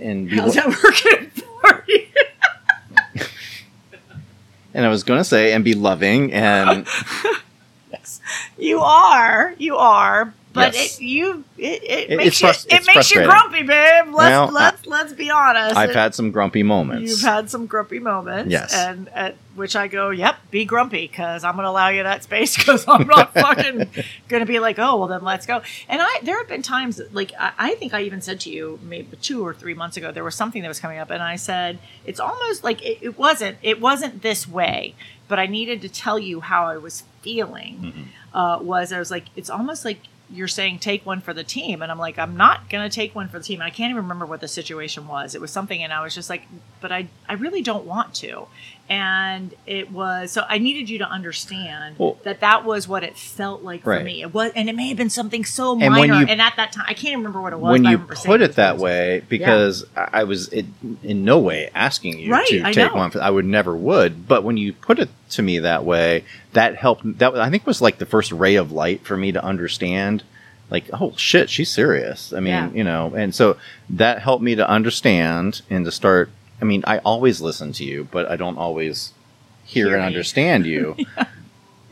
and 0.00 0.30
be 0.30 0.36
how's 0.36 0.54
that 0.54 0.66
working 0.68 1.26
for 1.30 1.84
you 1.88 2.06
and 4.72 4.86
I 4.86 4.88
was 4.88 5.02
going 5.02 5.18
to 5.18 5.24
say 5.24 5.52
and 5.52 5.64
be 5.64 5.74
loving 5.74 6.32
and 6.32 6.86
you 8.58 8.78
are 8.78 9.54
you 9.58 9.76
are 9.76 10.32
but 10.58 10.74
Yes. 10.74 10.98
it, 10.98 11.02
you 11.04 11.44
it, 11.56 11.82
it 11.82 12.10
It- 12.10 12.16
makes 12.16 12.40
you 12.40 12.48
it 12.48 12.86
makes 12.86 13.10
you 13.10 13.24
grumpy, 13.24 13.62
babe. 13.62 14.06
Let's 14.06 14.14
Well, 14.14 14.50
let's 14.52 14.86
let's 14.86 15.12
be 15.12 15.30
honest. 15.30 15.76
I've 15.76 15.94
had 15.94 16.14
some 16.14 16.30
grumpy 16.30 16.62
moments. 16.62 17.10
You've 17.10 17.20
had 17.22 17.48
some 17.50 17.66
grumpy 17.66 17.98
moments, 17.98 18.50
Yes. 18.50 18.74
and 18.74 19.08
at 19.10 19.36
which 19.56 19.74
I 19.74 19.88
go, 19.88 20.10
"Yep, 20.10 20.36
be 20.52 20.64
grumpy," 20.64 21.08
because 21.08 21.42
I'm 21.42 21.54
going 21.54 21.64
to 21.64 21.70
allow 21.70 21.88
you 21.88 22.02
that 22.04 22.22
space 22.22 22.56
because 22.58 22.84
I'm 22.86 23.06
not 23.08 23.32
fucking 23.46 23.88
going 24.28 24.40
to 24.40 24.46
be 24.46 24.58
like, 24.60 24.78
"Oh, 24.78 24.96
well, 24.98 25.08
then 25.08 25.22
let's 25.24 25.46
go." 25.46 25.62
And 25.88 26.00
I, 26.02 26.20
there 26.22 26.38
have 26.38 26.46
been 26.48 26.62
times, 26.62 26.96
that, 26.96 27.12
like 27.14 27.32
I, 27.38 27.52
I 27.58 27.74
think 27.74 27.92
I 27.94 28.02
even 28.02 28.20
said 28.20 28.38
to 28.40 28.50
you 28.50 28.78
maybe 28.82 29.16
two 29.16 29.44
or 29.46 29.52
three 29.54 29.74
months 29.74 29.96
ago, 29.96 30.12
there 30.12 30.24
was 30.24 30.34
something 30.36 30.62
that 30.62 30.68
was 30.68 30.78
coming 30.80 30.98
up, 30.98 31.10
and 31.10 31.22
I 31.22 31.36
said, 31.36 31.78
"It's 32.06 32.20
almost 32.20 32.62
like 32.62 32.80
it, 32.82 32.98
it 33.00 33.18
wasn't, 33.18 33.56
it 33.62 33.80
wasn't 33.80 34.22
this 34.22 34.46
way." 34.48 34.94
But 35.26 35.38
I 35.38 35.44
needed 35.46 35.82
to 35.82 35.90
tell 35.90 36.18
you 36.18 36.40
how 36.40 36.64
I 36.64 36.78
was 36.78 37.02
feeling. 37.20 38.08
Uh, 38.32 38.58
was 38.62 38.92
I 38.92 38.98
was 38.98 39.10
like, 39.10 39.24
it's 39.36 39.50
almost 39.50 39.84
like 39.84 39.98
you're 40.30 40.48
saying 40.48 40.78
take 40.78 41.06
one 41.06 41.20
for 41.20 41.32
the 41.32 41.44
team. 41.44 41.82
And 41.82 41.90
i'm 41.90 41.98
like 41.98 42.18
i'm 42.18 42.36
not 42.36 42.68
going 42.70 42.88
to 42.88 42.94
take 42.94 43.14
one 43.14 43.28
for 43.28 43.38
the 43.38 43.44
team. 43.44 43.60
I 43.62 43.70
can't 43.70 43.90
even 43.90 44.02
remember 44.02 44.26
what 44.26 44.40
the 44.40 44.48
situation 44.48 45.06
was. 45.08 45.34
It 45.34 45.40
was 45.40 45.50
something 45.50 45.82
and 45.82 45.92
i 45.92 46.02
was 46.02 46.14
just 46.14 46.30
like 46.30 46.42
but 46.80 46.92
i 46.92 47.08
i 47.28 47.34
really 47.34 47.62
don't 47.62 47.84
want 47.84 48.14
to 48.14 48.46
and 48.90 49.54
it 49.66 49.90
was 49.90 50.30
so 50.32 50.44
i 50.48 50.58
needed 50.58 50.88
you 50.88 50.98
to 50.98 51.08
understand 51.08 51.96
Well- 51.98 52.18
that 52.24 52.40
that 52.40 52.64
was 52.64 52.88
what 52.88 53.04
it 53.04 53.16
felt 53.16 53.62
like 53.62 53.82
for 53.82 54.00
me 54.00 54.22
it 54.22 54.32
was 54.32 54.52
and 54.56 54.68
it 54.68 54.74
may 54.74 54.88
have 54.88 54.96
been 54.96 55.10
something 55.10 55.44
so 55.44 55.72
And 55.78 55.92
minor 55.92 56.14
you- 56.20 56.26
and 56.26 56.40
at 56.40 56.54
that 56.56 56.72
time 56.72 56.86
i 56.88 56.94
can't 56.94 57.16
remember 57.16 57.40
what 57.40 57.52
it 57.52 57.58
was 57.58 57.72
when 57.72 57.84
you 57.84 57.98
put 57.98 58.40
it 58.40 58.54
that 58.56 58.78
way, 58.78 59.22
because 59.28 59.84
I 59.96 60.08
I 60.20 60.24
was 60.24 60.48
it, 60.48 60.66
in 61.02 61.24
no 61.24 61.38
way 61.38 61.70
asking 61.74 62.18
you 62.18 62.32
Right, 62.32 62.46
to 62.48 62.62
I 62.64 62.72
take 62.72 62.92
know. 62.92 62.98
one. 62.98 63.12
I 63.20 63.30
would 63.30 63.44
never 63.44 63.76
would. 63.76 64.26
But 64.26 64.42
when 64.42 64.56
you 64.56 64.72
put 64.72 64.98
it 64.98 65.08
to 65.30 65.42
me 65.42 65.60
that 65.60 65.84
way, 65.84 66.24
that 66.54 66.74
helped. 66.76 67.18
That 67.18 67.36
I 67.36 67.50
think 67.50 67.66
was 67.66 67.80
like 67.80 67.98
the 67.98 68.06
first 68.06 68.32
ray 68.32 68.56
of 68.56 68.72
light 68.72 69.04
for 69.04 69.16
me 69.16 69.30
to 69.32 69.44
understand. 69.44 70.24
Like, 70.70 70.86
oh 70.92 71.12
shit, 71.16 71.48
she's 71.50 71.70
serious. 71.70 72.32
I 72.32 72.40
mean, 72.40 72.46
Yeah. 72.52 72.70
you 72.74 72.84
know, 72.84 73.12
and 73.16 73.32
so 73.34 73.56
that 73.90 74.20
helped 74.20 74.42
me 74.42 74.54
to 74.56 74.68
understand 74.68 75.62
and 75.70 75.84
to 75.84 75.92
start. 75.92 76.30
I 76.60 76.64
mean, 76.64 76.82
I 76.86 76.98
always 76.98 77.40
listen 77.40 77.72
to 77.74 77.84
you, 77.84 78.08
but 78.10 78.30
I 78.30 78.36
don't 78.36 78.58
always 78.58 79.12
hear, 79.64 79.86
Hear 79.86 79.94
and 79.96 80.02
me. 80.02 80.06
understand 80.08 80.66
you. 80.66 80.96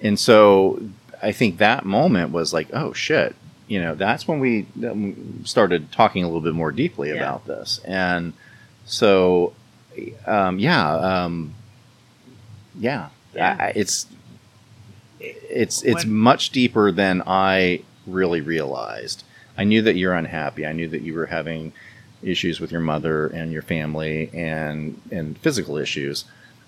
And 0.03 0.19
so 0.21 0.83
I 1.23 1.33
think 1.33 1.57
that 1.57 1.87
moment 1.87 2.31
was 2.31 2.53
like, 2.53 2.69
oh 2.75 2.93
shit, 2.93 3.35
you 3.67 3.81
know, 3.81 3.95
that's 3.95 4.29
when 4.29 4.41
we 4.41 4.67
started 5.45 5.91
talking 5.91 6.23
a 6.23 6.27
little 6.27 6.43
bit 6.43 6.53
more 6.55 6.71
deeply 6.71 7.09
Yeah. 7.09 7.14
about 7.17 7.47
this. 7.47 7.81
And 7.85 8.35
so, 8.85 9.55
um, 10.27 10.59
yeah, 10.59 10.87
um, 10.95 11.55
yeah, 12.79 13.09
Yeah. 13.35 13.57
I- 13.59 13.73
it's 13.75 14.07
it's 15.21 15.83
it's 15.83 16.05
When- 16.05 16.14
much 16.14 16.51
deeper 16.51 16.93
than 16.93 17.23
I 17.27 17.81
really 18.07 18.43
realized. 18.43 19.25
I 19.57 19.64
knew 19.64 19.81
that 19.83 19.97
you're 19.97 20.14
unhappy. 20.14 20.67
I 20.67 20.73
knew 20.73 20.89
that 20.89 21.01
you 21.01 21.14
were 21.14 21.27
having 21.27 21.73
issues 22.27 22.61
with 22.61 22.72
your 22.72 22.81
mother 22.81 23.29
and 23.29 23.53
your 23.53 23.62
family 23.62 24.31
and 24.35 25.01
and 25.11 25.39
physical 25.39 25.77
issues. 25.77 26.24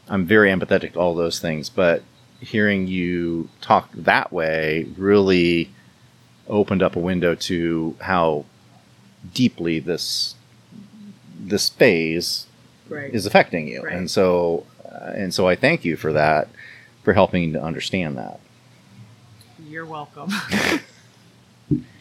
I'm 0.08 0.24
very 0.24 0.50
empathetic 0.50 0.92
to 0.94 0.98
all 1.00 1.14
those 1.14 1.38
things, 1.38 1.68
but 1.68 2.02
hearing 2.40 2.86
you 2.86 3.48
talk 3.60 3.90
that 3.92 4.32
way 4.32 4.86
really 4.96 5.70
opened 6.48 6.82
up 6.82 6.96
a 6.96 7.00
window 7.00 7.34
to 7.34 7.96
how 8.00 8.44
deeply 9.34 9.78
this 9.80 10.34
this 11.38 11.68
phase 11.68 12.46
right 12.88 13.12
is 13.12 13.26
affecting 13.26 13.68
you. 13.68 13.82
Right. 13.82 13.94
And 13.94 14.10
so 14.10 14.64
uh, 14.84 15.12
and 15.14 15.34
so 15.34 15.46
I 15.48 15.56
thank 15.56 15.84
you 15.84 15.96
for 15.96 16.12
that 16.12 16.48
for 17.02 17.12
helping 17.12 17.52
to 17.52 17.62
understand 17.62 18.16
that. 18.16 18.40
you're 19.68 19.86
welcome 19.86 20.30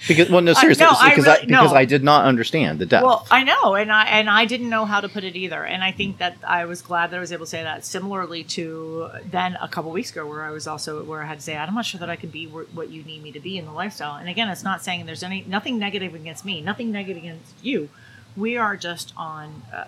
Because 0.07 0.30
well 0.30 0.41
no 0.41 0.51
I- 0.51 0.61
seriously 0.61 0.86
no, 0.86 0.91
because 0.91 1.28
I, 1.28 1.34
really- 1.36 1.47
because 1.47 1.72
no. 1.72 1.78
I 1.78 1.86
did 1.86 2.03
not 2.03 2.26
understand 2.26 2.80
the 2.80 2.86
depth. 2.86 3.03
Well, 3.05 3.28
I 3.30 3.43
know, 3.43 3.76
and 3.76 3.91
I 3.91 4.05
and 4.05 4.30
I 4.30 4.45
didn't 4.45 4.70
know 4.70 4.86
how 4.86 5.01
to 5.01 5.09
put 5.09 5.24
it 5.26 5.36
either. 5.36 5.63
And 5.65 5.84
I 5.84 5.91
think 5.91 6.20
that 6.20 6.38
I 6.47 6.65
was 6.65 6.82
glad 6.82 7.11
that 7.11 7.18
I 7.18 7.20
was 7.20 7.32
able 7.34 7.45
to 7.45 7.49
say 7.49 7.63
that. 7.63 7.84
Similarly 7.84 8.43
to 8.45 9.09
then 9.26 9.57
a 9.61 9.68
couple 9.68 9.91
weeks 9.91 10.11
ago, 10.11 10.26
where 10.26 10.43
I 10.43 10.51
was 10.51 10.68
also 10.68 11.03
where 11.03 11.22
I 11.22 11.26
had 11.26 11.39
to 11.39 11.43
say, 11.43 11.57
I'm 11.57 11.74
not 11.74 11.86
sure 11.86 11.99
that 11.99 12.09
I 12.09 12.15
can 12.15 12.30
be 12.30 12.45
what 12.45 12.89
you 12.89 13.03
need 13.03 13.22
me 13.24 13.32
to 13.34 13.39
be 13.41 13.57
in 13.57 13.65
the 13.65 13.72
lifestyle. 13.74 14.15
And 14.15 14.30
again, 14.30 14.47
it's 14.49 14.63
not 14.63 14.84
saying 14.84 15.05
there's 15.05 15.24
any 15.24 15.43
nothing 15.47 15.78
negative 15.78 16.15
against 16.15 16.45
me, 16.45 16.61
nothing 16.61 16.91
negative 16.91 17.24
against 17.24 17.53
you. 17.61 17.89
We 18.38 18.55
are 18.55 18.78
just 18.78 19.13
on. 19.18 19.63
Uh, 19.74 19.86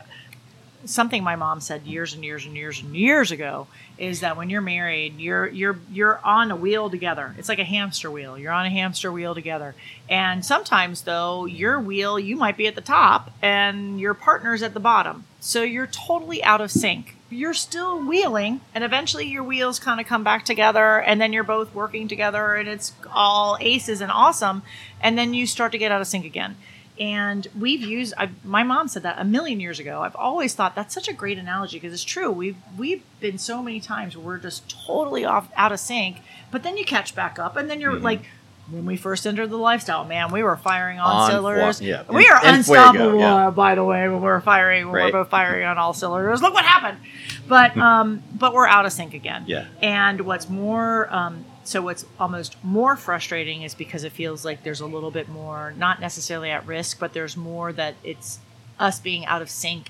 something 0.86 1.24
my 1.24 1.36
mom 1.36 1.60
said 1.60 1.86
years 1.86 2.14
and 2.14 2.24
years 2.24 2.46
and 2.46 2.56
years 2.56 2.82
and 2.82 2.96
years 2.96 3.32
ago 3.32 3.68
is 3.98 4.22
that 4.22 4.38
when 4.38 4.50
you're 4.50 4.62
married 4.62 5.20
you're 5.20 5.48
you're 5.48 5.78
you're 5.92 6.20
on 6.24 6.52
a 6.52 6.56
wheel 6.56 6.90
together. 6.90 7.36
It's 7.38 7.50
like 7.50 7.60
a 7.60 7.64
hamster 7.64 8.10
wheel. 8.10 8.38
You're 8.38 8.54
on 8.54 8.66
a 8.66 8.70
hamster 8.70 9.12
wheel 9.12 9.36
together. 9.36 9.76
And 10.10 10.46
sometimes 10.46 11.04
though 11.04 11.46
your 11.46 11.80
wheel 11.80 12.18
you 12.18 12.36
might 12.36 12.58
be 12.58 12.68
at 12.68 12.76
the 12.76 12.82
top 12.82 13.32
and 13.42 14.00
your 14.00 14.14
partner's 14.14 14.64
at 14.64 14.74
the 14.74 14.80
bottom. 14.80 15.26
So 15.40 15.64
you're 15.64 15.88
totally 15.88 16.44
out 16.44 16.62
of 16.62 16.72
sync. 16.72 17.16
You're 17.30 17.54
still 17.54 18.02
wheeling 18.02 18.62
and 18.74 18.84
eventually 18.84 19.28
your 19.28 19.44
wheels 19.44 19.80
kind 19.80 20.00
of 20.00 20.08
come 20.08 20.24
back 20.24 20.46
together 20.46 21.00
and 21.00 21.22
then 21.22 21.34
you're 21.34 21.44
both 21.44 21.74
working 21.76 22.08
together 22.08 22.56
and 22.56 22.68
it's 22.68 22.94
all 23.14 23.58
aces 23.60 24.02
and 24.02 24.12
awesome 24.12 24.64
and 25.02 25.18
then 25.18 25.34
you 25.34 25.46
start 25.46 25.72
to 25.74 25.78
get 25.78 25.92
out 25.92 26.02
of 26.02 26.08
sync 26.08 26.26
again 26.26 26.56
and 27.00 27.48
we've 27.58 27.82
used 27.82 28.14
I've, 28.18 28.44
my 28.46 28.64
mom 28.64 28.88
said 28.88 29.04
that 29.04 29.18
a 29.20 29.24
million 29.24 29.60
years 29.60 29.80
ago 29.80 30.02
i've 30.02 30.16
always 30.16 30.54
thought 30.54 30.76
that's 30.76 30.94
such 30.94 31.08
a 31.08 31.14
great 31.14 31.38
analogy 31.38 31.78
because 31.78 31.94
it's 31.94 32.04
true 32.04 32.30
we've 32.32 32.58
we've 32.78 33.04
been 33.20 33.38
so 33.38 33.62
many 33.64 33.80
times 33.80 34.18
where 34.18 34.26
we're 34.26 34.38
just 34.38 34.70
totally 34.86 35.24
off 35.26 35.50
out 35.56 35.72
of 35.72 35.80
sync 35.80 36.18
but 36.52 36.64
then 36.64 36.76
you 36.78 36.84
catch 36.86 37.16
back 37.16 37.40
up 37.40 37.56
and 37.56 37.70
then 37.70 37.80
you're 37.80 37.98
like 38.00 38.22
when 38.70 38.86
we 38.86 38.96
first 38.98 39.26
entered 39.26 39.50
the 39.50 39.58
lifestyle 39.58 40.04
man 40.06 40.32
we 40.32 40.44
were 40.44 40.56
firing 40.58 41.00
on, 41.00 41.16
On 41.16 41.32
cylinders 41.32 41.80
fo- 41.80 41.86
yeah. 41.86 42.04
we 42.10 42.28
are 42.28 42.36
in 42.38 42.42
fuego, 42.64 42.82
unstoppable 42.90 43.20
yeah. 43.20 43.48
uh, 43.48 43.52
by 43.52 43.76
the 43.76 43.84
way 43.84 44.08
when 44.10 44.22
we're 44.22 44.42
firing 44.42 44.86
when 44.88 44.96
Right. 44.96 45.14
we're 45.14 45.24
both 45.24 45.32
firing 45.32 45.66
on 45.66 45.78
all 45.78 45.94
cylinders 45.94 46.42
look 46.42 46.54
what 46.54 46.66
happened 46.66 47.00
but 47.48 47.76
um 47.90 48.22
but 48.38 48.54
we're 48.54 48.68
out 48.68 48.86
of 48.86 48.92
sync 48.92 49.14
again 49.14 49.46
Yeah. 49.48 49.66
and 49.82 50.22
what's 50.22 50.50
more, 50.50 51.08
um, 51.14 51.46
so 51.64 51.82
what's 51.82 52.06
almost 52.20 52.56
more 52.64 52.96
frustrating 52.96 53.62
is 53.62 53.76
because 53.76 54.04
it 54.04 54.12
feels 54.12 54.44
like 54.46 54.64
there's 54.64 54.80
a 54.82 54.86
little 54.86 55.12
bit 55.12 55.30
more, 55.30 55.74
not 55.78 56.00
necessarily 56.02 56.50
at 56.50 56.66
risk, 56.66 57.00
but 57.00 57.14
there's 57.14 57.36
more 57.38 57.72
that 57.74 57.96
it's 58.04 58.40
us 58.80 59.00
being 59.00 59.26
out 59.26 59.42
of 59.42 59.50
sync 59.50 59.90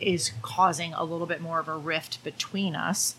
is 0.00 0.32
causing 0.42 0.94
a 0.94 1.04
little 1.04 1.26
bit 1.26 1.40
more 1.40 1.58
of 1.58 1.68
a 1.68 1.76
rift 1.76 2.22
between 2.24 2.74
us. 2.74 3.16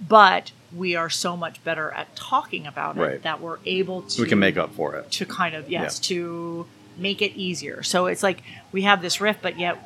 But 0.00 0.52
we 0.74 0.94
are 0.94 1.10
so 1.10 1.36
much 1.36 1.62
better 1.64 1.90
at 1.92 2.14
talking 2.14 2.66
about 2.66 2.96
it 2.96 3.00
Right. 3.00 3.22
that 3.22 3.40
we're 3.40 3.58
able 3.64 4.02
to 4.02 4.22
we 4.22 4.28
can 4.28 4.38
make 4.38 4.56
up 4.56 4.74
for 4.74 4.94
it. 4.96 5.10
to 5.12 5.24
kind 5.26 5.54
of 5.54 5.70
yes 5.70 5.98
Yeah. 5.98 6.16
to 6.16 6.66
make 6.96 7.22
it 7.22 7.32
easier. 7.34 7.82
So 7.82 8.06
it's 8.06 8.22
like 8.22 8.42
we 8.72 8.82
have 8.82 9.02
this 9.02 9.20
rift, 9.20 9.40
but 9.42 9.58
yet 9.58 9.78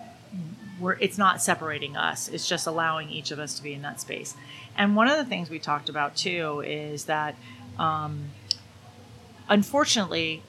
we're 0.81 0.95
it's 0.95 1.19
not 1.19 1.43
separating 1.43 1.97
us. 1.97 2.29
It's 2.29 2.49
just 2.49 2.67
allowing 2.67 3.11
each 3.11 3.31
of 3.31 3.39
us 3.39 3.55
to 3.55 3.63
be 3.63 3.73
in 3.75 3.83
that 3.83 4.01
space. 4.01 4.35
And 4.79 4.95
one 4.95 5.09
of 5.09 5.17
the 5.17 5.25
things 5.25 5.51
we 5.51 5.59
talked 5.59 5.89
about 5.89 6.17
too 6.17 6.63
is 6.65 7.07
that, 7.07 7.35
um, 7.79 8.31
unfortunately, 9.49 10.43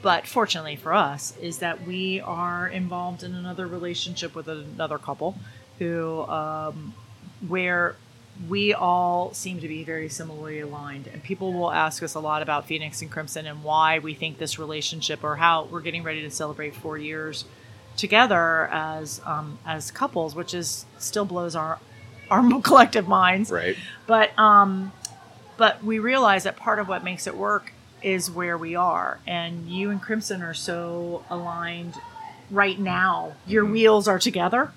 but 0.00 0.26
fortunately 0.26 0.76
for 0.76 0.94
us, 0.94 1.36
is 1.38 1.58
that 1.58 1.84
we 1.84 2.20
are 2.20 2.68
involved 2.68 3.24
in 3.24 3.34
another 3.34 3.66
relationship 3.66 4.36
with 4.36 4.46
another 4.46 4.98
couple 4.98 5.36
who, 5.80 6.22
um, 6.28 6.94
where 7.46 7.96
we 8.48 8.72
all 8.72 9.32
seem 9.34 9.60
to 9.60 9.66
be 9.66 9.82
very 9.82 10.08
similarly 10.08 10.60
aligned. 10.60 11.08
And 11.08 11.22
people 11.22 11.52
will 11.52 11.72
ask 11.72 12.02
us 12.04 12.14
a 12.14 12.20
lot 12.20 12.42
about 12.42 12.66
Phoenix 12.66 13.02
and 13.02 13.10
Crimson 13.10 13.46
and 13.46 13.64
why 13.64 13.98
we 13.98 14.14
think 14.14 14.38
this 14.38 14.60
relationship 14.60 15.24
or 15.24 15.36
how 15.36 15.64
we're 15.64 15.80
getting 15.80 16.04
ready 16.04 16.22
to 16.22 16.30
celebrate 16.30 16.76
four 16.76 16.98
years 16.98 17.46
together 17.96 18.68
as 18.70 19.20
um, 19.24 19.58
as 19.66 19.90
couples, 19.90 20.34
which 20.34 20.52
is 20.54 20.84
still 20.98 21.24
blows 21.24 21.56
our 21.56 21.80
our 22.30 22.60
collective 22.62 23.08
minds. 23.08 23.50
Right. 23.50 23.76
But 24.06 24.36
um, 24.38 24.92
but 25.56 25.82
we 25.82 25.98
realize 25.98 26.44
that 26.44 26.56
part 26.56 26.78
of 26.78 26.88
what 26.88 27.02
makes 27.04 27.26
it 27.26 27.36
work 27.36 27.72
is 28.02 28.30
where 28.30 28.58
we 28.58 28.74
are, 28.74 29.18
and 29.26 29.68
you 29.68 29.90
and 29.90 30.00
Crimson 30.00 30.42
are 30.42 30.54
so 30.54 31.24
aligned 31.30 31.94
right 32.50 32.78
now. 32.78 33.34
Your 33.46 33.64
wheels 33.64 34.06
are 34.06 34.18
together, 34.18 34.72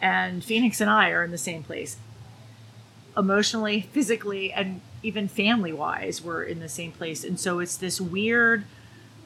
and 0.00 0.44
Phoenix 0.44 0.80
and 0.80 0.90
I 0.90 1.10
are 1.10 1.22
in 1.22 1.30
the 1.30 1.38
same 1.38 1.62
place. 1.62 1.96
Emotionally, 3.16 3.82
physically, 3.92 4.52
and 4.52 4.80
even 5.02 5.28
family 5.28 5.72
wise, 5.72 6.22
we're 6.22 6.42
in 6.42 6.60
the 6.60 6.68
same 6.68 6.92
place. 6.92 7.24
And 7.24 7.38
so 7.38 7.58
it's 7.58 7.76
this 7.76 8.00
weird 8.00 8.64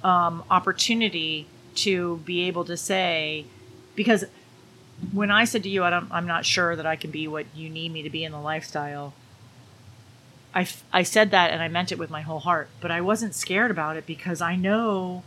um, 0.03 0.43
opportunity 0.51 1.47
to 1.77 2.19
be 2.25 2.43
able 2.43 2.65
to 2.65 2.77
say, 2.77 3.47
because 3.95 4.25
when 5.13 5.31
I 5.31 5.45
said 5.45 5.63
to 5.65 5.69
you, 5.69 5.85
I 5.85 6.03
I'm 6.11 6.27
not 6.27 6.45
sure 6.45 6.77
that 6.77 6.87
I 6.87 6.97
can 6.97 7.11
be 7.11 7.29
what 7.29 7.47
you 7.55 7.69
need 7.69 7.93
me 7.93 8.03
to 8.03 8.11
be 8.11 8.25
in 8.25 8.33
the 8.33 8.41
lifestyle. 8.41 9.15
I, 10.55 10.63
f- 10.63 10.85
I 10.91 11.03
said 11.03 11.33
that 11.33 11.51
and 11.51 11.63
I 11.63 11.69
meant 11.69 11.93
it 11.93 11.99
with 11.99 12.09
my 12.09 12.23
whole 12.23 12.41
heart, 12.41 12.69
but 12.81 12.91
I 12.91 13.03
wasn't 13.03 13.35
scared 13.35 13.71
about 13.71 13.97
it 13.97 14.07
because 14.07 14.41
I 14.41 14.57
know 14.57 15.23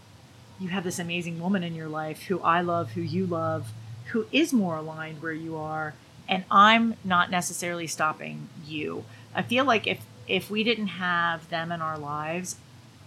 you 0.60 0.70
have 0.70 0.84
this 0.84 0.98
amazing 0.98 1.40
woman 1.40 1.64
in 1.64 1.76
your 1.76 1.88
life 1.88 2.24
who 2.24 2.40
I 2.40 2.62
love, 2.62 2.92
who 2.92 3.02
you 3.02 3.28
love, 3.28 3.72
who 4.08 4.26
is 4.32 4.52
more 4.52 4.78
aligned 4.78 5.22
where 5.22 5.32
you 5.32 5.56
are, 5.56 5.94
and 6.28 6.46
I'm 6.50 6.96
not 7.04 7.30
necessarily 7.30 7.86
stopping 7.86 8.50
you. 8.66 9.06
I 9.36 9.44
feel 9.44 9.66
like 9.66 9.86
if 9.86 10.02
if 10.28 10.50
we 10.50 10.64
didn't 10.64 10.88
have 10.88 11.50
them 11.50 11.72
in 11.72 11.82
our 11.82 11.98
lives, 11.98 12.56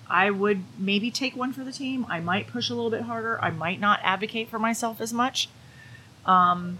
I 0.08 0.30
would 0.30 0.64
maybe 0.78 1.10
take 1.10 1.36
one 1.36 1.52
for 1.52 1.64
the 1.64 1.72
team. 1.72 2.06
I 2.08 2.20
might 2.20 2.48
push 2.48 2.68
a 2.68 2.74
little 2.74 2.90
bit 2.90 3.02
harder. 3.02 3.40
I 3.42 3.50
might 3.50 3.80
not 3.80 4.00
advocate 4.02 4.48
for 4.48 4.58
myself 4.58 5.00
as 5.00 5.12
much. 5.12 5.48
Um, 6.26 6.78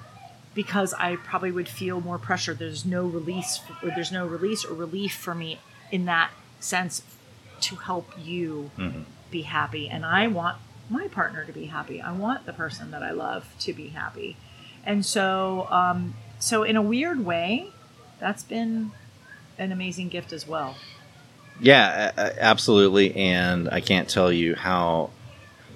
because 0.55 0.93
I 0.95 1.17
probably 1.17 1.51
would 1.51 1.69
feel 1.69 2.01
more 2.01 2.19
pressure. 2.19 2.53
There's 2.53 2.85
no 2.85 3.05
release, 3.07 3.61
or 3.83 3.91
there's 3.91 4.13
no 4.13 4.27
release 4.27 4.65
or 4.65 4.75
relief 4.75 5.15
for 5.15 5.35
me 5.35 5.59
in 5.91 6.05
that 6.05 6.31
sense 6.61 7.03
to 7.63 7.77
help 7.77 8.13
you 8.19 8.71
Mhm. 8.77 9.05
be 9.31 9.43
happy. 9.43 9.89
And 9.89 10.05
I 10.05 10.27
want 10.27 10.59
my 10.91 11.09
partner 11.09 11.45
to 11.45 11.53
be 11.53 11.67
happy. 11.67 12.03
I 12.03 12.13
want 12.13 12.45
the 12.45 12.53
person 12.53 12.91
that 12.91 13.03
I 13.03 13.13
love 13.13 13.47
to 13.61 13.73
be 13.73 13.89
happy. 13.89 14.37
And 14.85 15.07
so, 15.07 15.69
um, 15.71 16.15
so 16.39 16.65
in 16.65 16.77
a 16.77 16.83
weird 16.83 17.25
way, 17.25 17.69
that's 18.19 18.43
been 18.43 18.91
an 19.59 19.73
amazing 19.73 20.09
gift 20.09 20.33
as 20.33 20.47
well. 20.47 20.77
Yeah, 21.61 22.13
absolutely. 22.17 23.15
And 23.17 23.69
I 23.71 23.81
can't 23.81 24.09
tell 24.09 24.33
you 24.33 24.55
how 24.55 25.11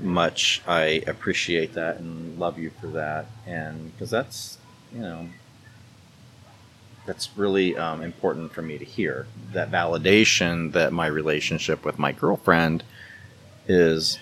much 0.01 0.63
I 0.67 1.03
appreciate 1.07 1.75
that 1.75 1.99
and 1.99 2.39
love 2.39 2.59
you 2.59 2.71
for 2.81 2.89
that. 2.89 3.27
And 3.47 3.93
because 3.93 4.11
that's, 4.11 4.59
you 4.93 5.01
know, 5.01 5.29
that's 7.07 7.31
really 7.37 7.77
um, 7.77 8.03
important 8.03 8.53
for 8.53 8.63
me 8.63 8.79
to 8.79 8.85
hear. 8.85 9.27
That 9.53 9.71
validation 9.71 10.73
that 10.73 10.93
my 10.93 11.07
relationship 11.07 11.85
with 11.85 11.99
my 11.99 12.13
girlfriend 12.13 12.83
is, 13.69 14.19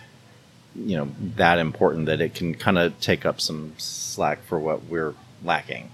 you 0.74 0.96
know, 0.96 1.08
that 1.36 1.58
important 1.58 2.06
that 2.06 2.20
it 2.20 2.34
can 2.34 2.54
kind 2.54 2.78
of 2.78 2.98
take 3.00 3.24
up 3.24 3.40
some 3.40 3.74
slack 3.78 4.42
for 4.44 4.58
what 4.58 4.84
we're 4.84 5.14
lacking. 5.42 5.90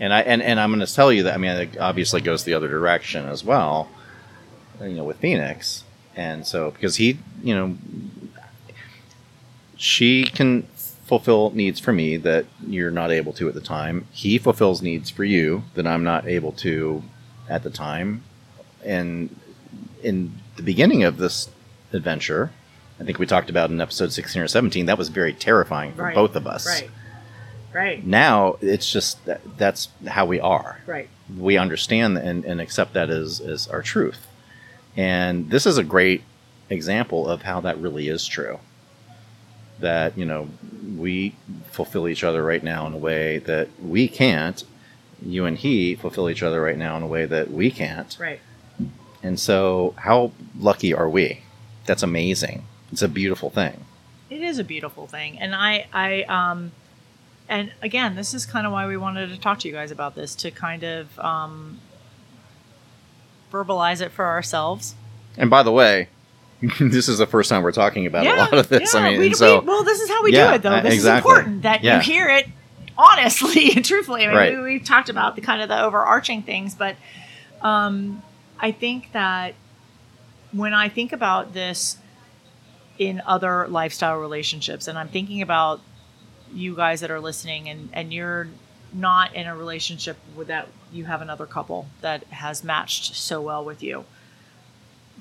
And 0.00 0.12
I 0.12 0.22
and, 0.22 0.42
and 0.42 0.58
I'm 0.58 0.70
going 0.70 0.84
to 0.84 0.92
tell 0.92 1.12
you 1.12 1.24
that 1.24 1.34
I 1.34 1.36
mean 1.36 1.52
it 1.52 1.78
obviously 1.78 2.20
goes 2.20 2.44
the 2.44 2.54
other 2.54 2.68
direction 2.68 3.26
as 3.26 3.44
well 3.44 3.88
you 4.88 4.96
know 4.96 5.04
with 5.04 5.18
Phoenix, 5.18 5.84
and 6.16 6.46
so 6.46 6.70
because 6.70 6.96
he 6.96 7.18
you 7.42 7.54
know 7.54 7.76
she 9.82 10.22
can 10.22 10.62
fulfill 11.06 11.50
needs 11.50 11.80
for 11.80 11.92
me 11.92 12.16
that 12.16 12.46
you're 12.68 12.92
not 12.92 13.10
able 13.10 13.32
to 13.32 13.48
at 13.48 13.54
the 13.54 13.60
time. 13.60 14.06
He 14.12 14.38
fulfills 14.38 14.80
needs 14.80 15.10
for 15.10 15.24
you 15.24 15.64
that 15.74 15.88
I'm 15.88 16.04
not 16.04 16.24
able 16.28 16.52
to 16.52 17.02
at 17.48 17.64
the 17.64 17.70
time, 17.70 18.22
and 18.84 19.34
in 20.04 20.32
the 20.56 20.62
beginning 20.62 21.02
of 21.02 21.16
this 21.16 21.48
adventure. 21.92 22.52
I 23.00 23.04
think 23.04 23.18
we 23.18 23.26
talked 23.26 23.50
about 23.50 23.70
in 23.70 23.80
episode 23.80 24.12
16 24.12 24.40
or 24.42 24.46
17. 24.46 24.86
That 24.86 24.96
was 24.98 25.08
very 25.08 25.32
terrifying 25.32 25.94
for 25.94 26.02
Right. 26.04 26.14
both 26.14 26.36
of 26.36 26.46
us. 26.46 26.64
Right. 26.66 26.90
Right. 27.72 28.06
Now 28.06 28.56
it's 28.60 28.90
just 28.92 29.24
that 29.24 29.40
that's 29.58 29.88
how 30.06 30.24
we 30.26 30.38
are 30.38 30.78
Right. 30.86 31.08
we 31.36 31.56
understand 31.56 32.16
and, 32.18 32.44
and 32.44 32.60
accept 32.60 32.92
that 32.94 33.10
as, 33.10 33.40
as 33.40 33.66
our 33.66 33.82
truth. 33.82 34.28
And 34.96 35.50
this 35.50 35.66
is 35.66 35.76
a 35.78 35.82
great 35.84 36.22
example 36.70 37.28
of 37.28 37.42
how 37.42 37.60
that 37.62 37.78
really 37.78 38.06
is 38.08 38.24
true. 38.26 38.60
That, 39.82 40.16
you 40.16 40.24
know, 40.24 40.48
we 40.96 41.34
fulfill 41.70 42.08
each 42.08 42.24
other 42.24 42.42
right 42.42 42.62
now 42.62 42.86
in 42.86 42.94
a 42.94 42.98
way 42.98 43.38
that 43.38 43.68
we 43.80 44.08
can't. 44.08 44.64
You 45.20 45.44
and 45.44 45.58
he 45.58 45.94
fulfill 45.94 46.30
each 46.30 46.42
other 46.42 46.60
right 46.60 46.78
now 46.78 46.96
in 46.96 47.02
a 47.02 47.06
way 47.06 47.26
that 47.26 47.50
we 47.50 47.70
can't. 47.70 48.16
Right. 48.18 48.40
And 49.22 49.38
so, 49.38 49.94
how 49.98 50.32
lucky 50.58 50.92
are 50.92 51.08
we? 51.08 51.42
That's 51.86 52.02
amazing. 52.02 52.64
It's 52.90 53.02
a 53.02 53.08
beautiful 53.08 53.50
thing. 53.50 53.84
It 54.30 54.42
is 54.42 54.58
a 54.58 54.64
beautiful 54.64 55.06
thing, 55.06 55.38
and 55.38 55.54
I, 55.54 55.86
I, 55.92 56.22
um, 56.22 56.72
and 57.48 57.72
again, 57.82 58.16
this 58.16 58.32
is 58.32 58.46
kind 58.46 58.66
of 58.66 58.72
why 58.72 58.86
we 58.86 58.96
wanted 58.96 59.28
to 59.28 59.38
talk 59.38 59.58
to 59.60 59.68
you 59.68 59.74
guys 59.74 59.90
about 59.90 60.14
this 60.14 60.34
to 60.36 60.50
kind 60.50 60.82
of 60.82 61.18
um, 61.18 61.80
verbalize 63.52 64.00
it 64.00 64.10
for 64.10 64.24
ourselves. 64.24 64.94
And 65.36 65.50
by 65.50 65.62
the 65.62 65.72
way, 65.72 66.08
this 66.80 67.08
is 67.08 67.18
the 67.18 67.26
first 67.26 67.48
time 67.50 67.62
we're 67.62 67.72
talking 67.72 68.06
about 68.06 68.26
a 68.26 68.34
lot 68.36 68.54
of 68.54 68.68
this. 68.68 68.94
yeah, 68.94 69.00
I 69.00 69.10
mean, 69.10 69.18
we, 69.20 69.34
so 69.34 69.60
we- 69.60 69.66
well, 69.66 69.84
this 69.84 70.00
is 70.00 70.08
how 70.08 70.22
we 70.22 70.32
Yeah, 70.32 70.48
do 70.50 70.54
it, 70.54 70.62
though. 70.62 70.70
uh, 70.70 70.80
This 70.82 70.94
exactly. 70.94 71.30
is 71.32 71.36
important 71.38 71.62
that 71.62 71.82
Yeah. 71.82 71.96
you 71.96 72.02
hear 72.02 72.28
it 72.28 72.46
honestly 72.96 73.72
and 73.76 73.84
truthfully. 73.84 74.24
I 74.24 74.26
mean, 74.28 74.36
Right. 74.36 74.56
we, 74.56 74.62
we've 74.62 74.84
talked 74.84 75.08
about 75.08 75.34
the 75.36 75.42
kind 75.42 75.60
of 75.62 75.68
the 75.68 75.82
overarching 75.82 76.42
things, 76.42 76.74
but 76.74 76.96
um, 77.62 78.22
I 78.60 78.70
think 78.72 79.12
that 79.12 79.54
when 80.52 80.74
I 80.74 80.88
think 80.88 81.12
about 81.12 81.52
this 81.54 81.96
in 82.98 83.22
other 83.26 83.66
lifestyle 83.68 84.18
relationships, 84.18 84.86
and 84.86 84.98
I'm 84.98 85.08
thinking 85.08 85.42
about 85.42 85.80
you 86.52 86.76
guys 86.76 87.00
that 87.00 87.10
are 87.10 87.20
listening, 87.20 87.68
and 87.68 87.88
and 87.92 88.12
you're 88.12 88.48
not 88.92 89.34
in 89.34 89.46
a 89.46 89.56
relationship 89.56 90.18
with 90.36 90.48
that 90.48 90.68
you 90.92 91.06
have 91.06 91.22
another 91.22 91.46
couple 91.46 91.86
that 92.02 92.24
has 92.24 92.62
matched 92.62 93.14
so 93.16 93.40
well 93.40 93.64
with 93.64 93.82
you 93.82 94.04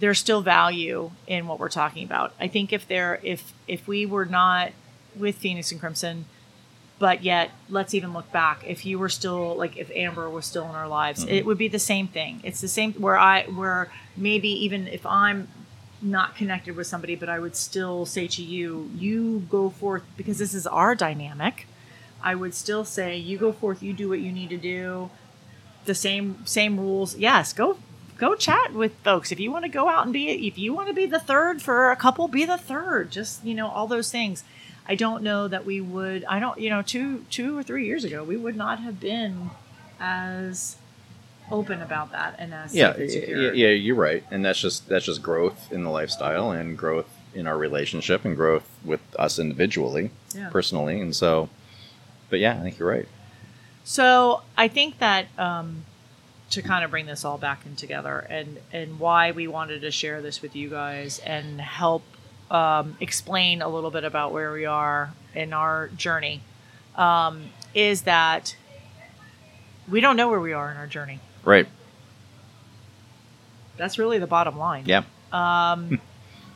there's 0.02 0.18
still 0.18 0.42
value 0.42 1.12
in 1.28 1.48
what 1.48 1.60
we're 1.60 1.70
talking 1.70 2.04
about. 2.04 2.34
I 2.40 2.48
think 2.48 2.74
if 2.74 2.88
there 2.88 3.20
if 3.24 3.54
if 3.68 3.88
we 3.88 4.06
were 4.06 4.26
not 4.26 4.72
with 5.16 5.36
Phoenix 5.36 5.72
and 5.72 5.80
Crimson, 5.80 6.26
but 6.98 7.24
yet 7.24 7.52
let's 7.70 7.94
even 7.94 8.12
look 8.12 8.32
back. 8.32 8.64
If 8.66 8.84
you 8.84 8.98
were 8.98 9.10
still 9.10 9.56
like 9.56 9.78
if 9.78 9.92
Amber 9.92 10.28
was 10.30 10.46
still 10.46 10.68
in 10.68 10.76
our 10.76 10.88
lives, 10.88 11.24
mm-hmm. 11.24 11.36
it 11.36 11.46
would 11.46 11.60
be 11.60 11.68
the 11.68 11.80
same 11.80 12.08
thing. 12.08 12.42
It's 12.44 12.62
the 12.62 12.68
same 12.68 12.94
where 12.94 13.18
I 13.18 13.44
where 13.44 13.92
maybe 14.18 14.50
even 14.50 14.88
if 14.88 15.06
I'm 15.06 15.48
not 16.02 16.36
connected 16.36 16.76
with 16.76 16.88
somebody, 16.88 17.16
but 17.16 17.30
I 17.30 17.38
would 17.38 17.56
still 17.56 18.08
say 18.08 18.26
to 18.26 18.42
you, 18.42 18.90
you 18.96 19.46
go 19.52 19.70
forth 19.70 20.02
because 20.18 20.40
this 20.40 20.56
is 20.56 20.66
our 20.66 20.96
dynamic. 20.96 21.68
I 22.24 22.34
would 22.34 22.56
still 22.56 22.86
say, 22.86 23.18
you 23.18 23.38
go 23.38 23.52
forth, 23.52 23.84
you 23.84 23.94
do 23.94 24.10
what 24.10 24.20
you 24.20 24.32
need 24.32 24.50
to 24.50 24.58
do. 24.58 25.12
The 25.86 25.94
same 25.94 26.44
same 26.46 26.80
rules. 26.80 27.16
Yes, 27.18 27.54
go 27.54 27.78
go 28.22 28.36
chat 28.36 28.72
with 28.74 28.94
folks. 29.04 29.32
If 29.32 29.40
you 29.40 29.52
want 29.52 29.66
to 29.66 29.70
go 29.70 29.90
out 29.90 30.04
and 30.06 30.14
be 30.14 30.30
if 30.48 30.58
you 30.58 30.74
want 30.74 30.88
to 30.88 30.94
be 30.94 31.08
the 31.08 31.20
third 31.20 31.62
for 31.62 31.92
a 31.92 31.96
couple, 31.96 32.28
be 32.28 32.46
the 32.46 32.58
third. 32.58 33.12
Just, 33.12 33.44
you 33.44 33.56
know, 33.56 33.68
all 33.68 33.88
those 33.88 34.12
things. 34.12 34.44
I 34.88 34.96
don't 34.96 35.24
know 35.24 35.48
that 35.48 35.66
we 35.66 35.82
would 35.82 36.24
I 36.26 36.40
don't 36.40 36.60
you 36.60 36.70
know, 36.70 36.82
two 36.84 37.26
two 37.30 37.58
or 37.58 37.64
three 37.64 37.86
years 37.86 38.04
ago, 38.04 38.24
we 38.24 38.38
would 38.38 38.56
not 38.56 38.80
have 38.80 39.00
been 39.00 39.50
as 40.00 40.78
open 41.52 41.82
about 41.82 42.12
that 42.12 42.36
and 42.40 42.54
as 42.54 42.74
yeah, 42.74 42.94
and 42.94 43.12
yeah, 43.12 43.52
yeah, 43.52 43.68
you're 43.70 43.96
right, 43.96 44.24
and 44.32 44.46
that's 44.46 44.62
just 44.62 44.88
that's 44.88 45.06
just 45.06 45.22
growth 45.22 45.72
in 45.72 45.84
the 45.84 45.90
lifestyle 45.90 46.52
and 46.52 46.78
growth 46.78 47.10
in 47.34 47.46
our 47.48 47.58
relationship 47.58 48.24
and 48.26 48.36
growth 48.36 48.68
with 48.86 49.02
us 49.18 49.40
individually, 49.40 50.12
Yeah. 50.36 50.50
personally, 50.50 51.00
and 51.00 51.16
so. 51.16 51.50
But 52.30 52.40
yeah, 52.40 52.58
I 52.58 52.62
think 52.64 52.80
you're 52.80 52.88
right. 52.90 53.08
So 53.84 54.42
I 54.58 54.68
think 54.70 55.00
that 55.00 55.26
um, 55.38 55.84
to 56.52 56.62
kind 56.62 56.84
of 56.84 56.92
bring 56.92 57.06
this 57.06 57.26
all 57.26 57.38
back 57.38 57.66
in 57.66 57.76
together, 57.76 58.20
and 58.30 58.60
and 58.72 59.00
why 59.00 59.32
we 59.32 59.48
wanted 59.48 59.82
to 59.82 59.92
share 59.92 60.22
this 60.22 60.42
with 60.42 60.56
you 60.56 60.70
guys 60.70 61.20
and 61.20 61.62
help 61.62 62.04
um, 62.50 62.98
explain 63.00 63.62
a 63.62 63.70
little 63.70 63.92
bit 63.92 64.04
about 64.04 64.34
where 64.34 64.52
we 64.52 64.66
are 64.66 65.14
in 65.34 65.54
our 65.54 65.88
journey, 65.96 66.42
um, 66.96 67.46
is 67.74 68.02
that 68.02 68.56
we 69.90 70.02
don't 70.02 70.18
know 70.18 70.28
where 70.30 70.42
we 70.42 70.52
are 70.52 70.70
in 70.70 70.78
our 70.78 70.88
journey. 70.88 71.20
Right. 71.44 71.68
That's 73.78 73.98
really 73.98 74.20
the 74.20 74.28
bottom 74.28 74.58
line. 74.58 74.84
Yeah. 74.86 75.04
Um, 75.32 76.02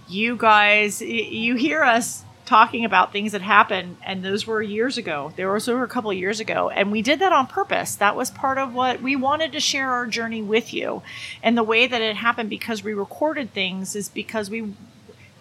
you 0.10 0.36
guys, 0.36 1.02
you 1.02 1.56
hear 1.56 1.84
us 1.84 2.25
talking 2.46 2.86
about 2.86 3.12
things 3.12 3.32
that 3.32 3.42
happened, 3.42 3.98
and 4.06 4.24
those 4.24 4.46
were 4.46 4.62
years 4.62 4.98
ago. 4.98 5.34
They 5.36 5.46
were 5.46 5.56
over 5.56 5.84
a 5.84 5.88
couple 5.88 6.12
of 6.12 6.18
years 6.18 6.40
ago, 6.40 6.70
and 6.70 6.92
we 6.92 7.02
did 7.02 7.20
that 7.20 7.34
on 7.34 7.48
purpose. 7.48 7.96
That 7.96 8.16
was 8.16 8.30
part 8.32 8.58
of 8.58 8.74
what 8.74 9.02
we 9.02 9.16
wanted 9.16 9.52
to 9.54 9.60
share 9.60 9.90
our 9.90 10.06
journey 10.06 10.42
with 10.42 10.74
you, 10.74 11.02
and 11.42 11.58
the 11.58 11.64
way 11.64 11.88
that 11.88 12.02
it 12.02 12.18
happened 12.18 12.50
because 12.50 12.84
we 12.84 12.94
recorded 12.94 13.54
things 13.54 13.96
is 13.96 14.10
because 14.10 14.50
we. 14.50 14.74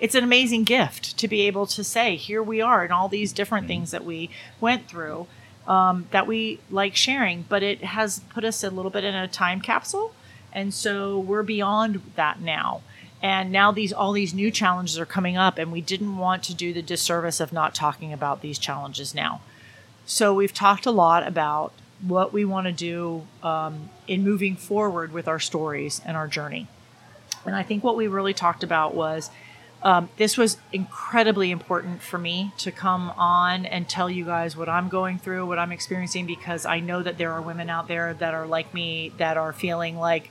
It's 0.01 0.17
an 0.17 0.25
amazing 0.25 0.65
gift 0.65 1.17
to 1.19 1.29
be 1.29 1.43
able 1.43 1.67
to 1.67 1.85
say, 1.85 2.17
here 2.17 2.43
we 2.43 2.61
are, 2.61 2.83
and 2.83 2.93
all 2.93 3.09
these 3.09 3.33
different 3.33 3.69
things 3.69 3.93
that 3.93 4.05
we 4.05 4.29
went 4.61 4.89
through 4.89 5.29
um, 5.67 6.07
that 6.11 6.27
we 6.27 6.61
like 6.71 6.97
sharing, 6.97 7.43
but 7.49 7.63
it 7.63 7.83
has 7.83 8.21
put 8.31 8.45
us 8.45 8.63
a 8.63 8.71
little 8.71 8.91
bit 8.91 9.05
in 9.05 9.15
a 9.15 9.29
time 9.29 9.61
capsule. 9.61 10.13
And 10.53 10.73
so 10.73 11.19
we're 11.19 11.43
beyond 11.43 12.03
that 12.17 12.41
now. 12.41 12.83
And 13.25 13.51
now 13.51 13.73
these 13.73 13.91
all 13.91 14.13
these 14.13 14.35
new 14.35 14.51
challenges 14.51 14.99
are 14.99 15.07
coming 15.07 15.35
up, 15.35 15.57
and 15.57 15.73
we 15.73 15.81
didn't 15.81 16.19
want 16.19 16.43
to 16.43 16.55
do 16.55 16.75
the 16.75 16.83
disservice 16.83 17.41
of 17.41 17.55
not 17.55 17.75
talking 17.75 18.13
about 18.13 18.43
these 18.43 18.59
challenges 18.59 19.15
now. 19.15 19.41
So 20.05 20.35
we've 20.35 20.53
talked 20.53 20.85
a 20.85 20.91
lot 20.91 21.27
about 21.27 21.73
what 22.03 22.35
we 22.35 22.45
want 22.45 22.67
to 22.67 22.73
do 22.73 23.27
um, 23.43 23.89
in 24.07 24.23
moving 24.23 24.57
forward 24.57 25.11
with 25.15 25.27
our 25.27 25.41
stories 25.41 26.03
and 26.05 26.19
our 26.19 26.29
journey. 26.29 26.67
And 27.47 27.57
I 27.57 27.63
think 27.63 27.83
what 27.83 27.97
we 27.97 28.09
really 28.09 28.35
talked 28.35 28.63
about 28.63 28.95
was 28.95 29.31
um, 29.83 30.11
this 30.19 30.37
was 30.37 30.59
incredibly 30.71 31.51
important 31.51 32.03
for 32.03 32.19
me 32.19 32.53
to 32.59 32.71
come 32.71 33.11
on 33.17 33.65
and 33.65 33.89
tell 33.89 34.11
you 34.11 34.27
guys 34.27 34.55
what 34.55 34.69
I'm 34.69 34.91
going 34.91 35.19
through, 35.19 35.47
what 35.47 35.59
I'm 35.59 35.73
experiencing, 35.73 36.27
because 36.27 36.67
I 36.67 36.81
know 36.81 37.03
that 37.03 37.17
there 37.17 37.33
are 37.33 37.41
women 37.41 37.71
out 37.71 37.89
there 37.89 38.13
that 38.13 38.35
are 38.35 38.47
like 38.47 38.75
me 38.75 39.13
that 39.17 39.39
are 39.39 39.55
feeling 39.55 39.97
like 39.97 40.31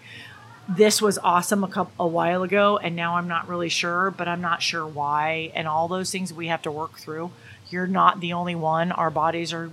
this 0.67 1.01
was 1.01 1.17
awesome 1.17 1.63
a 1.63 1.67
couple 1.67 1.93
a 2.05 2.07
while 2.07 2.43
ago, 2.43 2.77
and 2.77 2.95
now 2.95 3.17
I'm 3.17 3.27
not 3.27 3.47
really 3.47 3.69
sure, 3.69 4.11
but 4.11 4.27
I'm 4.27 4.41
not 4.41 4.61
sure 4.61 4.87
why, 4.87 5.51
and 5.55 5.67
all 5.67 5.87
those 5.87 6.11
things 6.11 6.33
we 6.33 6.47
have 6.47 6.61
to 6.63 6.71
work 6.71 6.97
through. 6.97 7.31
You're 7.69 7.87
not 7.87 8.19
the 8.19 8.33
only 8.33 8.55
one. 8.55 8.91
Our 8.91 9.09
bodies 9.09 9.51
are 9.51 9.71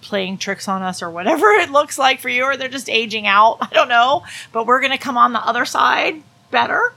playing 0.00 0.38
tricks 0.38 0.68
on 0.68 0.82
us 0.82 1.02
or 1.02 1.10
whatever 1.10 1.46
it 1.52 1.70
looks 1.70 1.98
like 1.98 2.20
for 2.20 2.28
you, 2.28 2.44
or 2.44 2.56
they're 2.56 2.68
just 2.68 2.88
aging 2.88 3.26
out. 3.26 3.58
I 3.60 3.68
don't 3.72 3.88
know, 3.88 4.24
but 4.52 4.66
we're 4.66 4.80
going 4.80 4.92
to 4.92 4.98
come 4.98 5.16
on 5.16 5.32
the 5.32 5.46
other 5.46 5.64
side 5.64 6.22
better 6.50 6.92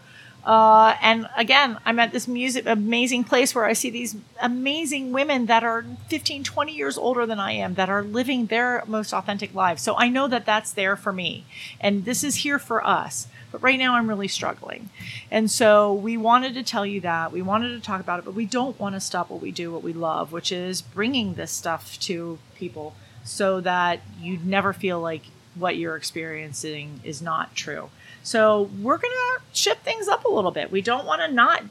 Uh, 0.50 0.95
and 1.00 1.30
again, 1.38 1.78
I'm 1.86 2.00
at 2.00 2.12
this 2.12 2.28
music 2.28 2.66
amazing 2.66 3.24
place 3.24 3.54
where 3.54 3.66
I 3.66 3.74
see 3.74 3.91
these 3.91 4.16
amazing 4.41 5.12
women 5.12 5.45
that 5.45 5.64
are 5.64 5.86
15, 6.08 6.43
20 6.43 6.76
years 6.76 6.97
older 6.97 7.28
than 7.28 7.39
I 7.39 7.52
am 7.52 7.76
that 7.76 7.88
are 7.88 8.02
living 8.02 8.47
their 8.47 8.84
most 8.88 9.14
authentic 9.14 9.54
lives. 9.54 9.84
So 9.84 9.95
I 9.95 10.10
know 10.10 10.28
that 10.28 10.47
that's 10.47 10.72
there 10.72 10.95
for 10.95 11.14
me. 11.14 11.45
And 11.80 12.04
this 12.04 12.24
is 12.24 12.38
here 12.38 12.58
for 12.58 12.84
us. 12.84 13.28
But 13.52 13.62
right 13.62 13.78
now 13.78 13.93
I'm 13.93 14.10
really 14.10 14.28
struggling. 14.28 14.89
And 15.30 15.52
so 15.52 15.93
we 15.93 16.18
wanted 16.18 16.56
to 16.56 16.64
tell 16.64 16.84
you 16.84 17.00
that. 17.02 17.32
We 17.32 17.43
wanted 17.43 17.70
to 17.76 17.80
talk 17.80 18.02
about 18.02 18.18
it, 18.18 18.26
but 18.26 18.34
we 18.34 18.47
don't 18.47 18.80
want 18.80 18.95
to 18.95 19.00
stop 19.00 19.30
what 19.30 19.43
we 19.43 19.52
do, 19.52 19.72
what 19.72 19.84
we 19.84 19.93
love, 19.93 20.32
which 20.32 20.52
is 20.52 20.82
bringing 20.82 21.36
this 21.36 21.52
stuff 21.52 22.00
to 22.00 22.39
people 22.56 22.95
so 23.24 23.62
that 23.62 24.02
you 24.20 24.39
never 24.43 24.74
feel 24.74 25.00
like 25.00 25.26
what 25.54 25.78
you're 25.78 25.95
experiencing 25.95 27.02
is 27.04 27.22
not 27.22 27.56
true. 27.56 27.91
So 28.24 28.70
we're 28.82 28.98
going 28.98 29.14
to 29.14 29.42
shift 29.54 29.84
things 29.84 30.08
up 30.08 30.26
a 30.26 30.30
little 30.30 30.52
bit. 30.52 30.72
We 30.72 30.82
don't 30.82 31.06
want 31.06 31.22
to 31.22 31.28
not 31.32 31.64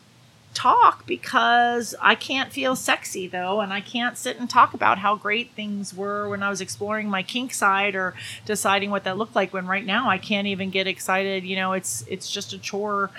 talk 0.55 1.07
because 1.07 1.95
I 2.01 2.15
can't 2.15 2.53
feel 2.53 2.75
sexy 2.75 3.29
though, 3.29 3.61
and 3.61 3.73
I 3.73 3.81
can't 3.81 4.17
sit 4.17 4.39
and 4.39 4.49
talk 4.49 4.75
about 4.75 4.99
how 4.99 5.15
great 5.15 5.53
things 5.53 5.95
were 5.95 6.29
when 6.29 6.43
I 6.43 6.51
was 6.51 6.61
exploring 6.61 7.09
my 7.09 7.23
kink 7.23 7.55
side 7.55 7.95
or 7.95 8.15
deciding 8.45 8.91
what 8.91 9.05
that 9.05 9.17
looked 9.19 9.37
like. 9.37 9.53
When 9.53 9.67
right 9.67 9.85
now 9.85 10.09
I 10.09 10.19
can't 10.19 10.47
even 10.47 10.71
get 10.71 10.87
excited. 10.87 11.45
You 11.45 11.57
know, 11.57 11.73
it's 11.75 12.05
it's 12.09 12.31
just 12.31 12.53
a 12.53 12.59
chore. 12.59 13.11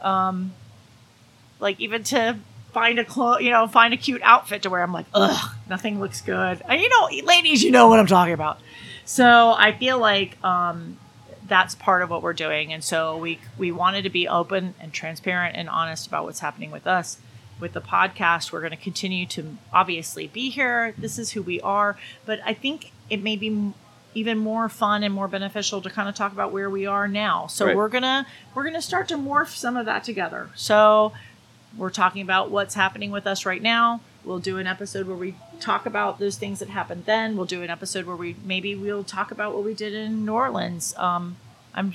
Um, 0.00 0.52
like 1.58 1.80
even 1.80 2.04
to 2.04 2.38
find 2.72 2.98
a 2.98 3.04
clo- 3.04 3.38
you 3.38 3.50
know, 3.50 3.66
find 3.66 3.94
a 3.94 3.96
cute 3.96 4.20
outfit 4.22 4.62
to 4.62 4.70
wear. 4.70 4.82
I'm 4.82 4.92
like, 4.92 5.06
ugh, 5.14 5.50
nothing 5.68 5.98
looks 5.98 6.20
good. 6.20 6.62
And, 6.68 6.80
you 6.80 6.90
know, 6.90 7.08
ladies, 7.24 7.62
you 7.62 7.70
know 7.70 7.88
what 7.88 7.98
I'm 7.98 8.06
talking 8.06 8.34
about. 8.34 8.60
So 9.06 9.54
I 9.56 9.72
feel 9.72 9.98
like 9.98 10.36
um, 10.44 10.98
that's 11.46 11.74
part 11.74 12.02
of 12.02 12.10
what 12.10 12.22
we're 12.22 12.32
doing, 12.32 12.72
and 12.72 12.82
so 12.82 13.16
we 13.16 13.38
we 13.58 13.70
wanted 13.72 14.02
to 14.02 14.10
be 14.10 14.26
open 14.28 14.74
and 14.80 14.92
transparent 14.92 15.56
and 15.56 15.68
honest 15.68 16.06
about 16.06 16.24
what's 16.24 16.40
happening 16.40 16.70
with 16.70 16.86
us. 16.86 17.18
With 17.58 17.72
the 17.72 17.80
podcast, 17.80 18.52
we're 18.52 18.60
going 18.60 18.72
to 18.72 18.76
continue 18.76 19.24
to 19.28 19.56
obviously 19.72 20.26
be 20.26 20.50
here. 20.50 20.94
This 20.98 21.18
is 21.18 21.30
who 21.32 21.42
we 21.42 21.58
are, 21.62 21.96
but 22.26 22.38
I 22.44 22.52
think 22.52 22.92
it 23.08 23.22
may 23.22 23.36
be 23.36 23.72
even 24.14 24.36
more 24.38 24.68
fun 24.68 25.02
and 25.02 25.12
more 25.14 25.28
beneficial 25.28 25.80
to 25.82 25.90
kind 25.90 26.08
of 26.08 26.14
talk 26.14 26.32
about 26.32 26.52
where 26.52 26.68
we 26.68 26.86
are 26.86 27.08
now. 27.08 27.46
So 27.46 27.66
Right. 27.66 27.76
we're 27.76 27.88
gonna 27.88 28.26
we're 28.54 28.64
gonna 28.64 28.82
start 28.82 29.08
to 29.08 29.16
morph 29.16 29.54
some 29.56 29.76
of 29.76 29.86
that 29.86 30.04
together. 30.04 30.50
So 30.54 31.12
we're 31.76 31.90
talking 31.90 32.22
about 32.22 32.50
what's 32.50 32.74
happening 32.74 33.10
with 33.10 33.26
us 33.26 33.44
right 33.46 33.62
now. 33.62 34.00
We'll 34.26 34.40
do 34.40 34.58
an 34.58 34.66
episode 34.66 35.06
where 35.06 35.16
we 35.16 35.36
talk 35.60 35.86
about 35.86 36.18
those 36.18 36.36
things 36.36 36.58
that 36.58 36.68
happened 36.68 37.04
then. 37.06 37.36
We'll 37.36 37.46
do 37.46 37.62
an 37.62 37.70
episode 37.70 38.06
where 38.06 38.16
we 38.16 38.34
maybe 38.44 38.74
we'll 38.74 39.04
talk 39.04 39.30
about 39.30 39.54
what 39.54 39.64
we 39.64 39.72
did 39.72 39.94
in 39.94 40.26
New 40.26 40.32
Orleans. 40.32 40.94
Um, 40.96 41.36
I'm 41.72 41.94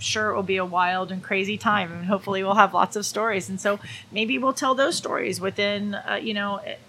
sure 0.00 0.30
it 0.30 0.34
will 0.34 0.42
be 0.42 0.56
a 0.56 0.64
wild 0.64 1.12
and 1.12 1.22
crazy 1.22 1.56
time, 1.56 1.92
and 1.92 2.06
hopefully 2.06 2.42
we'll 2.42 2.54
have 2.54 2.74
lots 2.74 2.96
of 2.96 3.06
stories. 3.06 3.48
And 3.48 3.60
so 3.60 3.78
maybe 4.10 4.38
we'll 4.38 4.52
tell 4.52 4.74
those 4.74 4.96
stories 4.96 5.40
within, 5.40 5.94
uh, 5.94 6.18
you 6.20 6.34
know, 6.34 6.56
it, 6.56 6.80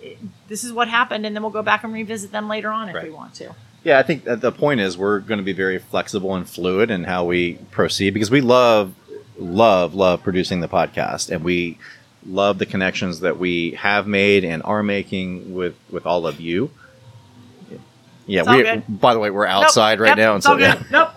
it, 0.00 0.18
this 0.48 0.62
is 0.62 0.72
what 0.72 0.86
happened, 0.86 1.26
and 1.26 1.34
then 1.34 1.42
we'll 1.42 1.50
go 1.50 1.62
back 1.62 1.82
and 1.82 1.92
revisit 1.92 2.30
them 2.30 2.48
later 2.48 2.70
on 2.70 2.88
if 2.88 3.02
we 3.02 3.10
want 3.10 3.34
to. 3.34 3.54
Yeah, 3.82 3.98
I 3.98 4.04
think 4.04 4.24
that 4.24 4.42
the 4.42 4.52
point 4.52 4.78
is 4.78 4.96
we're 4.96 5.20
going 5.20 5.38
to 5.38 5.44
be 5.44 5.54
very 5.54 5.78
flexible 5.78 6.36
and 6.36 6.48
fluid 6.48 6.90
in 6.90 7.04
how 7.04 7.24
we 7.24 7.54
proceed 7.72 8.14
because 8.14 8.30
we 8.30 8.42
love, 8.42 8.94
love, 9.38 9.94
love 9.94 10.22
producing 10.22 10.60
the 10.60 10.68
podcast, 10.68 11.30
and 11.30 11.42
we 11.42 11.78
love 12.26 12.58
the 12.58 12.66
connections 12.66 13.20
that 13.20 13.38
we 13.38 13.72
have 13.72 14.06
made 14.06 14.44
and 14.44 14.62
are 14.62 14.82
making 14.82 15.54
with 15.54 15.74
with 15.90 16.06
all 16.06 16.26
of 16.26 16.40
you. 16.40 16.70
Yeah, 18.26 18.42
we. 18.48 18.62
good. 18.62 18.84
By 19.00 19.12
the 19.14 19.18
way, 19.18 19.30
we're 19.30 19.46
Nope. 19.46 19.64
outside 19.64 19.98
right 19.98 20.10
Yep, 20.10 20.16
now, 20.18 20.34
and 20.34 20.42
so 20.42 20.56
good. 20.56 20.86
Nope. 20.90 21.08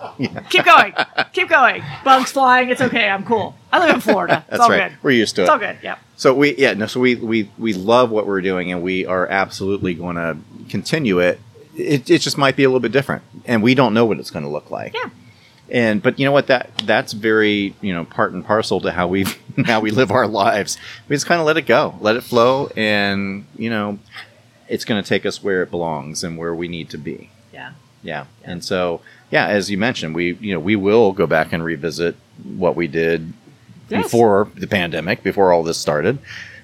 Keep 0.50 0.64
going. 0.64 0.94
Keep 1.32 1.48
going. 1.48 1.82
Bugs 2.02 2.32
flying. 2.32 2.70
It's 2.70 2.80
okay. 2.80 3.08
I'm 3.08 3.24
cool. 3.24 3.54
I 3.72 3.78
live 3.86 3.94
in 3.94 4.00
Florida. 4.00 4.44
It's 4.48 4.50
that's 4.50 4.62
all 4.62 4.70
right. 4.70 4.90
good. 4.90 4.98
We're 5.02 5.12
used 5.12 5.36
to 5.36 5.42
It's 5.42 5.48
it. 5.48 5.52
all 5.52 5.58
good. 5.58 5.78
Yep. 5.82 5.98
So 6.16 6.34
we 6.34 6.56
yeah 6.56 6.74
no 6.74 6.86
so 6.86 6.98
we 7.00 7.14
we 7.14 7.50
we 7.58 7.72
love 7.72 8.10
what 8.10 8.26
we're 8.26 8.40
doing 8.40 8.72
and 8.72 8.82
we 8.82 9.06
are 9.06 9.26
absolutely 9.28 9.94
going 9.94 10.16
to 10.16 10.38
continue 10.68 11.20
it. 11.20 11.38
It 11.76 12.10
it 12.10 12.18
just 12.20 12.36
might 12.38 12.56
be 12.56 12.64
a 12.64 12.68
little 12.68 12.80
bit 12.80 12.92
different 12.92 13.22
and 13.44 13.62
we 13.62 13.74
don't 13.76 13.94
know 13.94 14.06
what 14.06 14.18
it's 14.18 14.30
going 14.30 14.44
to 14.44 14.50
look 14.50 14.70
like. 14.70 14.94
Yeah. 14.94 15.10
And 15.70 16.02
but 16.02 16.18
you 16.18 16.26
know 16.26 16.32
what 16.32 16.48
that 16.48 16.70
that's 16.84 17.12
very 17.14 17.74
you 17.80 17.92
know 17.94 18.04
part 18.04 18.32
and 18.32 18.44
parcel 18.44 18.80
to 18.82 18.92
how 18.92 19.08
we 19.08 19.24
how 19.64 19.80
we 19.80 19.90
live 19.90 20.10
our 20.10 20.26
lives. 20.26 20.76
We 21.08 21.16
just 21.16 21.26
kind 21.26 21.40
of 21.40 21.46
let 21.46 21.56
it 21.56 21.62
go, 21.62 21.94
let 22.00 22.16
it 22.16 22.22
flow, 22.22 22.68
and 22.76 23.46
you 23.56 23.70
know 23.70 23.98
it's 24.68 24.84
going 24.84 25.02
to 25.02 25.06
take 25.08 25.26
us 25.26 25.42
where 25.42 25.62
it 25.62 25.70
belongs 25.70 26.24
and 26.24 26.36
where 26.38 26.54
we 26.54 26.68
need 26.68 26.88
to 26.90 26.98
be. 26.98 27.30
Yeah. 27.52 27.72
Yeah. 28.02 28.24
And 28.42 28.64
so, 28.64 29.00
yeah, 29.30 29.46
as 29.46 29.70
you 29.70 29.76
mentioned, 29.78 30.14
we 30.14 30.34
you 30.34 30.52
know 30.52 30.60
we 30.60 30.76
will 30.76 31.12
go 31.12 31.26
back 31.26 31.52
and 31.52 31.64
revisit 31.64 32.16
what 32.42 32.76
we 32.76 32.86
did 32.86 33.32
Yes. 33.90 34.04
before 34.04 34.48
the 34.54 34.66
pandemic, 34.66 35.22
before 35.22 35.52
all 35.52 35.62
this 35.62 35.76
started, 35.76 36.18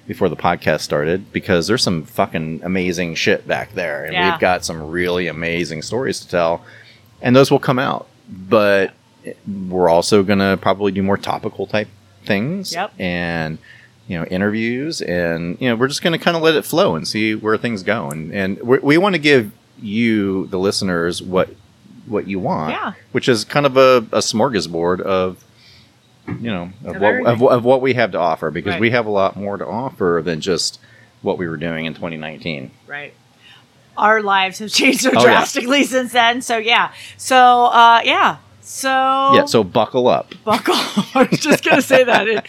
before 0.07 0.31
the 0.31 0.37
podcast 0.37 0.81
started, 0.81 1.31
because 1.33 1.67
there's 1.67 1.83
some 1.83 2.05
fucking 2.05 2.61
amazing 2.65 3.15
shit 3.15 3.47
back 3.47 3.75
there, 3.75 4.05
and 4.05 4.15
Yeah. 4.15 4.31
we've 4.31 4.41
got 4.41 4.65
some 4.65 4.91
really 4.91 5.27
amazing 5.27 5.83
stories 5.83 6.21
to 6.21 6.29
tell, 6.29 6.65
and 7.21 7.37
those 7.37 7.51
will 7.51 7.59
come 7.59 7.79
out. 7.79 8.09
But 8.31 8.95
we're 9.47 9.89
also 9.89 10.23
gonna 10.23 10.57
probably 10.57 10.93
do 10.93 11.03
more 11.03 11.17
topical 11.17 11.67
type 11.67 11.89
things, 12.25 12.73
Yep. 12.73 12.93
and 12.99 13.59
you 14.09 14.19
know 14.19 14.25
interviews, 14.27 15.01
and 15.03 15.57
you 15.61 15.69
know 15.69 15.77
we're 15.77 15.89
just 15.89 16.03
gonna 16.03 16.19
kind 16.19 16.37
of 16.37 16.43
let 16.43 16.55
it 16.55 16.65
flow 16.65 16.95
and 16.97 17.07
see 17.07 17.35
where 17.35 17.57
things 17.57 17.83
go, 17.83 18.09
and 18.11 18.33
and 18.33 18.61
we 18.63 18.79
we 18.79 18.99
want 18.99 19.15
to 19.15 19.19
give 19.21 19.51
you 19.81 20.47
the 20.49 20.59
listeners 20.59 21.23
what 21.23 21.51
what 22.07 22.27
you 22.27 22.39
want, 22.39 22.73
Yeah. 22.73 22.93
which 23.13 23.29
is 23.29 23.45
kind 23.45 23.67
of 23.67 23.77
a, 23.77 23.99
a 24.13 24.19
smorgasbord 24.21 25.01
of 25.01 25.45
you 26.29 26.51
know 26.51 26.71
of 26.85 26.97
Of 26.97 27.03
what, 27.03 27.15
of, 27.27 27.43
of 27.43 27.65
what 27.65 27.81
we 27.83 27.95
have 27.95 28.13
to 28.13 28.19
offer 28.19 28.51
because 28.51 28.73
Right. 28.73 28.81
we 28.81 28.91
have 28.91 29.07
a 29.07 29.11
lot 29.11 29.37
more 29.37 29.57
to 29.57 29.67
offer 29.67 30.21
than 30.25 30.41
just 30.41 30.79
what 31.23 31.37
we 31.39 31.47
were 31.49 31.57
doing 31.57 31.85
in 31.87 31.95
2019. 31.95 32.71
Right. 32.87 33.13
Our 33.97 34.23
lives 34.23 34.59
have 34.61 34.71
changed 34.71 35.01
so 35.01 35.11
Oh, 35.11 35.13
yeah. 35.15 35.23
drastically 35.23 35.85
since 35.95 36.13
then. 36.13 36.41
So 36.43 36.57
yeah. 36.59 36.93
So 37.17 37.37
uh, 37.67 38.01
yeah. 38.05 38.39
So 38.63 38.89
Yeah, 39.35 39.45
so 39.47 39.65
buckle 39.65 40.09
up. 40.09 40.33
buckle. 40.45 40.75
I 41.15 41.27
was 41.31 41.41
just 41.41 41.65
gonna 41.65 41.83
say 41.83 42.05
that 42.05 42.29
it, 42.29 42.47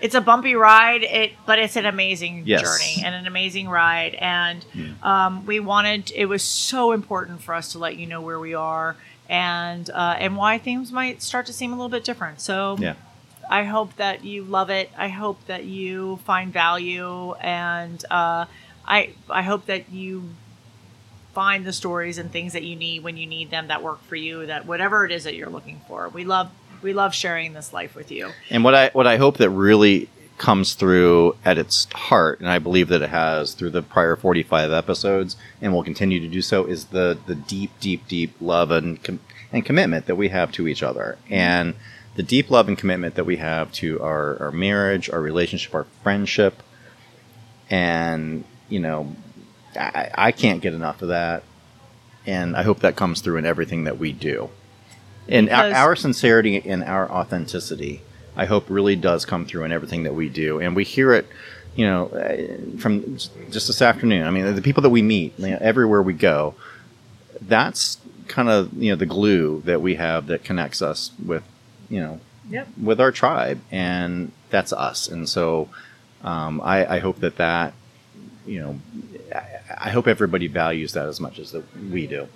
it's 0.00 0.14
a 0.14 0.20
bumpy 0.20 0.54
ride. 0.54 1.02
It 1.02 1.32
but 1.46 1.58
it's 1.58 1.76
an 1.76 1.86
amazing 1.86 2.42
Yes. 2.46 2.60
journey 2.62 3.02
and 3.04 3.14
an 3.14 3.26
amazing 3.26 3.68
ride. 3.68 4.14
And 4.14 4.64
um, 5.02 5.46
we 5.46 5.60
wanted. 5.60 6.10
It 6.14 6.26
was 6.26 6.42
so 6.42 6.92
important 6.92 7.42
for 7.42 7.54
us 7.54 7.72
to 7.72 7.78
let 7.78 7.96
you 7.96 8.06
know 8.06 8.20
where 8.20 8.38
we 8.40 8.54
are 8.54 8.96
and 9.28 9.88
uh, 9.90 10.16
and 10.18 10.36
why 10.36 10.58
things 10.58 10.90
might 10.90 11.22
start 11.22 11.46
to 11.46 11.52
seem 11.52 11.72
a 11.72 11.76
little 11.76 11.88
bit 11.88 12.04
different. 12.04 12.40
So 12.40 12.76
Yeah. 12.80 12.94
I 13.48 13.64
hope 13.64 13.96
that 13.96 14.24
you 14.24 14.44
love 14.44 14.70
it. 14.70 14.90
I 14.96 15.08
hope 15.08 15.44
that 15.46 15.64
you 15.64 16.18
find 16.24 16.52
value, 16.52 17.32
and 17.34 18.04
uh, 18.10 18.44
I 18.86 19.10
I 19.28 19.42
hope 19.42 19.66
that 19.66 19.90
you 19.90 20.30
find 21.32 21.64
the 21.64 21.72
stories 21.72 22.18
and 22.18 22.30
things 22.30 22.52
that 22.52 22.62
you 22.62 22.76
need 22.76 23.02
when 23.02 23.16
you 23.16 23.26
need 23.26 23.50
them 23.50 23.68
that 23.68 23.82
work 23.82 24.02
for 24.04 24.16
you. 24.16 24.46
That 24.46 24.66
whatever 24.66 25.04
it 25.04 25.12
is 25.12 25.24
that 25.24 25.34
you're 25.34 25.50
looking 25.50 25.80
for, 25.86 26.08
we 26.08 26.24
love 26.24 26.50
we 26.82 26.92
love 26.92 27.14
sharing 27.14 27.52
this 27.52 27.72
life 27.72 27.94
with 27.94 28.10
you. 28.10 28.30
And 28.48 28.64
what 28.64 28.74
I 28.74 28.88
what 28.90 29.06
I 29.06 29.16
hope 29.16 29.38
that 29.38 29.50
really 29.50 30.08
comes 30.38 30.72
through 30.72 31.36
at 31.44 31.58
its 31.58 31.86
heart, 31.92 32.40
and 32.40 32.48
I 32.48 32.58
believe 32.58 32.88
that 32.88 33.02
it 33.02 33.10
has 33.10 33.52
through 33.52 33.70
the 33.70 33.82
prior 33.82 34.16
45 34.16 34.72
episodes, 34.72 35.36
and 35.60 35.74
will 35.74 35.84
continue 35.84 36.18
to 36.18 36.28
do 36.28 36.42
so, 36.42 36.64
is 36.64 36.86
the 36.86 37.18
the 37.26 37.34
deep, 37.34 37.70
deep, 37.80 38.08
deep 38.08 38.34
love 38.40 38.70
and 38.70 39.02
com- 39.02 39.20
and 39.52 39.64
commitment 39.64 40.06
that 40.06 40.16
we 40.16 40.28
have 40.28 40.50
to 40.52 40.66
each 40.66 40.82
other, 40.82 41.18
mm-hmm. 41.24 41.34
and 41.34 41.74
the 42.16 42.22
deep 42.22 42.50
love 42.50 42.68
and 42.68 42.76
commitment 42.76 43.14
that 43.14 43.24
we 43.24 43.36
have 43.36 43.70
to 43.72 44.00
our 44.02 44.42
our 44.42 44.52
marriage, 44.52 45.10
our 45.10 45.20
relationship, 45.20 45.74
our 45.74 45.86
friendship, 46.02 46.62
and 47.68 48.44
you 48.68 48.80
know, 48.80 49.14
I, 49.76 50.10
I 50.14 50.32
can't 50.32 50.60
get 50.60 50.74
enough 50.74 51.02
of 51.02 51.08
that, 51.08 51.42
and 52.26 52.56
I 52.56 52.62
hope 52.62 52.80
that 52.80 52.96
comes 52.96 53.20
through 53.20 53.36
in 53.38 53.46
everything 53.46 53.84
that 53.84 53.98
we 53.98 54.12
do. 54.12 54.50
And 55.28 55.48
our, 55.50 55.68
Because- 55.68 55.76
our 55.78 55.96
sincerity 55.96 56.56
and 56.68 56.82
our 56.84 57.10
authenticity, 57.10 58.02
I 58.36 58.46
hope, 58.46 58.66
really 58.68 58.96
does 58.96 59.24
come 59.24 59.44
through 59.46 59.64
in 59.64 59.72
everything 59.72 60.02
that 60.04 60.14
we 60.14 60.28
do. 60.28 60.58
And 60.60 60.74
we 60.74 60.84
hear 60.84 61.12
it, 61.12 61.26
you 61.76 61.86
know, 61.86 62.06
uh, 62.08 62.78
from 62.78 63.16
just 63.16 63.66
this 63.68 63.80
afternoon. 63.82 64.26
I 64.26 64.30
mean, 64.30 64.54
the 64.54 64.62
people 64.62 64.82
that 64.82 64.90
we 64.90 65.02
meet, 65.02 65.38
you 65.38 65.50
know, 65.50 65.58
everywhere 65.60 66.02
we 66.02 66.14
go, 66.14 66.54
that's 67.42 67.98
kind 68.28 68.48
of 68.48 68.72
you 68.80 68.90
know 68.92 68.96
the 68.96 69.06
glue 69.06 69.60
that 69.64 69.80
we 69.82 69.96
have 69.96 70.26
that 70.28 70.44
connects 70.44 70.80
us 70.82 71.10
with, 71.24 71.42
you 71.88 72.00
know, 72.00 72.20
Yep. 72.48 72.68
with 72.82 73.00
our 73.00 73.12
tribe, 73.12 73.60
and 73.70 74.32
that's 74.50 74.72
us. 74.72 75.06
And 75.08 75.28
so, 75.28 75.68
um, 76.24 76.60
I, 76.64 76.96
I 76.96 76.98
hope 76.98 77.20
that 77.20 77.36
that, 77.36 77.72
you 78.46 78.58
know, 78.60 78.80
I, 79.32 79.90
hope 79.90 80.06
everybody 80.06 80.46
values 80.46 80.92
that 80.94 81.06
as 81.06 81.20
much 81.20 81.38
as 81.38 81.52
that 81.52 81.64
we 81.90 82.06
do. 82.06 82.28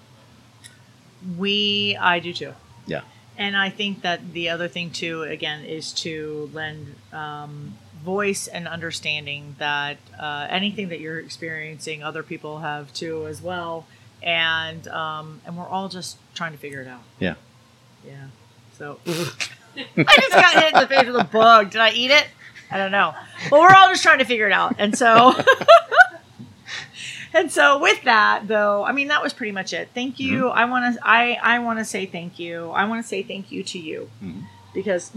We 1.36 1.97
I 2.01 2.18
do 2.20 2.32
too. 2.32 2.53
Yeah. 2.86 3.03
And 3.36 3.57
I 3.57 3.70
think 3.70 4.03
that 4.03 4.32
the 4.32 4.51
other 4.51 4.68
thing 4.68 4.90
too, 4.90 5.22
again, 5.22 5.64
is 5.64 5.92
to 5.95 6.51
lend 6.53 6.95
um, 7.12 7.74
voice 8.05 8.47
and 8.47 8.68
understanding 8.68 9.57
that 9.59 9.97
uh, 10.18 10.47
anything 10.51 10.90
that 10.90 11.01
you're 11.01 11.18
experiencing, 11.18 12.03
other 12.03 12.22
people 12.22 12.59
have 12.61 12.92
too 12.92 13.26
as 13.26 13.42
well, 13.42 13.86
and 14.22 14.86
um, 14.88 15.40
and 15.45 15.57
we're 15.57 15.68
all 15.68 15.88
just 15.88 16.18
trying 16.34 16.53
to 16.53 16.59
figure 16.59 16.80
it 16.80 16.86
out. 16.88 17.03
Yeah. 17.18 17.34
Yeah. 18.07 18.26
So 18.78 18.99
I 19.07 20.16
just 20.20 20.30
got 20.30 20.55
hit 20.55 20.74
in 20.74 20.80
the 20.80 20.86
face 20.86 21.07
with 21.07 21.16
a 21.16 21.24
bug. 21.24 21.70
Did 21.70 21.80
I 21.80 21.90
eat 21.90 22.11
it? 22.11 22.26
I 22.70 22.78
don't 22.78 22.92
know. 22.92 23.14
But 23.51 23.61
we're 23.61 23.74
all 23.74 23.88
just 23.88 24.03
trying 24.03 24.18
to 24.18 24.24
figure 24.24 24.47
it 24.47 24.53
out. 24.53 24.76
And 24.78 24.97
so 24.97 25.32
And 27.35 27.51
so 27.51 27.80
with 27.80 28.03
that 28.05 28.47
though, 28.47 28.85
I 28.85 28.93
mean 28.93 29.09
that 29.09 29.22
was 29.22 29.32
pretty 29.32 29.53
much 29.53 29.72
it. 29.72 29.89
Thank 29.93 30.20
you. 30.20 30.49
I 30.49 30.64
want 30.66 30.95
to 30.95 31.01
I 31.07 31.39
I 31.43 31.59
want 31.59 31.80
to 31.80 31.85
say 31.85 32.07
thank 32.07 32.39
you. 32.39 32.70
I 32.70 32.85
want 32.87 33.03
to 33.03 33.09
say 33.09 33.22
thank 33.22 33.51
you 33.51 33.62
to 33.64 33.78
you. 33.78 34.09
Because 34.72 35.11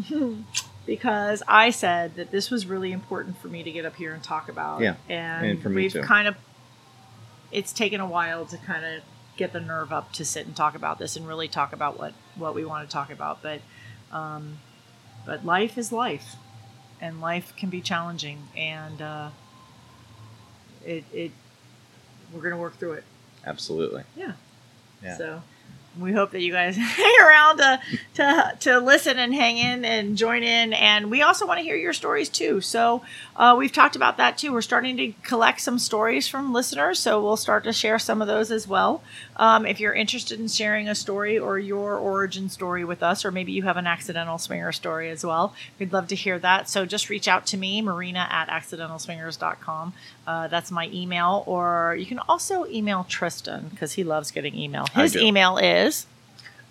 because 0.85 1.43
I 1.47 1.69
said 1.69 2.15
that 2.15 2.31
this 2.31 2.49
was 2.49 2.65
really 2.65 2.91
important 2.91 3.37
for 3.37 3.49
me 3.49 3.61
to 3.63 3.71
get 3.71 3.85
up 3.85 3.95
here 3.95 4.13
and 4.13 4.23
talk 4.23 4.49
about. 4.49 4.81
Yeah. 4.81 4.95
And, 5.07 5.45
And 5.45 5.61
for 5.61 5.69
me 5.69 5.83
we've 5.83 5.93
too. 5.93 6.01
kind 6.01 6.27
of 6.27 6.35
it's 7.51 7.71
taken 7.71 8.01
a 8.01 8.07
while 8.07 8.45
to 8.45 8.57
kind 8.57 8.83
of 8.83 9.03
get 9.37 9.53
the 9.53 9.59
nerve 9.61 9.93
up 9.93 10.11
to 10.13 10.25
sit 10.25 10.47
and 10.47 10.55
talk 10.55 10.75
about 10.75 10.97
this 10.97 11.15
and 11.15 11.27
really 11.27 11.47
talk 11.47 11.71
about 11.71 11.99
what 11.99 12.13
what 12.35 12.55
we 12.55 12.65
want 12.65 12.87
to 12.89 12.91
talk 12.91 13.11
about 13.11 13.41
but 13.43 13.61
um 14.11 14.57
but 15.27 15.45
life 15.45 15.77
is 15.77 15.91
life 15.91 16.35
and 16.99 17.21
life 17.21 17.53
can 17.55 17.69
be 17.69 17.79
challenging 17.79 18.47
and 18.57 18.99
uh 19.01 19.29
it 20.83 21.03
it 21.13 21.31
we're 22.33 22.41
gonna 22.41 22.57
work 22.57 22.77
through 22.77 22.93
it 22.93 23.03
Absolutely. 23.45 24.03
yeah 24.15 24.33
Yeah. 25.03 25.17
so 25.17 25.41
we 25.99 26.13
hope 26.13 26.29
that 26.31 26.41
you 26.41 26.51
guys 26.51 26.75
hang 26.77 27.15
around 27.23 27.57
to, 27.57 27.79
to 28.15 28.53
to 28.59 28.79
listen 28.79 29.17
and 29.17 29.33
hang 29.33 29.57
in 29.57 29.83
and 29.83 30.15
join 30.15 30.43
in. 30.43 30.71
And 30.73 31.09
we 31.09 31.23
also 31.23 31.47
want 31.47 31.57
to 31.57 31.63
hear 31.63 31.75
your 31.75 31.93
stories 31.93 32.29
too. 32.29 32.61
So 32.61 33.01
uh, 33.35 33.55
we've 33.57 33.71
talked 33.71 33.95
about 33.95 34.17
that 34.17 34.37
too. 34.37 34.53
We're 34.53 34.61
starting 34.61 34.95
to 34.97 35.11
collect 35.23 35.59
some 35.59 35.79
stories 35.79 36.27
from 36.27 36.53
listeners, 36.53 36.99
so 36.99 37.23
we'll 37.23 37.35
start 37.35 37.63
to 37.63 37.73
share 37.73 37.97
some 37.97 38.21
of 38.21 38.27
those 38.27 38.51
as 38.51 38.67
well. 38.67 39.01
Um, 39.37 39.65
if 39.65 39.79
you're 39.79 39.93
interested 39.93 40.39
in 40.39 40.47
sharing 40.47 40.89
a 40.89 40.95
story 40.95 41.39
or 41.39 41.57
your 41.57 41.95
origin 41.97 42.49
story 42.49 42.83
with 42.83 43.01
us, 43.01 43.23
or 43.23 43.31
maybe 43.31 43.51
you 43.51 43.63
have 43.63 43.77
an 43.77 43.87
accidental 43.87 44.37
swinger 44.37 44.71
story 44.71 45.09
as 45.09 45.25
well, 45.25 45.53
we'd 45.79 45.93
love 45.93 46.07
to 46.09 46.15
hear 46.15 46.39
that. 46.39 46.69
So 46.69 46.85
just 46.85 47.09
reach 47.09 47.27
out 47.27 47.45
to 47.47 47.57
me, 47.57 47.81
Myrina 47.81 48.29
at 48.29 48.49
accidentalswingers.com. 48.49 49.93
Uh, 50.25 50.47
that's 50.47 50.71
my 50.71 50.89
email, 50.91 51.43
or 51.45 51.95
you 51.97 52.05
can 52.05 52.19
also 52.19 52.65
email 52.67 53.05
Tristan 53.07 53.69
because 53.69 53.93
he 53.93 54.03
loves 54.03 54.31
getting 54.31 54.55
email. 54.55 54.87
His 54.93 55.15
email 55.15 55.57
is 55.57 56.07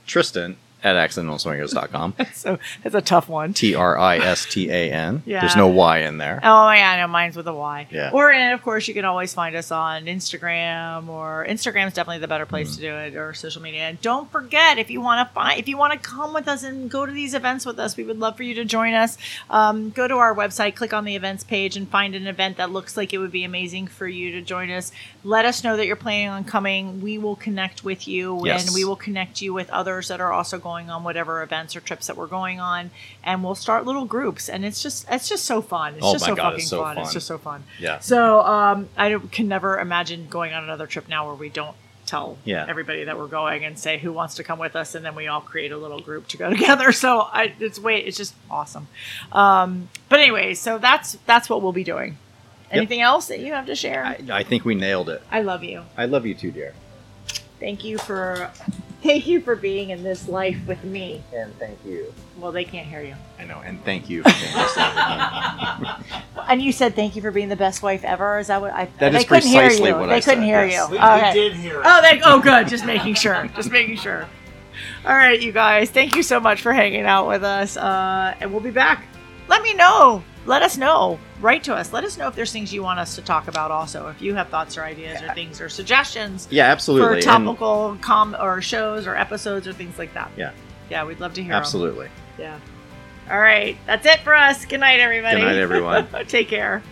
Tristan 0.07 0.57
at 0.83 0.95
accidentalswingers.com. 0.97 2.15
so 2.35 2.59
it's 2.85 2.95
a 2.95 3.01
tough 3.01 3.29
one. 3.29 3.53
T 3.55 3.75
R 3.75 3.99
I 3.99 4.19
S 4.19 4.47
T 4.47 4.71
A 4.71 4.91
N. 4.93 5.23
Yeah. 5.27 5.41
There's 5.41 5.57
no 5.57 5.69
Y 5.69 5.99
in 6.01 6.19
there. 6.19 6.41
Oh 6.43 6.71
yeah, 6.71 6.93
I 6.93 6.97
know 6.99 7.07
mine's 7.09 7.37
with 7.37 7.49
a 7.49 7.53
Y. 7.55 7.89
Yeah. 7.91 8.11
Or 8.13 8.31
and 8.31 8.53
of 8.55 8.63
course 8.63 8.87
you 8.87 8.95
can 8.95 9.05
always 9.05 9.35
find 9.35 9.57
us 9.57 9.71
on 9.73 10.05
Instagram 10.05 11.09
or 11.09 11.45
Instagram's 11.49 11.95
definitely 11.95 12.19
the 12.21 12.29
better 12.29 12.47
place 12.47 12.71
Mm. 12.73 12.75
to 12.77 12.81
do 12.81 12.95
it 12.95 13.17
or 13.17 13.35
social 13.35 13.63
media. 13.63 13.83
And 13.83 14.01
don't 14.01 14.31
forget 14.31 14.79
if 14.79 14.91
you 14.91 15.01
want 15.01 15.27
to 15.29 15.35
find 15.35 15.59
if 15.59 15.69
you 15.69 15.77
want 15.77 15.93
to 15.93 15.99
come 15.99 16.33
with 16.33 16.49
us 16.49 16.63
and 16.63 16.91
go 16.91 17.05
to 17.07 17.13
these 17.13 17.35
events 17.35 17.67
with 17.67 17.79
us, 17.79 17.97
we 17.97 18.05
would 18.05 18.19
love 18.19 18.37
for 18.37 18.43
you 18.43 18.55
to 18.55 18.65
join 18.65 18.95
us. 18.95 19.19
Um, 19.51 19.91
go 19.91 20.07
to 20.09 20.15
our 20.15 20.35
website, 20.35 20.75
click 20.77 20.93
on 20.93 21.05
the 21.05 21.17
events 21.17 21.45
page, 21.45 21.77
and 21.77 21.89
find 21.89 22.15
an 22.15 22.27
event 22.27 22.57
that 22.59 22.71
looks 22.71 22.97
like 22.97 23.13
it 23.13 23.19
would 23.19 23.33
be 23.33 23.45
amazing 23.45 23.87
for 23.89 24.07
you 24.07 24.33
to 24.33 24.43
join 24.43 24.71
us. 24.71 24.93
Let 25.25 25.45
us 25.45 25.63
know 25.65 25.77
that 25.77 25.87
you're 25.87 25.97
planning 25.97 26.29
on 26.29 26.45
coming. 26.45 27.01
We 27.01 27.19
will 27.19 27.37
connect 27.37 27.85
with 27.85 28.07
you 28.09 28.43
Yes. 28.45 28.67
and 28.67 28.75
we 28.75 28.85
will 28.85 28.97
connect 28.97 29.41
you 29.43 29.53
with 29.53 29.69
others 29.71 30.09
that 30.09 30.21
are 30.21 30.33
also 30.33 30.59
going 30.67 30.91
on 30.91 31.05
whatever 31.05 31.43
events 31.43 31.77
or 31.77 31.81
trips 31.81 32.09
that 32.09 32.17
we're 32.17 32.27
going 32.27 32.59
on, 32.59 32.91
and 33.23 33.45
we'll 33.45 33.55
start 33.55 33.85
little 33.87 34.05
groups. 34.05 34.49
And 34.49 34.65
it's 34.65 34.83
just 34.83 35.07
it's 35.11 35.29
just 35.29 35.45
so 35.45 35.63
fun. 35.63 35.95
It's 35.95 36.03
Oh 36.05 36.13
just 36.13 36.25
so 36.25 36.35
God, 36.35 36.43
fucking 36.43 36.59
it's 36.61 36.69
so 36.69 36.83
fun. 36.83 36.99
It's 36.99 37.13
just 37.13 37.27
so 37.29 37.39
fun. 37.39 37.63
Yeah. 37.79 38.01
So 38.01 38.41
um, 38.41 38.89
I 38.97 39.17
can 39.31 39.47
never 39.49 39.79
imagine 39.79 40.27
going 40.29 40.53
on 40.53 40.65
another 40.65 40.87
trip 40.89 41.09
now 41.09 41.27
where 41.27 41.37
we 41.37 41.49
don't 41.49 41.77
tell 42.05 42.39
Yeah. 42.45 42.65
everybody 42.69 43.03
that 43.05 43.17
we're 43.19 43.27
going 43.27 43.65
and 43.65 43.77
say 43.79 43.99
who 43.99 44.13
wants 44.13 44.35
to 44.37 44.45
come 44.45 44.59
with 44.59 44.75
us, 44.77 44.95
and 44.97 45.05
then 45.05 45.15
we 45.15 45.27
all 45.29 45.41
create 45.41 45.71
a 45.73 45.77
little 45.77 46.01
group 46.01 46.27
to 46.29 46.37
go 46.37 46.51
together. 46.57 46.91
So 46.93 47.21
I, 47.21 47.53
it's 47.61 47.79
wait, 47.79 48.07
it's 48.09 48.17
just 48.17 48.35
awesome. 48.51 48.89
Um, 49.33 49.89
but 50.09 50.19
anyway, 50.19 50.55
so 50.55 50.79
that's 50.79 51.17
that's 51.27 51.49
what 51.49 51.63
we'll 51.63 51.73
be 51.73 51.85
doing. 51.85 52.19
Anything 52.73 53.01
else 53.01 53.29
that 53.29 53.39
you 53.39 53.53
have 53.53 53.67
to 53.67 53.77
share? 53.77 54.05
I, 54.05 54.19
I 54.41 54.43
think 54.43 54.65
we 54.65 54.75
nailed 54.75 55.09
it. 55.09 55.23
I 55.31 55.43
love 55.43 55.63
you. 55.63 55.83
I 55.97 56.07
love 56.07 56.27
you 56.27 56.35
too, 56.35 56.51
dear. 56.51 56.75
Thank 57.61 57.85
you 57.85 57.97
for 57.97 58.51
thank 59.07 59.27
you 59.27 59.41
for 59.41 59.57
being 59.57 59.91
in 59.91 60.03
this 60.03 60.29
life 60.29 60.59
with 60.67 60.83
me. 60.85 61.23
And 61.35 61.57
thank 61.59 61.79
you. 61.85 62.13
Well, 62.39 62.53
they 62.53 62.65
can't 62.65 62.87
hear 62.87 63.01
you. 63.01 63.15
I 63.39 63.45
know. 63.45 63.61
And 63.65 63.83
thank 63.85 64.11
you 64.11 64.23
for 64.23 64.31
being 64.31 64.55
this 64.55 64.77
And 66.49 66.61
you 66.63 66.73
said 66.73 66.95
thank 66.95 67.17
you 67.17 67.23
for 67.23 67.31
being 67.31 67.49
the 67.49 67.57
best 67.57 67.83
wife 67.83 68.05
ever. 68.05 68.39
Is 68.39 68.49
that 68.49 68.61
what 68.61 68.73
I? 68.73 68.87
That 68.99 69.13
they 69.13 69.19
is 69.19 69.25
couldn't 69.25 69.49
hear 69.49 69.71
you. 69.71 69.95
what 69.97 70.07
they 70.09 70.17
I 70.17 70.21
couldn't 70.21 70.41
said, 70.41 70.45
hear 70.45 70.65
yes. 70.65 70.89
you. 70.91 70.97
We, 70.97 71.03
Okay. 71.03 71.33
we 71.33 71.41
did 71.41 71.53
hear 71.55 71.81
it. 71.81 71.87
Oh, 71.87 72.03
they, 72.03 72.21
oh, 72.25 72.41
good. 72.41 72.69
Just 72.69 72.85
making 72.85 73.15
sure. 73.15 73.49
Just 73.57 73.71
making 73.71 73.97
sure. 73.97 74.29
All 75.05 75.15
right, 75.15 75.41
you 75.41 75.53
guys. 75.53 75.91
Thank 75.91 76.17
you 76.17 76.23
so 76.23 76.39
much 76.41 76.61
for 76.61 76.73
hanging 76.73 77.05
out 77.05 77.29
with 77.29 77.43
us, 77.43 77.77
uh, 77.77 78.35
and 78.41 78.53
we'll 78.53 78.61
be 78.61 78.71
back. 78.71 79.05
Let 79.49 79.63
me 79.63 79.73
know. 79.75 80.23
Let 80.45 80.63
us 80.63 80.77
know. 80.77 81.19
Write 81.41 81.65
to 81.65 81.75
us. 81.75 81.93
Let 81.93 82.03
us 82.05 82.17
know 82.17 82.29
if 82.29 82.35
there's 82.35 82.51
things 82.53 82.73
you 82.73 82.83
want 82.83 82.99
us 82.99 83.15
to 83.17 83.23
talk 83.23 83.47
about. 83.49 83.71
Also, 83.71 84.09
if 84.09 84.23
you 84.23 84.35
have 84.35 84.49
thoughts 84.49 84.79
or 84.79 84.85
ideas 84.85 85.21
or 85.23 85.33
things 85.35 85.61
or 85.61 85.69
suggestions 85.69 86.49
Yeah, 86.51 86.65
absolutely. 86.73 87.09
for 87.09 87.15
And- 87.15 87.47
topical 87.47 87.99
com 88.01 88.35
or 88.41 88.63
shows 88.63 89.07
or 89.07 89.15
episodes 89.17 89.69
or 89.69 89.73
things 89.75 89.99
like 89.99 90.15
that. 90.15 90.31
Yeah. 90.37 90.51
Yeah, 90.89 91.05
we'd 91.05 91.21
love 91.21 91.35
to 91.35 91.43
hear. 91.43 91.53
absolutely. 91.53 92.09
Yeah. 92.39 92.57
All 93.31 93.39
right. 93.41 93.77
That's 93.87 94.07
it 94.07 94.21
for 94.21 94.35
us. 94.35 94.65
Good 94.65 94.81
night, 94.81 95.01
everybody. 95.01 95.41
Good 95.41 95.47
night, 95.47 95.57
everyone. 95.57 96.07
Take 96.29 96.49
care. 96.49 96.83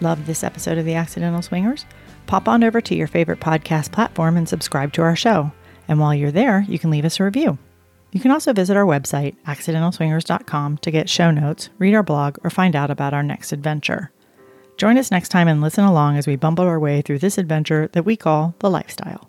Love 0.00 0.26
this 0.26 0.42
episode 0.44 0.76
of 0.76 0.84
The 0.84 0.94
Accidental 0.94 1.40
Swingers? 1.42 1.86
Pop 2.26 2.46
on 2.48 2.62
over 2.62 2.80
to 2.80 2.94
your 2.94 3.06
favorite 3.06 3.40
podcast 3.40 3.90
platform 3.90 4.36
and 4.36 4.48
subscribe 4.48 4.92
to 4.94 5.02
our 5.02 5.16
show. 5.16 5.50
And 5.88 5.98
while 5.98 6.14
you're 6.14 6.30
there, 6.30 6.64
you 6.68 6.78
can 6.78 6.90
leave 6.90 7.04
us 7.06 7.18
a 7.20 7.24
review. 7.24 7.58
You 8.12 8.20
can 8.20 8.30
also 8.30 8.52
visit 8.52 8.76
our 8.76 8.86
website, 8.86 9.36
accidentalswingers.com, 9.46 10.78
to 10.78 10.90
get 10.90 11.10
show 11.10 11.30
notes, 11.30 11.68
read 11.78 11.94
our 11.94 12.02
blog, 12.02 12.38
or 12.42 12.50
find 12.50 12.74
out 12.74 12.90
about 12.90 13.12
our 13.12 13.22
next 13.22 13.52
adventure. 13.52 14.10
Join 14.78 14.96
us 14.96 15.10
next 15.10 15.28
time 15.28 15.48
and 15.48 15.60
listen 15.60 15.84
along 15.84 16.16
as 16.16 16.26
we 16.26 16.36
bumble 16.36 16.64
our 16.64 16.80
way 16.80 17.02
through 17.02 17.18
this 17.18 17.36
adventure 17.36 17.88
that 17.92 18.04
we 18.04 18.16
call 18.16 18.54
the 18.60 18.70
lifestyle. 18.70 19.28